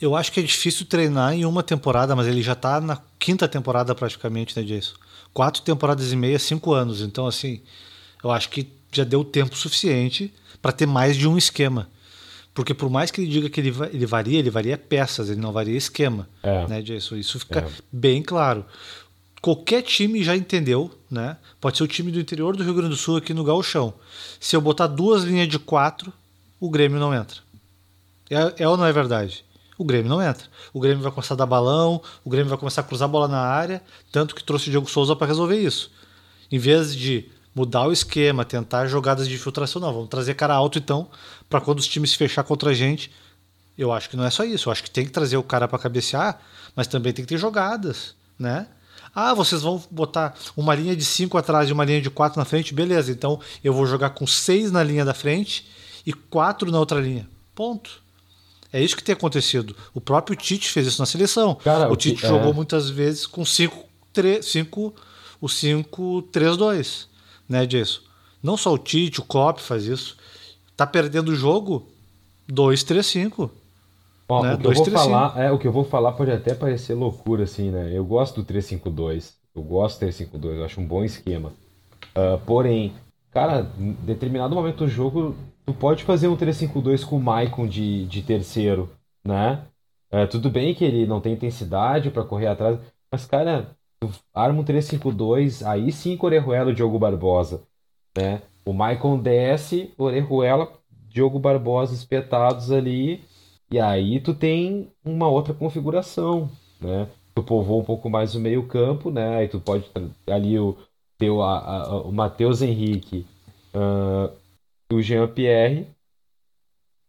Eu 0.00 0.16
acho 0.16 0.32
que 0.32 0.40
é 0.40 0.42
difícil 0.42 0.86
treinar 0.86 1.34
em 1.34 1.44
uma 1.44 1.62
temporada, 1.62 2.14
mas 2.16 2.26
ele 2.26 2.42
já 2.42 2.52
está 2.52 2.80
na 2.80 3.00
quinta 3.18 3.46
temporada 3.48 3.94
praticamente, 3.94 4.58
né, 4.58 4.64
disso. 4.64 4.98
Quatro 5.34 5.62
temporadas 5.62 6.12
e 6.12 6.16
meia, 6.16 6.38
cinco 6.38 6.72
anos. 6.72 7.00
Então, 7.00 7.26
assim, 7.26 7.60
eu 8.22 8.30
acho 8.30 8.48
que 8.48 8.68
já 8.92 9.04
deu 9.04 9.24
tempo 9.24 9.56
suficiente 9.56 10.32
para 10.60 10.72
ter 10.72 10.86
mais 10.86 11.16
de 11.16 11.26
um 11.26 11.36
esquema. 11.36 11.88
Porque 12.54 12.74
por 12.74 12.90
mais 12.90 13.10
que 13.10 13.22
ele 13.22 13.30
diga 13.30 13.48
que 13.48 13.60
ele, 13.60 13.74
ele 13.92 14.06
varia, 14.06 14.38
ele 14.38 14.50
varia 14.50 14.76
peças, 14.76 15.30
ele 15.30 15.40
não 15.40 15.52
varia 15.52 15.76
esquema. 15.76 16.28
É. 16.42 16.66
Né, 16.68 16.82
Jason? 16.82 17.16
Isso 17.16 17.38
fica 17.40 17.60
é. 17.60 17.68
bem 17.90 18.22
claro. 18.22 18.64
Qualquer 19.42 19.82
time 19.82 20.22
já 20.22 20.36
entendeu, 20.36 20.88
né? 21.10 21.36
Pode 21.60 21.76
ser 21.76 21.82
o 21.82 21.88
time 21.88 22.12
do 22.12 22.20
interior 22.20 22.56
do 22.56 22.62
Rio 22.62 22.74
Grande 22.74 22.90
do 22.90 22.96
Sul 22.96 23.16
aqui 23.16 23.34
no 23.34 23.42
Gauchão. 23.42 23.92
Se 24.38 24.54
eu 24.54 24.60
botar 24.60 24.86
duas 24.86 25.24
linhas 25.24 25.48
de 25.48 25.58
quatro, 25.58 26.12
o 26.60 26.70
Grêmio 26.70 27.00
não 27.00 27.12
entra. 27.12 27.40
É, 28.30 28.62
é 28.62 28.68
ou 28.68 28.76
não 28.76 28.86
é 28.86 28.92
verdade? 28.92 29.44
O 29.76 29.84
Grêmio 29.84 30.08
não 30.08 30.22
entra. 30.22 30.46
O 30.72 30.78
Grêmio 30.78 31.02
vai 31.02 31.10
começar 31.10 31.34
a 31.34 31.36
dar 31.36 31.46
balão, 31.46 32.00
o 32.24 32.30
Grêmio 32.30 32.48
vai 32.48 32.56
começar 32.56 32.82
a 32.82 32.84
cruzar 32.84 33.08
a 33.08 33.10
bola 33.10 33.26
na 33.26 33.40
área, 33.40 33.82
tanto 34.12 34.32
que 34.32 34.44
trouxe 34.44 34.68
o 34.68 34.70
Diego 34.70 34.88
Souza 34.88 35.16
para 35.16 35.26
resolver 35.26 35.60
isso. 35.60 35.90
Em 36.48 36.58
vez 36.58 36.94
de 36.94 37.28
mudar 37.52 37.88
o 37.88 37.92
esquema, 37.92 38.44
tentar 38.44 38.86
jogadas 38.86 39.28
de 39.28 39.34
infiltração. 39.34 39.82
Não, 39.82 39.92
vamos 39.92 40.08
trazer 40.08 40.34
cara 40.34 40.54
alto 40.54 40.78
então, 40.78 41.08
para 41.50 41.60
quando 41.60 41.80
os 41.80 41.88
times 41.88 42.12
se 42.12 42.16
fechar 42.16 42.44
contra 42.44 42.70
a 42.70 42.74
gente. 42.74 43.10
Eu 43.76 43.90
acho 43.90 44.08
que 44.08 44.16
não 44.16 44.24
é 44.24 44.30
só 44.30 44.44
isso. 44.44 44.68
Eu 44.68 44.72
acho 44.72 44.84
que 44.84 44.90
tem 44.90 45.04
que 45.04 45.10
trazer 45.10 45.36
o 45.36 45.42
cara 45.42 45.66
para 45.66 45.80
cabecear, 45.80 46.40
mas 46.76 46.86
também 46.86 47.12
tem 47.12 47.24
que 47.24 47.28
ter 47.28 47.38
jogadas, 47.38 48.14
né? 48.38 48.68
Ah, 49.14 49.34
vocês 49.34 49.62
vão 49.62 49.82
botar 49.90 50.34
uma 50.56 50.74
linha 50.74 50.96
de 50.96 51.04
5 51.04 51.36
atrás 51.36 51.68
e 51.68 51.72
uma 51.72 51.84
linha 51.84 52.00
de 52.00 52.10
4 52.10 52.38
na 52.38 52.44
frente, 52.44 52.72
beleza. 52.72 53.12
Então 53.12 53.38
eu 53.62 53.72
vou 53.72 53.86
jogar 53.86 54.10
com 54.10 54.26
6 54.26 54.72
na 54.72 54.82
linha 54.82 55.04
da 55.04 55.12
frente 55.12 55.66
e 56.06 56.12
4 56.12 56.70
na 56.70 56.78
outra 56.78 57.00
linha. 57.00 57.28
Ponto. 57.54 58.02
É 58.72 58.82
isso 58.82 58.96
que 58.96 59.04
tem 59.04 59.12
acontecido. 59.12 59.76
O 59.92 60.00
próprio 60.00 60.34
Tite 60.34 60.70
fez 60.70 60.86
isso 60.86 61.00
na 61.00 61.06
seleção. 61.06 61.54
Cara, 61.56 61.92
o 61.92 61.96
Tite 61.96 62.22
jogou 62.22 62.52
é... 62.52 62.54
muitas 62.54 62.88
vezes 62.88 63.26
com 63.26 63.44
5 63.44 63.92
5 64.42 64.94
o 65.40 65.46
5-3-2 65.46 67.06
né, 67.48 67.66
disso. 67.66 68.02
Não 68.42 68.56
só 68.56 68.72
o 68.72 68.78
Tite, 68.78 69.20
o 69.20 69.24
Klopp 69.24 69.58
faz 69.58 69.84
isso. 69.84 70.16
Tá 70.76 70.86
perdendo 70.86 71.30
o 71.32 71.36
jogo 71.36 71.86
2-3-5. 72.50 73.50
Ó, 74.32 74.42
né? 74.42 74.54
o, 74.54 74.56
que 74.56 74.62
2, 74.62 74.78
eu 74.78 74.84
vou 74.84 74.92
3, 74.92 75.06
falar, 75.06 75.38
é, 75.38 75.50
o 75.50 75.58
que 75.58 75.68
eu 75.68 75.72
vou 75.72 75.84
falar 75.84 76.12
pode 76.12 76.30
até 76.30 76.54
parecer 76.54 76.94
loucura, 76.94 77.44
assim, 77.44 77.70
né? 77.70 77.90
Eu 77.92 78.04
gosto 78.04 78.42
do 78.42 78.52
3-5-2. 78.52 79.34
Eu 79.54 79.62
gosto 79.62 80.00
do 80.00 80.06
3-5-2, 80.06 80.56
eu 80.56 80.64
acho 80.64 80.80
um 80.80 80.86
bom 80.86 81.04
esquema. 81.04 81.52
Uh, 82.16 82.38
porém, 82.46 82.94
cara, 83.30 83.70
em 83.78 83.92
determinado 83.92 84.54
momento 84.54 84.78
do 84.78 84.88
jogo, 84.88 85.34
tu 85.66 85.74
pode 85.74 86.04
fazer 86.04 86.28
um 86.28 86.36
3-5-2 86.36 87.04
com 87.04 87.16
o 87.16 87.22
Maicon 87.22 87.66
de, 87.66 88.06
de 88.06 88.22
terceiro, 88.22 88.90
né? 89.22 89.62
Uh, 90.10 90.26
tudo 90.26 90.50
bem 90.50 90.74
que 90.74 90.84
ele 90.84 91.06
não 91.06 91.20
tem 91.20 91.34
intensidade 91.34 92.10
para 92.10 92.24
correr 92.24 92.46
atrás, 92.46 92.78
mas, 93.10 93.26
cara, 93.26 93.76
arma 94.34 94.60
um 94.60 94.64
3-5-2, 94.64 95.66
aí 95.66 95.92
sim 95.92 96.18
Orejuela 96.20 96.70
e 96.70 96.74
Diogo 96.74 96.98
Barbosa. 96.98 97.62
Né? 98.16 98.42
O 98.64 98.72
Maicon 98.72 99.18
desce, 99.18 99.92
Orejuela, 99.98 100.72
Diogo 101.08 101.38
Barbosa 101.38 101.94
espetados 101.94 102.72
ali, 102.72 103.22
e 103.72 103.80
aí 103.80 104.20
tu 104.20 104.34
tem 104.34 104.88
uma 105.04 105.28
outra 105.28 105.54
configuração. 105.54 106.50
Né? 106.80 107.08
Tu 107.34 107.42
povoa 107.42 107.80
um 107.80 107.84
pouco 107.84 108.10
mais 108.10 108.34
o 108.34 108.40
meio 108.40 108.66
campo, 108.66 109.10
né? 109.10 109.36
aí 109.38 109.48
tu 109.48 109.58
pode 109.58 109.90
ali 110.26 110.58
o, 110.58 110.76
ter 111.18 111.30
o, 111.30 111.42
a, 111.42 111.58
a, 111.58 112.02
o 112.02 112.12
Matheus 112.12 112.62
Henrique 112.62 113.26
uh, 113.74 114.32
o 114.92 115.02
Jean-Pierre, 115.02 115.86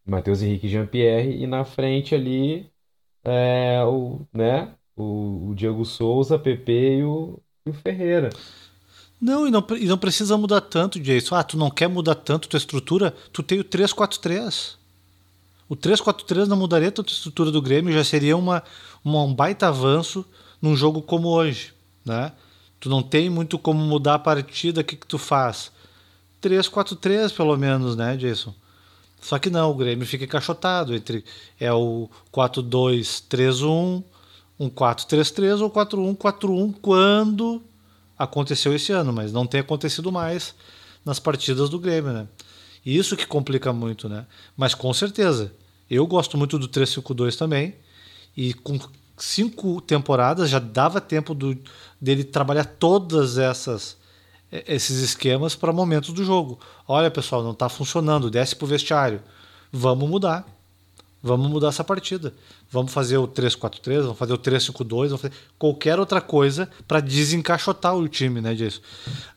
Matheus 0.06 0.42
Henrique 0.42 0.68
e 0.68 0.70
Jean-Pierre, 0.70 1.44
e 1.44 1.48
na 1.48 1.66
frente 1.66 2.16
ali 2.16 2.70
é, 3.24 3.84
o, 3.86 4.22
né, 4.34 4.74
o, 4.96 5.50
o 5.50 5.56
Diego 5.56 5.86
Souza, 5.86 6.40
PP 6.40 6.98
e 7.00 7.04
o, 7.04 7.40
e 7.66 7.70
o 7.70 7.74
Ferreira. 7.74 8.30
Não 9.20 9.48
e, 9.48 9.52
não, 9.52 9.66
e 9.80 9.86
não 9.86 9.98
precisa 9.98 10.38
mudar 10.38 10.62
tanto, 10.62 11.00
Jason. 11.00 11.36
Ah, 11.36 11.44
tu 11.44 11.58
não 11.58 11.72
quer 11.72 11.88
mudar 11.88 12.16
tanto 12.16 12.50
tua 12.50 12.58
estrutura? 12.58 13.12
Tu 13.32 13.42
tem 13.42 13.60
o 13.60 13.64
3-4-3. 13.64 14.76
O 15.74 15.76
3-4-3 15.76 16.46
não 16.46 16.56
mudaria 16.56 16.92
tanto 16.92 17.10
a 17.10 17.16
estrutura 17.16 17.50
do 17.50 17.60
Grêmio, 17.60 17.92
já 17.92 18.04
seria 18.04 18.38
uma, 18.38 18.62
uma, 19.04 19.24
um 19.24 19.34
baita 19.34 19.70
avanço 19.70 20.24
num 20.62 20.76
jogo 20.76 21.02
como 21.02 21.30
hoje. 21.30 21.74
Né? 22.06 22.32
Tu 22.80 22.90
não 22.90 23.02
tem 23.02 23.28
muito 23.28 23.58
como 23.58 23.84
mudar 23.84 24.14
a 24.14 24.20
partida, 24.20 24.82
o 24.82 24.84
que, 24.84 24.96
que 24.96 25.08
tu 25.08 25.18
faz? 25.18 25.72
3-4-3 26.44 27.36
pelo 27.36 27.58
menos, 27.58 27.96
né, 27.96 28.16
Jason? 28.16 28.54
Só 29.20 29.40
que 29.40 29.50
não, 29.50 29.72
o 29.72 29.74
Grêmio 29.74 30.06
fica 30.06 30.26
encaixotado 30.26 30.94
entre 30.94 31.26
é 31.60 31.74
o 31.74 32.08
4-2-3-1, 32.32 34.04
um 34.60 34.70
4-3-3 34.70 35.60
ou 35.60 35.72
4-1-4-1 35.72 36.76
quando 36.84 37.64
aconteceu 38.16 38.76
esse 38.76 38.92
ano, 38.92 39.12
mas 39.12 39.34
não 39.34 39.48
tem 39.48 39.62
acontecido 39.62 40.12
mais 40.12 40.54
nas 41.04 41.20
partidas 41.20 41.68
do 41.68 41.80
Grêmio, 41.80 42.14
né? 42.14 42.28
Isso 42.86 43.18
que 43.18 43.26
complica 43.26 43.74
muito, 43.74 44.08
né? 44.08 44.28
Mas 44.56 44.76
com 44.76 44.94
certeza, 44.94 45.52
Eu 45.90 46.06
gosto 46.08 46.38
muito 46.38 46.58
do 46.58 46.68
352 46.68 47.36
também. 47.36 47.76
E 48.36 48.54
com 48.54 48.80
cinco 49.18 49.80
temporadas 49.82 50.50
já 50.50 50.60
dava 50.60 51.00
tempo 51.00 51.34
do, 51.34 51.58
dele 52.02 52.24
trabalhar 52.24 52.66
todas 52.66 53.38
essas 53.38 54.02
esses 54.68 55.02
esquemas 55.02 55.56
para 55.56 55.74
momentos 55.74 56.14
do 56.14 56.24
jogo. 56.24 56.60
Olha, 56.88 57.10
pessoal, 57.10 57.42
não 57.42 57.52
está 57.54 57.68
funcionando, 57.68 58.30
desce 58.30 58.56
pro 58.56 58.68
vestiário. 58.68 59.20
Vamos 59.72 60.08
mudar. 60.08 60.46
Vamos 61.26 61.50
mudar 61.50 61.70
essa 61.70 61.86
partida. 61.86 62.34
Vamos 62.70 62.92
fazer 62.92 63.18
o 63.18 63.26
3-4-3, 63.26 64.02
vamos 64.02 64.18
fazer 64.18 64.34
o 64.34 64.38
3-5-2, 64.38 65.08
vamos 65.08 65.22
fazer 65.22 65.34
qualquer 65.58 65.98
outra 65.98 66.20
coisa 66.20 66.70
para 66.86 67.00
desencaixotar 67.00 67.96
o 67.96 68.10
time, 68.10 68.42
né, 68.42 68.54
disso. 68.54 68.82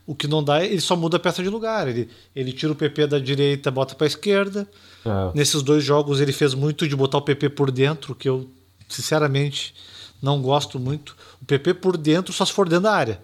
O 0.05 0.13
que 0.13 0.27
não 0.27 0.43
dá, 0.43 0.65
ele 0.65 0.81
só 0.81 0.97
muda 0.97 1.15
a 1.15 1.19
peça 1.19 1.41
de 1.41 1.47
lugar. 1.47 1.87
Ele, 1.87 2.09
ele 2.35 2.51
tira 2.51 2.73
o 2.73 2.75
PP 2.75 3.07
da 3.07 3.19
direita, 3.19 3.71
bota 3.71 3.95
para 3.95 4.05
esquerda. 4.05 4.67
É. 5.05 5.09
Nesses 5.33 5.61
dois 5.61 5.81
jogos 5.81 6.19
ele 6.19 6.33
fez 6.33 6.53
muito 6.53 6.85
de 6.85 6.93
botar 6.93 7.19
o 7.19 7.21
PP 7.21 7.49
por 7.51 7.71
dentro, 7.71 8.13
que 8.13 8.27
eu 8.27 8.49
sinceramente 8.89 9.73
não 10.21 10.41
gosto 10.41 10.77
muito. 10.77 11.15
O 11.41 11.45
PP 11.45 11.75
por 11.75 11.95
dentro 11.95 12.33
só 12.33 12.43
se 12.43 12.51
for 12.51 12.67
dentro 12.67 12.83
da 12.83 12.93
área, 12.93 13.21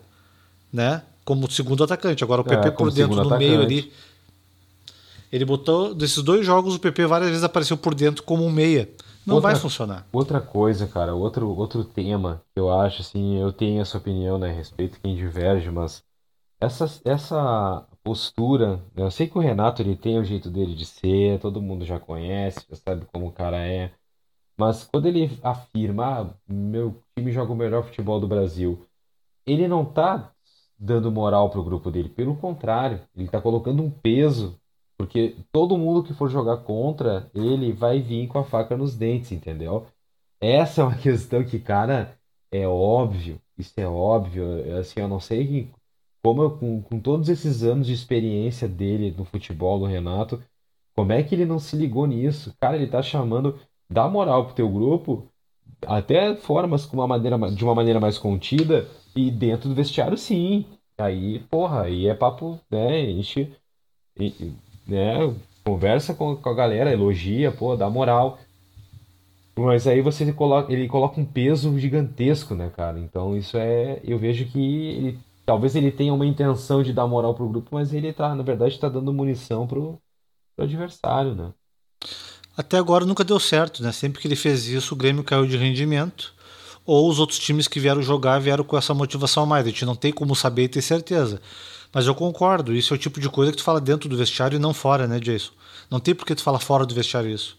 né? 0.72 1.02
Como 1.26 1.52
segundo 1.52 1.84
atacante. 1.84 2.24
Agora 2.24 2.40
o 2.40 2.46
PP 2.46 2.68
é, 2.68 2.72
por 2.72 2.92
dentro, 2.94 3.16
no 3.16 3.22
atacante. 3.24 3.46
meio 3.46 3.62
ali. 3.62 3.92
Ele 5.34 5.46
botou 5.46 5.96
desses 5.96 6.22
dois 6.22 6.46
jogos 6.46 6.76
o 6.76 6.80
PP 6.80 7.08
várias 7.08 7.32
vezes 7.32 7.44
apareceu 7.44 7.76
por 7.76 7.96
dentro 7.96 8.22
como 8.22 8.46
um 8.46 8.52
meia. 8.52 8.88
Não 9.26 9.38
outra, 9.38 9.50
vai 9.50 9.60
funcionar. 9.60 10.08
Outra 10.14 10.40
coisa, 10.40 10.86
cara, 10.86 11.16
outro, 11.16 11.50
outro 11.50 11.84
tema 11.84 12.44
que 12.54 12.60
eu 12.60 12.72
acho, 12.72 13.02
assim, 13.02 13.40
eu 13.40 13.52
tenho 13.52 13.82
essa 13.82 13.98
opinião, 13.98 14.38
né, 14.38 14.52
a 14.52 14.54
respeito 14.54 15.00
quem 15.02 15.16
diverge, 15.16 15.72
mas 15.72 16.04
essa, 16.62 16.86
essa 17.04 17.84
postura, 18.04 18.76
né, 18.94 19.04
eu 19.04 19.10
sei 19.10 19.26
que 19.26 19.36
o 19.36 19.42
Renato 19.42 19.82
ele 19.82 19.96
tem 19.96 20.20
o 20.20 20.24
jeito 20.24 20.52
dele 20.52 20.76
de 20.76 20.86
ser, 20.86 21.40
todo 21.40 21.60
mundo 21.60 21.84
já 21.84 22.00
conhece, 22.00 22.68
já 22.70 22.76
sabe 22.76 23.08
como 23.12 23.26
o 23.26 23.32
cara 23.32 23.58
é, 23.58 23.92
mas 24.56 24.84
quando 24.84 25.08
ele 25.08 25.40
afirma, 25.42 26.22
ah, 26.22 26.34
meu 26.48 27.02
time 27.18 27.32
joga 27.32 27.52
o 27.52 27.56
melhor 27.56 27.84
futebol 27.84 28.20
do 28.20 28.28
Brasil, 28.28 28.86
ele 29.48 29.68
não 29.68 29.84
tá 29.84 30.32
dando 30.78 31.12
moral 31.12 31.50
pro 31.50 31.64
grupo 31.64 31.90
dele, 31.90 32.10
pelo 32.10 32.36
contrário, 32.36 33.02
ele 33.16 33.28
tá 33.30 33.42
colocando 33.42 33.82
um 33.82 33.90
peso 33.90 34.60
porque 34.98 35.36
todo 35.52 35.78
mundo 35.78 36.04
que 36.04 36.14
for 36.14 36.30
jogar 36.30 36.58
contra 36.58 37.30
ele 37.34 37.72
vai 37.74 38.02
vir 38.02 38.28
com 38.28 38.40
a 38.40 38.44
faca 38.44 38.78
nos 38.78 38.96
dentes, 38.96 39.32
entendeu? 39.32 39.88
Essa 40.42 40.82
é 40.82 40.86
uma 40.86 40.98
questão 41.00 41.44
que, 41.44 41.60
cara, 41.60 42.18
é 42.52 42.68
óbvio. 42.68 43.42
Isso 43.58 43.74
é 43.78 43.88
óbvio. 43.88 44.46
Assim, 44.80 45.00
eu 45.02 45.08
não 45.08 45.20
sei 45.20 45.72
como 46.24 46.42
eu, 46.44 46.58
com, 46.58 46.82
com 46.82 47.00
todos 47.00 47.30
esses 47.30 47.64
anos 47.64 47.88
de 47.88 47.94
experiência 47.94 48.68
dele 48.68 49.12
no 49.18 49.26
futebol, 49.26 49.80
do 49.80 49.86
Renato, 49.86 50.42
como 50.96 51.12
é 51.12 51.24
que 51.24 51.36
ele 51.36 51.46
não 51.46 51.60
se 51.60 51.76
ligou 51.76 52.06
nisso? 52.08 52.54
Cara, 52.62 52.78
ele 52.78 52.88
tá 52.88 53.02
chamando, 53.02 53.60
dá 53.90 54.08
moral 54.08 54.46
pro 54.46 54.56
teu 54.56 54.70
grupo, 54.70 55.28
até 55.88 56.36
formas 56.36 56.86
com 56.86 56.98
uma 56.98 57.08
maneira, 57.08 57.38
de 57.52 57.64
uma 57.64 57.76
maneira 57.76 58.00
mais 58.00 58.18
contida, 58.18 58.88
e 59.16 59.32
dentro 59.32 59.70
do 59.70 59.76
vestiário, 59.76 60.18
sim. 60.18 60.66
Aí, 60.98 61.40
porra, 61.50 61.84
aí 61.84 62.08
é 62.08 62.14
papo, 62.16 62.60
né? 62.70 63.02
Enche, 63.12 63.52
né? 64.88 65.34
Conversa 65.64 66.14
com, 66.14 66.36
com 66.36 66.50
a 66.50 66.54
galera, 66.54 66.92
elogia, 66.92 67.52
pô, 67.52 67.76
dá 67.76 67.90
moral. 67.90 68.40
Mas 69.56 69.86
aí 69.88 70.02
você 70.02 70.32
coloca, 70.34 70.74
ele 70.74 70.88
coloca 70.88 71.22
um 71.22 71.26
peso 71.26 71.78
gigantesco, 71.80 72.56
né, 72.56 72.72
cara? 72.76 73.00
Então 73.00 73.38
isso 73.38 73.56
é, 73.58 74.00
eu 74.04 74.18
vejo 74.18 74.46
que 74.46 74.60
ele, 74.60 75.20
talvez 75.46 75.76
ele 75.76 75.92
tenha 75.92 76.14
uma 76.14 76.26
intenção 76.26 76.82
de 76.82 76.92
dar 76.92 77.08
moral 77.08 77.36
pro 77.36 77.48
grupo, 77.48 77.70
mas 77.72 77.94
ele 77.94 78.12
tá, 78.12 78.34
na 78.34 78.44
verdade, 78.44 78.80
tá 78.80 78.90
dando 78.90 79.14
munição 79.14 79.68
pro, 79.68 80.00
pro 80.56 80.66
adversário, 80.66 81.36
né? 81.36 81.52
Até 82.58 82.78
agora 82.78 83.06
nunca 83.06 83.24
deu 83.24 83.40
certo, 83.40 83.82
né? 83.82 83.92
Sempre 83.92 84.22
que 84.22 84.28
ele 84.28 84.36
fez 84.36 84.68
isso, 84.68 84.94
o 84.94 84.98
Grêmio 84.98 85.24
caiu 85.24 85.46
de 85.46 85.58
rendimento. 85.58 86.34
Ou 86.86 87.10
os 87.10 87.20
outros 87.20 87.40
times 87.40 87.68
que 87.68 87.80
vieram 87.80 88.02
jogar 88.02 88.40
vieram 88.40 88.64
com 88.64 88.78
essa 88.78 88.94
motivação 88.94 89.44
a 89.44 89.46
mais. 89.46 89.66
A 89.66 89.70
gente 89.70 89.86
não 89.86 89.96
tem 89.96 90.12
como 90.12 90.36
saber 90.36 90.64
e 90.64 90.68
ter 90.68 90.82
certeza. 90.82 91.42
Mas 91.94 92.08
eu 92.08 92.16
concordo, 92.16 92.74
isso 92.74 92.94
é 92.94 92.96
o 92.96 93.00
tipo 93.00 93.20
de 93.20 93.30
coisa 93.30 93.52
que 93.52 93.58
tu 93.60 93.64
fala 93.64 93.80
dentro 93.80 94.10
do 94.10 94.18
vestiário 94.18 94.56
e 94.56 94.60
não 94.60 94.74
fora, 94.74 95.08
né, 95.08 95.20
Jason? 95.20 95.52
Não 95.92 96.00
tem 96.00 96.16
por 96.16 96.26
que 96.26 96.34
tu 96.34 96.42
falar 96.42 96.60
fora 96.60 96.86
do 96.86 96.96
vestiário 96.96 97.30
isso. 97.30 97.56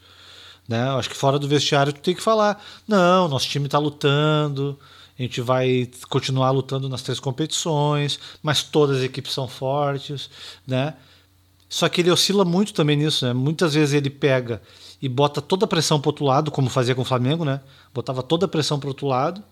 Né? 0.69 0.83
Acho 0.91 1.09
que 1.09 1.17
fora 1.17 1.39
do 1.39 1.47
vestiário 1.47 1.93
tu 1.93 2.01
tem 2.01 2.15
que 2.15 2.23
falar, 2.23 2.63
não, 2.89 3.29
nosso 3.29 3.47
time 3.49 3.67
está 3.67 3.79
lutando, 3.79 4.77
a 5.17 5.23
gente 5.23 5.41
vai 5.41 5.89
continuar 6.09 6.51
lutando 6.51 6.89
nas 6.89 7.03
três 7.03 7.21
competições, 7.21 8.19
mas 8.43 8.63
todas 8.65 8.99
as 8.99 9.03
equipes 9.05 9.33
são 9.33 9.47
fortes, 9.47 10.29
né? 10.67 10.95
Só 11.69 11.89
que 11.89 12.01
ele 12.01 12.11
oscila 12.11 12.45
muito 12.45 12.73
também 12.73 12.97
nisso, 12.97 13.25
né? 13.25 13.33
Muitas 13.33 13.75
vezes 13.75 13.95
ele 13.95 14.11
pega 14.11 14.61
e 15.01 15.09
bota 15.09 15.41
toda 15.41 15.67
a 15.67 15.69
pressão 15.69 16.01
para 16.01 16.09
outro 16.09 16.25
lado, 16.25 16.51
como 16.51 16.69
fazia 16.69 16.95
com 16.95 17.03
o 17.03 17.05
Flamengo, 17.05 17.45
né? 17.45 17.61
Botava 17.93 18.23
toda 18.23 18.47
a 18.47 18.49
pressão 18.49 18.81
para 18.81 18.89
outro 18.89 19.07
lado, 19.07 19.43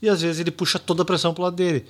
e 0.00 0.08
às 0.08 0.22
vezes 0.22 0.40
ele 0.40 0.50
puxa 0.50 0.78
toda 0.78 1.02
a 1.02 1.04
pressão 1.04 1.34
para 1.34 1.42
o 1.42 1.44
lado 1.44 1.56
dele. 1.56 1.86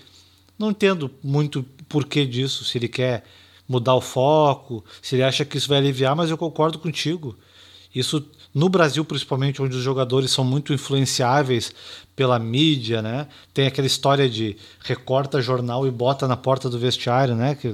Não 0.60 0.72
entendo 0.72 1.10
muito 1.22 1.64
porquê 1.88 2.26
disso, 2.26 2.66
se 2.66 2.76
ele 2.76 2.86
quer 2.86 3.24
mudar 3.66 3.94
o 3.94 4.00
foco, 4.02 4.84
se 5.00 5.16
ele 5.16 5.22
acha 5.22 5.42
que 5.42 5.56
isso 5.56 5.66
vai 5.66 5.78
aliviar, 5.78 6.14
mas 6.14 6.28
eu 6.28 6.36
concordo 6.36 6.78
contigo. 6.78 7.34
Isso 7.94 8.22
no 8.54 8.68
Brasil, 8.68 9.02
principalmente, 9.02 9.62
onde 9.62 9.74
os 9.74 9.82
jogadores 9.82 10.30
são 10.30 10.44
muito 10.44 10.74
influenciáveis 10.74 11.72
pela 12.14 12.38
mídia, 12.38 13.00
né? 13.00 13.26
Tem 13.54 13.66
aquela 13.66 13.86
história 13.86 14.28
de 14.28 14.54
recorta 14.80 15.40
jornal 15.40 15.86
e 15.86 15.90
bota 15.90 16.28
na 16.28 16.36
porta 16.36 16.68
do 16.68 16.78
vestiário, 16.78 17.34
né? 17.34 17.54
Que 17.54 17.72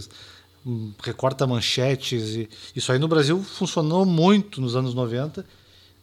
recorta 1.03 1.45
manchetes 1.45 2.37
e 2.37 2.49
isso 2.74 2.93
aí 2.93 3.01
no 3.01 3.09
Brasil 3.09 3.43
funcionou 3.43 4.07
muito 4.07 4.61
nos 4.61 4.76
anos 4.76 4.95
90 4.95 5.45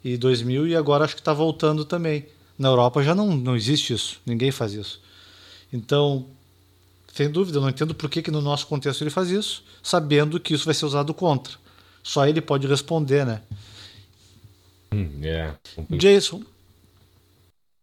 e 0.04 0.18
2000 0.18 0.68
e 0.68 0.76
agora 0.76 1.06
acho 1.06 1.16
que 1.16 1.22
está 1.22 1.34
voltando 1.34 1.86
também. 1.86 2.26
Na 2.60 2.68
Europa 2.68 3.02
já 3.02 3.16
não, 3.16 3.38
não 3.38 3.56
existe 3.56 3.94
isso, 3.94 4.20
ninguém 4.26 4.52
faz 4.52 4.74
isso. 4.74 5.02
Então, 5.72 6.28
sem 7.14 7.30
dúvida, 7.30 7.60
eu 7.60 7.62
não 7.62 7.70
entendo 7.70 7.94
por 7.94 8.10
que, 8.10 8.24
que 8.24 8.32
no 8.32 8.42
nosso 8.42 8.66
contexto 8.66 9.04
ele 9.04 9.12
faz 9.12 9.30
isso, 9.30 9.64
sabendo 9.84 10.40
que 10.40 10.52
isso 10.52 10.66
vai 10.66 10.74
ser 10.74 10.88
usado 10.88 11.14
contra. 11.14 11.54
Só 12.02 12.26
ele 12.28 12.42
pode 12.42 12.66
responder, 12.66 13.24
né? 13.24 13.42
Hum, 14.92 15.22
é. 15.22 15.54
Jason. 15.92 16.42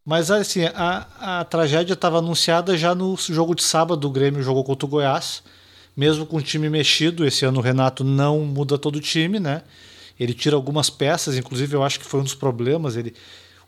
Mas 0.04 0.32
assim, 0.32 0.64
a, 0.64 1.38
a 1.40 1.44
tragédia 1.44 1.92
estava 1.92 2.18
anunciada 2.18 2.76
já 2.76 2.92
no 2.92 3.16
jogo 3.16 3.54
de 3.54 3.62
sábado. 3.62 4.04
O 4.08 4.10
Grêmio 4.10 4.42
jogou 4.42 4.64
contra 4.64 4.84
o 4.84 4.88
Goiás. 4.88 5.44
Mesmo 5.96 6.26
com 6.26 6.38
o 6.38 6.42
time 6.42 6.68
mexido, 6.68 7.24
esse 7.24 7.44
ano 7.44 7.60
o 7.60 7.62
Renato 7.62 8.02
não 8.02 8.40
muda 8.40 8.76
todo 8.76 8.96
o 8.96 9.00
time, 9.00 9.38
né? 9.38 9.62
Ele 10.18 10.34
tira 10.34 10.56
algumas 10.56 10.90
peças, 10.90 11.36
inclusive 11.36 11.76
eu 11.76 11.84
acho 11.84 12.00
que 12.00 12.04
foi 12.04 12.18
um 12.18 12.24
dos 12.24 12.34
problemas. 12.34 12.96
Ele, 12.96 13.14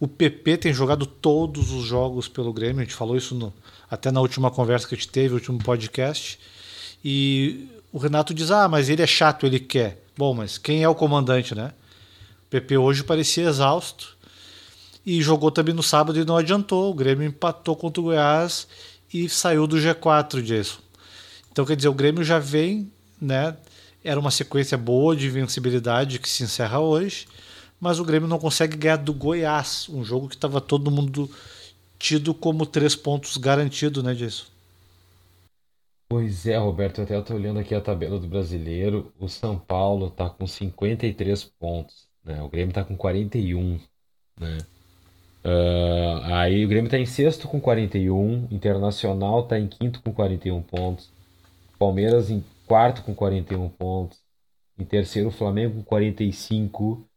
o 0.00 0.08
PP 0.08 0.56
tem 0.56 0.74
jogado 0.74 1.06
todos 1.06 1.70
os 1.70 1.84
jogos 1.84 2.26
pelo 2.26 2.52
Grêmio, 2.52 2.80
a 2.80 2.84
gente 2.84 2.94
falou 2.94 3.16
isso 3.16 3.34
no, 3.34 3.52
até 3.93 4.11
na 4.11 4.22
última 4.22 4.51
conversa 4.51 4.88
que 4.88 4.95
a 4.95 4.97
gente 4.97 5.11
teve, 5.11 5.34
último 5.34 5.59
podcast. 5.59 6.40
E 7.05 7.68
o 7.93 7.99
Renato 7.99 8.32
diz: 8.32 8.51
Ah, 8.51 8.66
mas 8.66 8.88
ele 8.88 9.03
é 9.03 9.07
chato, 9.07 9.45
ele 9.45 9.61
quer. 9.61 10.03
Bom, 10.16 10.32
mas 10.32 10.57
quem 10.57 10.82
é 10.82 10.88
o 10.88 10.95
comandante, 10.95 11.55
né? 11.55 11.72
O 12.47 12.49
PP 12.49 12.78
hoje 12.78 13.05
parecia 13.05 13.47
exausto 13.47 14.16
e 15.05 15.20
jogou 15.20 15.51
também 15.51 15.74
no 15.74 15.82
sábado 15.82 16.18
e 16.18 16.24
não 16.24 16.38
adiantou. 16.38 16.90
O 16.90 16.95
Grêmio 16.95 17.28
empatou 17.28 17.76
contra 17.76 18.01
o 18.01 18.05
Goiás 18.05 18.66
e 19.12 19.28
saiu 19.28 19.66
do 19.66 19.76
G4, 19.76 20.40
Jason. 20.40 20.78
Então, 21.51 21.66
quer 21.66 21.76
dizer, 21.76 21.88
o 21.88 21.95
Grêmio 21.95 22.24
já 22.24 22.38
vem, 22.38 22.90
né? 23.20 23.55
Era 24.03 24.18
uma 24.18 24.30
sequência 24.30 24.78
boa 24.78 25.14
de 25.14 25.26
invencibilidade 25.26 26.18
que 26.18 26.30
se 26.30 26.43
encerra 26.43 26.80
hoje, 26.80 27.26
mas 27.78 28.01
o 28.01 28.05
Grêmio 28.07 28.26
não 28.26 28.38
consegue 28.38 28.74
ganhar 28.74 28.97
do 28.97 29.12
Goiás, 29.12 29.86
um 29.90 30.03
jogo 30.03 30.30
que 30.30 30.34
estava 30.34 30.62
todo 30.62 30.90
mundo 30.90 31.30
tido 32.03 32.34
como 32.34 32.66
três 32.66 32.96
pontos 32.96 33.36
garantido, 33.36 34.03
né, 34.03 34.12
Jason? 34.12 34.46
Pois 36.09 36.46
é, 36.46 36.59
Roberto, 36.59 37.00
até 37.00 37.14
eu 37.14 37.22
tô 37.22 37.32
olhando 37.34 37.61
aqui 37.61 37.74
a 37.76 37.80
tabela 37.80 38.18
do 38.18 38.26
brasileiro. 38.26 39.12
O 39.20 39.28
São 39.28 39.57
Paulo 39.57 40.11
tá 40.11 40.28
com 40.28 40.44
53 40.44 41.44
pontos, 41.44 42.09
né? 42.24 42.42
O 42.42 42.48
Grêmio 42.48 42.74
tá 42.74 42.84
com 42.84 42.96
41, 42.96 43.78
né? 44.38 44.59
Uh, 45.44 46.34
aí 46.34 46.64
o 46.64 46.68
Grêmio 46.68 46.90
tá 46.90 46.98
em 46.98 47.07
sexto 47.07 47.46
com 47.48 47.61
41, 47.61 48.48
Internacional 48.50 49.44
tá 49.44 49.59
em 49.59 49.68
quinto 49.68 50.03
com 50.03 50.12
41 50.12 50.61
pontos, 50.62 51.11
Palmeiras 51.78 52.30
em 52.30 52.44
quarto 52.66 53.03
com 53.03 53.14
41 53.14 53.68
pontos, 53.70 54.18
em 54.78 54.84
terceiro 54.84 55.28
o 55.28 55.32
Flamengo 55.32 55.76
com 55.76 55.84
45, 55.84 57.09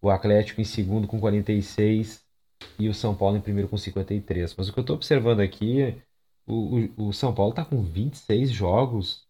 o 0.00 0.10
Atlético 0.10 0.60
em 0.60 0.64
segundo 0.64 1.08
com 1.08 1.18
46, 1.18 2.22
e 2.78 2.88
o 2.88 2.94
São 2.94 3.14
Paulo 3.14 3.36
em 3.36 3.40
primeiro 3.40 3.68
com 3.68 3.76
53. 3.76 4.54
Mas 4.56 4.68
o 4.68 4.72
que 4.72 4.78
eu 4.78 4.82
estou 4.82 4.96
observando 4.96 5.40
aqui, 5.40 5.94
o, 6.46 6.88
o, 6.96 7.08
o 7.08 7.12
São 7.12 7.34
Paulo 7.34 7.50
está 7.50 7.64
com 7.64 7.82
26 7.82 8.50
jogos. 8.50 9.24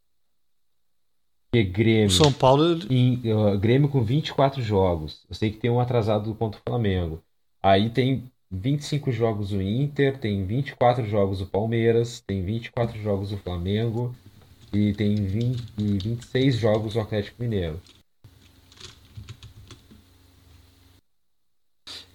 Que 1.52 1.62
Grêmio. 1.62 2.06
O 2.06 2.10
São 2.10 2.32
Paulo. 2.32 2.78
Em, 2.90 3.20
uh, 3.32 3.58
Grêmio 3.58 3.88
com 3.88 4.02
24 4.02 4.62
jogos. 4.62 5.24
Eu 5.28 5.34
sei 5.34 5.50
que 5.50 5.58
tem 5.58 5.70
um 5.70 5.80
atrasado 5.80 6.34
contra 6.34 6.60
o 6.60 6.62
Flamengo. 6.66 7.22
Aí 7.62 7.90
tem 7.90 8.30
25 8.50 9.10
jogos 9.10 9.52
o 9.52 9.62
Inter, 9.62 10.18
tem 10.18 10.44
24 10.44 11.06
jogos 11.06 11.40
o 11.40 11.46
Palmeiras, 11.46 12.20
tem 12.20 12.42
24 12.42 13.00
jogos 13.00 13.32
o 13.32 13.38
Flamengo 13.38 14.14
e 14.72 14.92
tem 14.92 15.14
20, 15.14 15.62
e 15.78 15.98
26 15.98 16.56
jogos 16.56 16.96
o 16.96 17.00
Atlético 17.00 17.42
Mineiro. 17.42 17.80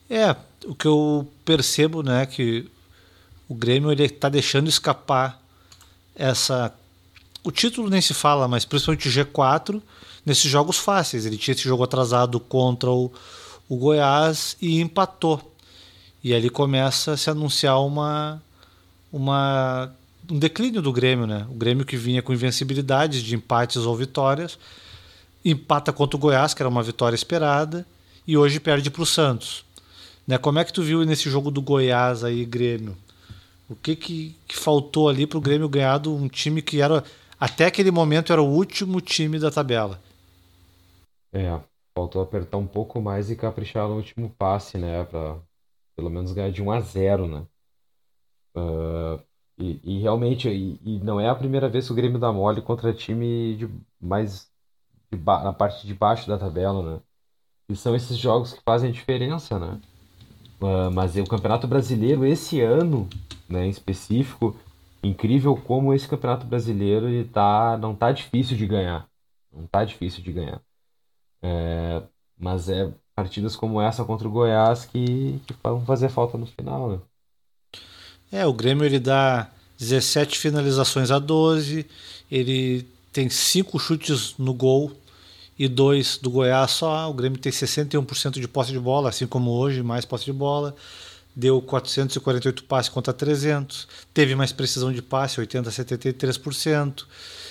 É, 0.10 0.36
o 0.66 0.74
que 0.74 0.88
eu 0.88 1.28
percebo, 1.44 2.02
né, 2.02 2.26
que 2.26 2.70
o 3.48 3.56
Grêmio 3.56 3.92
ele 3.92 4.04
está 4.04 4.30
deixando 4.30 4.68
escapar 4.68 5.42
essa. 6.16 6.74
O 7.44 7.52
título 7.52 7.90
nem 7.90 8.02
se 8.02 8.14
fala, 8.14 8.48
mas 8.48 8.66
principalmente 8.66 9.08
o 9.08 9.12
G4 9.12 9.82
nesses 10.26 10.50
jogos 10.52 10.78
fáceis. 10.78 11.26
Ele 11.26 11.38
tinha 11.38 11.54
esse 11.54 11.64
jogo 11.64 11.84
atrasado 11.84 12.40
contra 12.40 12.90
o, 12.92 13.12
o 13.70 13.78
Goiás 13.78 14.58
e 14.62 14.82
empatou. 14.82 15.54
E 16.22 16.34
ali 16.34 16.50
começa 16.50 17.14
a 17.14 17.18
se 17.18 17.30
anunciar 17.30 17.80
uma, 17.80 18.42
uma, 19.14 19.94
um 20.30 20.38
declínio 20.38 20.82
do 20.82 20.92
Grêmio, 20.92 21.26
né? 21.26 21.48
O 21.50 21.54
Grêmio 21.54 21.86
que 21.86 21.96
vinha 21.96 22.22
com 22.22 22.34
invencibilidades 22.34 23.24
de 23.24 23.36
empates 23.36 23.78
ou 23.78 23.96
vitórias, 23.96 24.60
empata 25.46 25.94
contra 25.94 26.18
o 26.18 26.20
Goiás, 26.20 26.54
que 26.54 26.62
era 26.62 26.68
uma 26.68 26.84
vitória 26.84 27.16
esperada, 27.16 27.88
e 28.28 28.36
hoje 28.36 28.60
perde 28.60 28.90
para 28.90 29.04
o 29.04 29.06
Santos. 29.06 29.64
Né? 30.28 30.38
Como 30.38 30.60
é 30.60 30.66
que 30.66 30.74
tu 30.74 30.84
viu 30.84 31.06
nesse 31.06 31.30
jogo 31.30 31.50
do 31.50 31.62
Goiás 31.62 32.24
aí, 32.24 32.44
Grêmio? 32.44 32.98
O 33.70 33.76
que, 33.76 33.96
que, 33.96 34.36
que 34.48 34.58
faltou 34.58 35.08
ali 35.08 35.26
para 35.26 35.38
o 35.38 35.42
Grêmio 35.42 35.70
ganhar 35.70 36.00
de 36.00 36.10
um 36.10 36.28
time 36.28 36.62
que 36.62 36.82
era 36.82 37.04
até 37.40 37.66
aquele 37.66 37.92
momento 37.92 38.34
era 38.34 38.42
o 38.42 38.50
último 38.50 39.00
time 39.00 39.40
da 39.40 39.50
tabela? 39.50 40.02
É, 41.32 41.60
faltou 41.96 42.22
apertar 42.22 42.58
um 42.58 42.68
pouco 42.68 43.02
mais 43.02 43.30
e 43.30 43.36
caprichar 43.36 43.88
no 43.88 43.96
último 43.96 44.30
passe, 44.38 44.78
né? 44.78 45.04
Para 45.06 45.38
pelo 45.96 46.10
menos 46.10 46.32
ganhar 46.32 46.52
de 46.52 46.62
1 46.62 46.72
a 46.72 46.80
0, 46.80 47.28
né? 47.28 47.48
Uh, 48.56 49.22
e, 49.58 49.80
e, 49.84 50.02
realmente, 50.02 50.48
e, 50.50 50.80
e, 50.84 51.00
não 51.00 51.20
é 51.20 51.30
a 51.30 51.36
primeira 51.36 51.68
vez 51.68 51.86
que 51.88 51.92
o 51.92 51.96
Grêmio 51.96 52.20
dá 52.20 52.32
mole 52.32 52.62
contra 52.62 52.94
time 52.94 53.56
de 53.56 53.70
mais 54.00 54.52
de 55.12 55.18
na 55.18 55.54
parte 55.54 55.86
de 55.86 55.94
baixo 55.94 56.28
da 56.28 56.38
tabela, 56.38 56.96
né? 56.96 57.02
E 57.70 57.76
são 57.76 57.96
esses 57.96 58.18
jogos 58.18 58.54
que 58.54 58.62
fazem 58.64 58.90
a 58.90 58.94
diferença, 58.94 59.60
né? 59.60 59.82
Uh, 60.60 60.92
mas 60.92 61.16
o 61.16 61.24
Campeonato 61.26 61.68
Brasileiro 61.68 62.26
esse 62.26 62.62
ano, 62.62 63.08
né, 63.48 63.66
em 63.66 63.70
específico, 63.70 64.56
incrível 65.04 65.56
como 65.56 65.94
esse 65.94 66.08
Campeonato 66.08 66.46
Brasileiro 66.46 67.08
ele 67.08 67.26
tá, 67.26 67.78
não 67.78 67.96
tá 67.96 68.12
difícil 68.12 68.58
de 68.58 68.66
ganhar. 68.66 69.08
Não 69.54 69.68
tá 69.68 69.84
difícil 69.86 70.24
de 70.24 70.32
ganhar. 70.32 70.62
É, 71.42 72.02
mas 72.38 72.70
é 72.70 72.92
partidas 73.16 73.56
como 73.56 73.82
essa 73.82 74.04
contra 74.04 74.28
o 74.28 74.32
Goiás 74.32 74.86
que, 74.86 75.40
que 75.48 75.56
vão 75.64 75.86
fazer 75.86 76.10
falta 76.10 76.38
no 76.38 76.46
final, 76.46 76.92
né? 76.92 77.00
É, 78.32 78.46
o 78.46 78.54
Grêmio 78.54 78.84
ele 78.84 79.00
dá 79.00 79.50
17 79.78 80.38
finalizações 80.38 81.12
a 81.12 81.20
12, 81.20 81.86
ele 82.30 82.86
tem 83.12 83.30
5 83.30 83.80
chutes 83.80 84.36
no 84.38 84.54
gol 84.54 84.92
e 85.58 85.68
dois 85.68 86.18
do 86.18 86.30
Goiás 86.30 86.72
só. 86.72 87.10
O 87.10 87.14
Grêmio 87.14 87.40
tem 87.40 87.52
61% 87.52 88.40
de 88.40 88.48
posse 88.48 88.72
de 88.72 88.80
bola, 88.80 89.10
assim 89.10 89.26
como 89.26 89.52
hoje, 89.52 89.82
mais 89.82 90.06
posse 90.06 90.26
de 90.26 90.34
bola. 90.34 90.76
Deu 91.36 91.62
448 91.62 92.64
passes 92.64 92.90
contra 92.90 93.14
300. 93.14 93.88
Teve 94.14 94.36
mais 94.36 94.52
precisão 94.52 94.92
de 94.92 95.02
passe, 95.02 95.40
80 95.40 95.70
a 95.70 95.72
73%. 95.72 97.04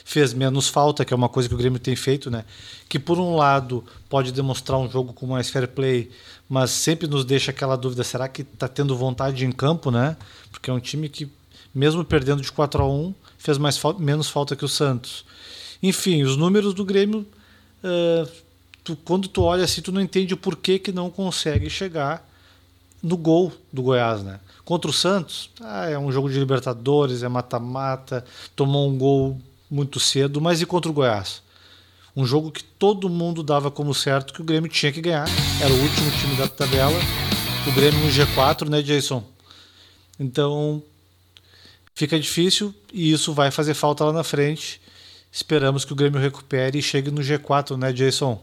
Fez 0.05 0.33
menos 0.33 0.69
falta, 0.69 1.05
que 1.05 1.13
é 1.13 1.17
uma 1.17 1.29
coisa 1.29 1.49
que 1.49 1.55
o 1.55 1.59
Grêmio 1.59 1.79
tem 1.79 1.97
feito, 1.97 2.31
né? 2.31 2.45
Que 2.89 2.99
por 2.99 3.19
um 3.19 3.37
lado 3.37 3.85
pode 4.09 4.33
demonstrar 4.33 4.79
um 4.79 4.91
jogo 4.91 5.13
com 5.13 5.27
mais 5.27 5.51
fair 5.51 5.69
play, 5.69 6.11
mas 6.49 6.71
sempre 6.71 7.09
nos 7.09 7.25
deixa 7.25 7.51
aquela 7.51 7.77
dúvida: 7.77 8.05
será 8.05 8.29
que 8.29 8.43
está 8.43 8.69
tendo 8.69 8.97
vontade 8.97 9.45
em 9.45 9.51
campo, 9.51 9.91
né? 9.91 10.17
Porque 10.51 10.71
é 10.71 10.73
um 10.73 10.81
time 10.81 11.09
que, 11.09 11.29
mesmo 11.75 12.05
perdendo 12.05 12.43
de 12.43 12.53
4 12.53 12.83
a 12.83 12.89
1 12.89 13.15
fez 13.39 13.59
mais 13.59 13.81
menos 13.99 14.29
falta 14.29 14.57
que 14.57 14.65
o 14.65 14.69
Santos. 14.69 15.25
Enfim, 15.83 16.23
os 16.23 16.37
números 16.37 16.75
do 16.75 16.85
Grêmio, 16.85 17.27
uh, 17.83 18.31
tu, 18.83 18.97
quando 18.97 19.29
tu 19.29 19.43
olha 19.43 19.65
assim, 19.65 19.81
tu 19.81 19.93
não 19.93 20.01
entende 20.01 20.35
o 20.35 20.37
porquê 20.37 20.79
que 20.79 20.93
não 20.93 21.11
consegue 21.11 21.69
chegar 21.69 22.27
no 23.03 23.17
gol 23.17 23.53
do 23.73 23.83
Goiás, 23.83 24.23
né? 24.23 24.41
Contra 24.65 24.91
o 24.91 24.93
Santos, 24.93 25.51
ah, 25.61 25.89
é 25.89 25.99
um 25.99 26.11
jogo 26.11 26.29
de 26.29 26.39
Libertadores, 26.39 27.23
é 27.23 27.29
mata-mata, 27.29 28.25
tomou 28.55 28.89
um 28.89 28.99
gol 28.99 29.41
muito 29.71 30.01
cedo, 30.01 30.41
mas 30.41 30.61
e 30.61 30.67
contra 30.67 30.91
o 30.91 30.95
Goiás? 30.95 31.43
Um 32.17 32.25
jogo 32.25 32.51
que 32.51 32.65
todo 32.65 33.11
mundo 33.11 33.43
dava 33.43 33.71
como 33.71 33.95
certo 33.95 34.33
que 34.33 34.41
o 34.41 34.45
Grêmio 34.45 34.71
tinha 34.71 34.91
que 34.91 35.03
ganhar. 35.03 35.29
Era 35.61 35.73
o 35.73 35.83
último 35.83 36.11
time 36.13 36.35
da 36.37 36.49
tabela. 36.49 36.99
O 37.67 37.73
Grêmio 37.73 38.01
no 38.01 38.11
G4, 38.11 38.69
né, 38.69 38.81
Jason? 38.81 39.23
Então 40.19 40.83
fica 41.95 42.19
difícil 42.19 42.75
e 42.93 43.13
isso 43.13 43.35
vai 43.35 43.51
fazer 43.51 43.75
falta 43.75 44.05
lá 44.05 44.13
na 44.13 44.25
frente. 44.25 44.81
Esperamos 45.37 45.85
que 45.85 45.93
o 45.93 45.97
Grêmio 45.97 46.19
recupere 46.19 46.79
e 46.79 46.83
chegue 46.83 47.11
no 47.11 47.21
G4, 47.21 47.77
né, 47.77 47.93
Jason? 47.93 48.43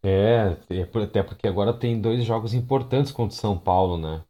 É, 0.00 0.56
é 0.70 0.82
até 1.02 1.24
porque 1.24 1.48
agora 1.48 1.72
tem 1.72 2.00
dois 2.00 2.24
jogos 2.24 2.54
importantes 2.54 3.10
contra 3.10 3.36
o 3.36 3.40
São 3.40 3.58
Paulo, 3.58 3.98
né? 3.98 4.22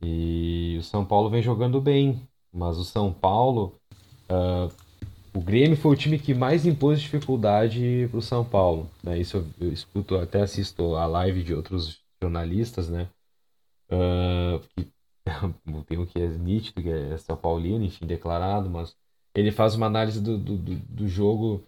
E 0.00 0.78
o 0.80 0.82
São 0.82 1.04
Paulo 1.04 1.28
vem 1.28 1.42
jogando 1.42 1.78
bem, 1.78 2.26
mas 2.50 2.78
o 2.78 2.84
São 2.86 3.12
Paulo, 3.12 3.78
uh, 4.30 4.74
o 5.34 5.42
Grêmio 5.42 5.76
foi 5.76 5.92
o 5.92 5.98
time 5.98 6.18
que 6.18 6.32
mais 6.32 6.64
impôs 6.64 7.02
dificuldade 7.02 8.08
para 8.10 8.18
o 8.18 8.22
São 8.22 8.42
Paulo. 8.42 8.88
Né? 9.04 9.18
Isso 9.18 9.36
eu, 9.36 9.46
eu, 9.60 9.70
escuto, 9.70 10.16
até 10.16 10.40
assisto 10.40 10.96
a 10.96 11.06
live 11.06 11.42
de 11.42 11.52
outros 11.52 12.00
jornalistas, 12.18 12.88
né? 12.88 13.10
Uh, 13.92 14.58
que 14.74 14.88
tem 15.86 15.98
um 15.98 16.06
que 16.06 16.18
é 16.18 16.28
nítido, 16.28 16.80
que 16.80 16.88
é 16.88 17.18
São 17.18 17.36
Paulino, 17.36 17.84
enfim, 17.84 18.06
declarado, 18.06 18.70
mas 18.70 18.96
ele 19.34 19.50
faz 19.52 19.74
uma 19.74 19.86
análise 19.86 20.20
do, 20.20 20.38
do, 20.38 20.56
do 20.58 21.08
jogo 21.08 21.64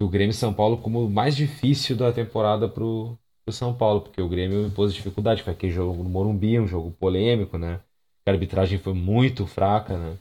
do 0.00 0.08
Grêmio 0.08 0.34
São 0.34 0.52
Paulo 0.52 0.78
como 0.78 1.04
o 1.06 1.10
mais 1.10 1.34
difícil 1.36 1.96
da 1.96 2.12
temporada 2.12 2.68
pro, 2.68 3.18
pro 3.44 3.54
São 3.54 3.74
Paulo, 3.74 4.02
porque 4.02 4.20
o 4.20 4.28
Grêmio 4.28 4.66
impôs 4.66 4.92
dificuldade, 4.94 5.42
foi 5.42 5.52
aquele 5.52 5.72
jogo 5.72 6.02
no 6.02 6.08
Morumbi, 6.10 6.60
um 6.60 6.66
jogo 6.66 6.92
polêmico, 6.92 7.56
né? 7.58 7.80
A 8.26 8.30
arbitragem 8.32 8.78
foi 8.78 8.92
muito 8.94 9.46
fraca, 9.46 9.96
né? 9.96 10.18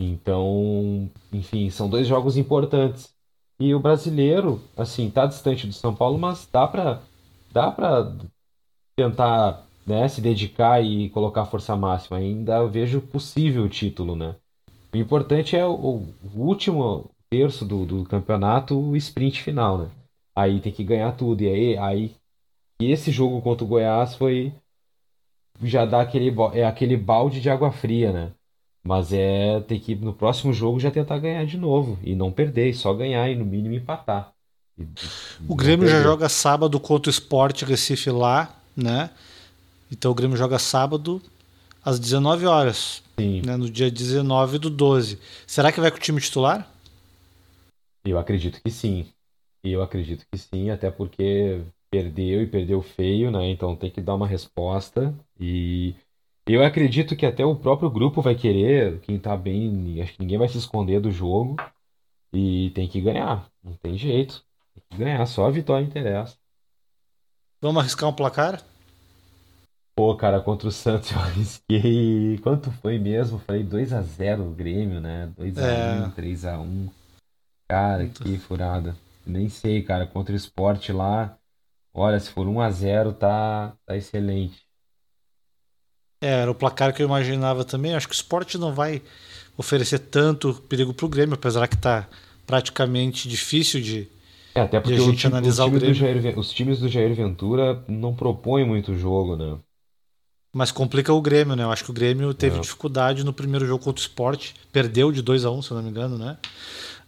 Então, 0.00 1.10
enfim, 1.32 1.70
são 1.70 1.88
dois 1.88 2.06
jogos 2.06 2.36
importantes. 2.36 3.14
E 3.60 3.74
o 3.74 3.80
brasileiro, 3.80 4.60
assim, 4.76 5.10
tá 5.10 5.26
distante 5.26 5.66
do 5.66 5.72
São 5.72 5.94
Paulo, 5.94 6.18
mas 6.18 6.46
dá 6.50 6.66
pra, 6.66 7.02
dá 7.52 7.70
pra 7.70 8.12
tentar 8.96 9.66
né, 9.86 10.08
se 10.08 10.20
dedicar 10.20 10.82
e 10.84 11.10
colocar 11.10 11.46
força 11.46 11.76
máxima. 11.76 12.18
Ainda 12.18 12.66
vejo 12.68 13.00
possível 13.02 13.64
o 13.64 13.68
título, 13.68 14.16
né? 14.16 14.36
O 14.94 14.96
importante 14.96 15.56
é 15.56 15.64
o, 15.64 15.72
o 15.72 16.06
último 16.34 17.10
terço 17.30 17.64
do, 17.64 17.86
do 17.86 18.04
campeonato, 18.04 18.78
o 18.78 18.96
sprint 18.96 19.42
final, 19.42 19.78
né? 19.78 19.90
Aí 20.36 20.60
tem 20.60 20.72
que 20.72 20.84
ganhar 20.84 21.12
tudo. 21.12 21.42
E 21.42 21.48
aí, 21.48 21.78
aí 21.78 22.14
e 22.80 22.90
esse 22.90 23.10
jogo 23.10 23.40
contra 23.40 23.64
o 23.64 23.68
Goiás 23.68 24.14
foi 24.14 24.52
já 25.62 25.84
dá 25.84 26.00
aquele 26.00 26.34
é 26.54 26.64
aquele 26.64 26.96
balde 26.96 27.40
de 27.40 27.48
água 27.48 27.70
fria, 27.70 28.12
né? 28.12 28.32
Mas 28.82 29.12
é 29.12 29.60
ter 29.60 29.78
que 29.78 29.94
no 29.94 30.12
próximo 30.12 30.52
jogo 30.52 30.80
já 30.80 30.90
tentar 30.90 31.18
ganhar 31.18 31.46
de 31.46 31.56
novo 31.56 31.98
e 32.02 32.16
não 32.16 32.32
perder, 32.32 32.70
e 32.70 32.74
só 32.74 32.92
ganhar 32.92 33.30
e 33.30 33.36
no 33.36 33.44
mínimo 33.44 33.74
empatar. 33.74 34.32
E, 34.76 34.84
o 35.46 35.54
Grêmio 35.54 35.86
já 35.86 36.02
joga 36.02 36.28
sábado 36.28 36.80
contra 36.80 37.08
o 37.08 37.12
Sport 37.12 37.62
Recife 37.62 38.10
lá, 38.10 38.52
né? 38.76 39.10
Então 39.90 40.10
o 40.10 40.14
Grêmio 40.14 40.36
joga 40.36 40.58
sábado 40.58 41.22
às 41.84 42.00
19 42.00 42.46
horas. 42.46 43.02
Né, 43.44 43.56
no 43.56 43.70
dia 43.70 43.90
19 43.90 44.58
do 44.58 44.70
12. 44.70 45.18
Será 45.46 45.70
que 45.70 45.80
vai 45.80 45.90
com 45.90 45.96
o 45.96 46.00
time 46.00 46.20
titular? 46.20 46.68
Eu 48.04 48.18
acredito 48.18 48.60
que 48.62 48.70
sim. 48.70 49.06
Eu 49.62 49.82
acredito 49.82 50.26
que 50.30 50.38
sim, 50.38 50.70
até 50.70 50.90
porque 50.90 51.62
perdeu 51.90 52.42
e 52.42 52.46
perdeu 52.46 52.82
feio, 52.82 53.30
né? 53.30 53.48
Então 53.50 53.76
tem 53.76 53.90
que 53.90 54.00
dar 54.00 54.14
uma 54.14 54.26
resposta. 54.26 55.14
E 55.38 55.94
eu 56.46 56.64
acredito 56.64 57.14
que 57.14 57.26
até 57.26 57.44
o 57.44 57.54
próprio 57.54 57.90
grupo 57.90 58.20
vai 58.20 58.34
querer, 58.34 59.00
quem 59.00 59.18
tá 59.18 59.36
bem, 59.36 60.00
acho 60.02 60.14
que 60.14 60.20
ninguém 60.20 60.38
vai 60.38 60.48
se 60.48 60.58
esconder 60.58 61.00
do 61.00 61.10
jogo. 61.10 61.56
E 62.32 62.70
tem 62.70 62.88
que 62.88 63.00
ganhar. 63.00 63.48
Não 63.62 63.74
tem 63.74 63.96
jeito. 63.96 64.42
Tem 64.74 64.82
que 64.90 64.96
ganhar, 64.96 65.24
só 65.26 65.46
a 65.46 65.50
vitória 65.50 65.84
interessa. 65.84 66.36
Vamos 67.60 67.80
arriscar 67.80 68.08
um 68.08 68.14
placar? 68.14 68.64
Pô, 69.94 70.16
cara, 70.16 70.40
contra 70.40 70.68
o 70.68 70.72
Santos 70.72 71.10
eu 71.10 71.18
arrisquei. 71.20 72.38
Quanto 72.38 72.70
foi 72.70 72.98
mesmo? 72.98 73.38
Falei 73.38 73.62
2x0 73.62 74.40
o 74.40 74.50
Grêmio, 74.50 75.00
né? 75.00 75.30
2x1, 75.38 75.58
é. 75.58 76.20
3x1. 76.20 76.90
Cara, 77.68 77.98
Muito. 77.98 78.22
que 78.22 78.38
furada. 78.38 78.96
Nem 79.26 79.48
sei, 79.48 79.82
cara. 79.82 80.06
Contra 80.06 80.32
o 80.32 80.36
esporte 80.36 80.92
lá. 80.92 81.36
Olha, 81.94 82.18
se 82.18 82.30
for 82.30 82.46
1x0, 82.46 83.12
tá, 83.14 83.74
tá 83.84 83.96
excelente. 83.96 84.62
É, 86.22 86.40
era 86.40 86.50
o 86.50 86.54
placar 86.54 86.94
que 86.94 87.02
eu 87.02 87.06
imaginava 87.06 87.64
também. 87.64 87.94
Acho 87.94 88.08
que 88.08 88.14
o 88.14 88.16
esporte 88.16 88.56
não 88.56 88.72
vai 88.72 89.02
oferecer 89.56 89.98
tanto 89.98 90.54
perigo 90.68 90.94
pro 90.94 91.08
Grêmio, 91.08 91.34
apesar 91.34 91.68
que 91.68 91.76
tá 91.76 92.08
praticamente 92.46 93.28
difícil 93.28 93.80
de, 93.80 94.08
é, 94.54 94.60
até 94.60 94.80
porque 94.80 94.96
a 94.96 95.00
gente 95.00 95.26
o, 95.26 95.28
analisar 95.28 95.64
o, 95.64 95.70
Grêmio. 95.70 95.94
Jair, 95.94 96.38
os 96.38 96.50
times 96.50 96.80
do 96.80 96.88
Jair 96.88 97.14
Ventura 97.14 97.82
não 97.88 98.14
propõem 98.14 98.66
muito 98.66 98.96
jogo, 98.96 99.36
né? 99.36 99.58
Mas 100.52 100.70
complica 100.70 101.12
o 101.12 101.20
Grêmio, 101.22 101.56
né? 101.56 101.62
Eu 101.62 101.72
acho 101.72 101.84
que 101.84 101.90
o 101.90 101.94
Grêmio 101.94 102.34
teve 102.34 102.58
é. 102.58 102.60
dificuldade 102.60 103.24
no 103.24 103.32
primeiro 103.32 103.66
jogo 103.66 103.82
contra 103.82 104.00
o 104.00 104.04
Sport. 104.04 104.50
Perdeu 104.70 105.10
de 105.10 105.22
2 105.22 105.44
a 105.44 105.50
1 105.50 105.56
um, 105.56 105.62
se 105.62 105.70
eu 105.70 105.76
não 105.76 105.82
me 105.82 105.90
engano, 105.90 106.18
né? 106.18 106.36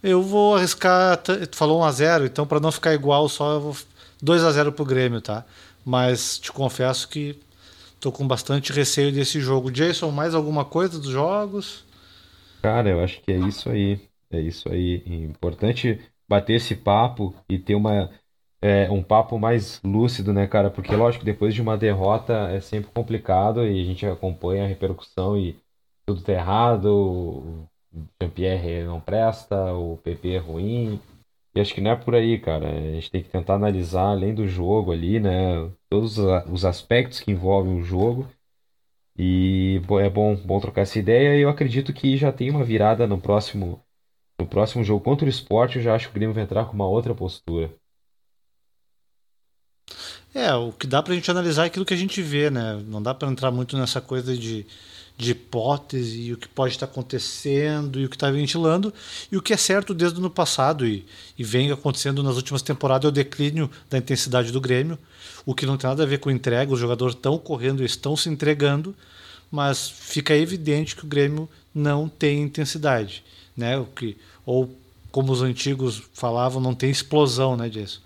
Eu 0.01 0.23
vou 0.23 0.55
arriscar. 0.55 1.17
Tu 1.17 1.55
falou 1.55 1.81
1 1.81 1.83
a 1.83 1.91
0 1.91 2.25
então 2.25 2.47
para 2.47 2.59
não 2.59 2.71
ficar 2.71 2.93
igual, 2.93 3.29
só 3.29 3.53
eu 3.53 3.61
vou 3.61 3.77
2 4.21 4.43
a 4.43 4.51
0 4.51 4.71
pro 4.71 4.83
Grêmio, 4.83 5.21
tá? 5.21 5.45
mas 5.85 6.39
te 6.39 6.51
confesso 6.51 7.07
que 7.07 7.39
tô 7.99 8.11
com 8.11 8.27
bastante 8.27 8.73
receio 8.73 9.11
desse 9.11 9.39
jogo. 9.39 9.71
Jason, 9.71 10.09
mais 10.09 10.33
alguma 10.33 10.65
coisa 10.65 10.99
dos 10.99 11.11
jogos? 11.11 11.85
Cara, 12.63 12.89
eu 12.89 13.03
acho 13.03 13.21
que 13.21 13.31
é 13.31 13.37
isso 13.37 13.69
aí. 13.69 14.01
É 14.31 14.41
isso 14.41 14.67
aí. 14.67 15.03
Importante 15.05 16.01
bater 16.27 16.53
esse 16.55 16.75
papo 16.75 17.35
e 17.47 17.59
ter 17.59 17.75
uma, 17.75 18.09
é, 18.61 18.89
um 18.89 19.03
papo 19.03 19.37
mais 19.39 19.81
lúcido, 19.83 20.33
né, 20.33 20.47
cara? 20.47 20.69
Porque, 20.69 20.95
lógico, 20.95 21.25
depois 21.25 21.53
de 21.53 21.61
uma 21.61 21.77
derrota 21.77 22.49
é 22.49 22.59
sempre 22.59 22.91
complicado 22.91 23.65
e 23.65 23.81
a 23.81 23.85
gente 23.85 24.05
acompanha 24.05 24.65
a 24.65 24.67
repercussão 24.67 25.37
e 25.37 25.57
tudo 26.05 26.21
tá 26.21 26.33
errado, 26.33 26.85
o 26.85 27.67
Jean-Pierre 28.21 28.83
não 28.85 28.99
presta, 29.01 29.73
o 29.73 29.97
PP 29.97 30.33
é 30.33 30.37
ruim. 30.37 30.99
E 31.55 31.61
acho 31.61 31.73
que 31.73 31.81
não 31.81 31.91
é 31.91 31.95
por 31.95 32.15
aí, 32.15 32.37
cara. 32.39 32.69
A 32.69 32.91
gente 32.93 33.11
tem 33.11 33.23
que 33.23 33.29
tentar 33.29 33.55
analisar, 33.55 34.09
além 34.09 34.35
do 34.35 34.47
jogo 34.47 34.91
ali, 34.91 35.19
né, 35.19 35.69
todos 35.89 36.17
os 36.17 36.65
aspectos 36.65 37.19
que 37.19 37.31
envolvem 37.31 37.77
o 37.79 37.83
jogo. 37.83 38.27
E 39.17 39.81
é 40.01 40.09
bom, 40.09 40.35
bom 40.35 40.59
trocar 40.59 40.81
essa 40.81 40.99
ideia. 40.99 41.37
E 41.37 41.41
eu 41.41 41.49
acredito 41.49 41.93
que 41.93 42.17
já 42.17 42.31
tem 42.31 42.49
uma 42.49 42.63
virada 42.63 43.07
no 43.07 43.19
próximo 43.19 43.81
no 44.39 44.45
próximo 44.45 44.83
jogo 44.83 45.03
contra 45.03 45.25
o 45.25 45.29
esporte, 45.29 45.77
eu 45.77 45.83
já 45.83 45.95
acho 45.95 46.07
que 46.07 46.11
o 46.11 46.15
Grêmio 46.15 46.33
vai 46.33 46.43
entrar 46.43 46.65
com 46.65 46.73
uma 46.73 46.87
outra 46.87 47.15
postura. 47.15 47.73
É, 50.35 50.53
o 50.53 50.73
que 50.73 50.85
dá 50.85 51.01
pra 51.01 51.15
gente 51.15 51.31
analisar 51.31 51.63
é 51.63 51.67
aquilo 51.67 51.85
que 51.85 51.93
a 51.93 51.97
gente 51.97 52.21
vê, 52.21 52.49
né? 52.49 52.83
Não 52.87 53.01
dá 53.01 53.13
para 53.13 53.29
entrar 53.29 53.51
muito 53.51 53.77
nessa 53.77 54.01
coisa 54.01 54.35
de, 54.37 54.65
de 55.17 55.31
hipótese 55.31 56.23
e 56.23 56.33
o 56.33 56.37
que 56.37 56.47
pode 56.47 56.73
estar 56.73 56.85
acontecendo 56.85 57.99
e 57.99 58.05
o 58.05 58.09
que 58.09 58.17
está 58.17 58.29
ventilando. 58.29 58.93
E 59.31 59.37
o 59.37 59.41
que 59.41 59.53
é 59.53 59.57
certo 59.57 59.93
desde 59.93 60.17
o 60.17 60.19
ano 60.19 60.29
passado 60.29 60.85
e, 60.85 61.05
e 61.37 61.43
vem 61.43 61.71
acontecendo 61.71 62.21
nas 62.21 62.35
últimas 62.35 62.61
temporadas 62.61 63.05
é 63.05 63.07
o 63.07 63.11
declínio 63.11 63.71
da 63.89 63.97
intensidade 63.97 64.51
do 64.51 64.59
Grêmio, 64.59 64.99
o 65.45 65.55
que 65.55 65.65
não 65.65 65.77
tem 65.77 65.89
nada 65.89 66.03
a 66.03 66.05
ver 66.05 66.19
com 66.19 66.29
entrega, 66.29 66.73
os 66.73 66.79
jogadores 66.79 67.15
estão 67.15 67.37
correndo 67.37 67.81
estão 67.81 68.17
se 68.17 68.27
entregando, 68.27 68.93
mas 69.49 69.87
fica 69.87 70.35
evidente 70.35 70.97
que 70.97 71.05
o 71.05 71.07
Grêmio 71.07 71.49
não 71.73 72.09
tem 72.09 72.41
intensidade 72.41 73.23
né? 73.55 73.77
O 73.77 73.85
que, 73.85 74.17
ou 74.45 74.75
como 75.11 75.31
os 75.31 75.41
antigos 75.41 76.03
falavam, 76.13 76.61
não 76.61 76.75
tem 76.75 76.89
explosão, 76.89 77.55
né, 77.55 77.69
disso. 77.69 78.03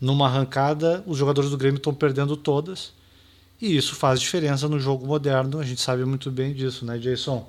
Numa 0.00 0.26
arrancada, 0.26 1.02
os 1.06 1.18
jogadores 1.18 1.50
do 1.50 1.56
Grêmio 1.56 1.78
estão 1.78 1.92
perdendo 1.92 2.36
todas. 2.36 2.92
E 3.60 3.76
isso 3.76 3.96
faz 3.96 4.20
diferença 4.20 4.68
no 4.68 4.78
jogo 4.78 5.04
moderno, 5.06 5.58
a 5.58 5.64
gente 5.64 5.80
sabe 5.80 6.04
muito 6.04 6.30
bem 6.30 6.54
disso, 6.54 6.84
né, 6.84 6.96
Jason? 6.98 7.44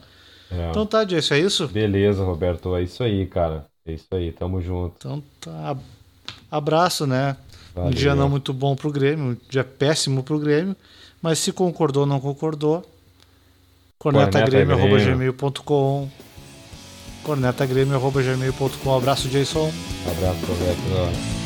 É. 0.49 0.71
Então 0.71 0.83
tá, 0.85 1.03
Jason, 1.03 1.35
é 1.35 1.39
isso? 1.39 1.67
Beleza, 1.67 2.23
Roberto, 2.23 2.75
é 2.75 2.81
isso 2.81 3.03
aí, 3.03 3.27
cara. 3.27 3.65
É 3.85 3.93
isso 3.93 4.07
aí, 4.11 4.31
tamo 4.31 4.59
junto. 4.61 4.95
Então 4.97 5.23
tá. 5.39 5.77
Abraço, 6.49 7.05
né? 7.05 7.37
Valeu. 7.75 7.91
Um 7.91 7.93
dia 7.93 8.15
não 8.15 8.27
muito 8.27 8.51
bom 8.51 8.75
pro 8.75 8.91
Grêmio, 8.91 9.25
um 9.25 9.37
dia 9.47 9.63
péssimo 9.63 10.23
pro 10.23 10.39
Grêmio, 10.39 10.75
mas 11.21 11.37
se 11.37 11.51
concordou 11.51 12.01
ou 12.01 12.07
não 12.07 12.19
concordou, 12.19 12.83
cornetagrêmio.gmail.com 13.99 16.09
cornetagrêmio.gmail.com. 17.23 18.97
Abraço, 18.97 19.29
Jason. 19.29 19.71
Abraço, 20.07 20.45
Roberto. 20.45 21.38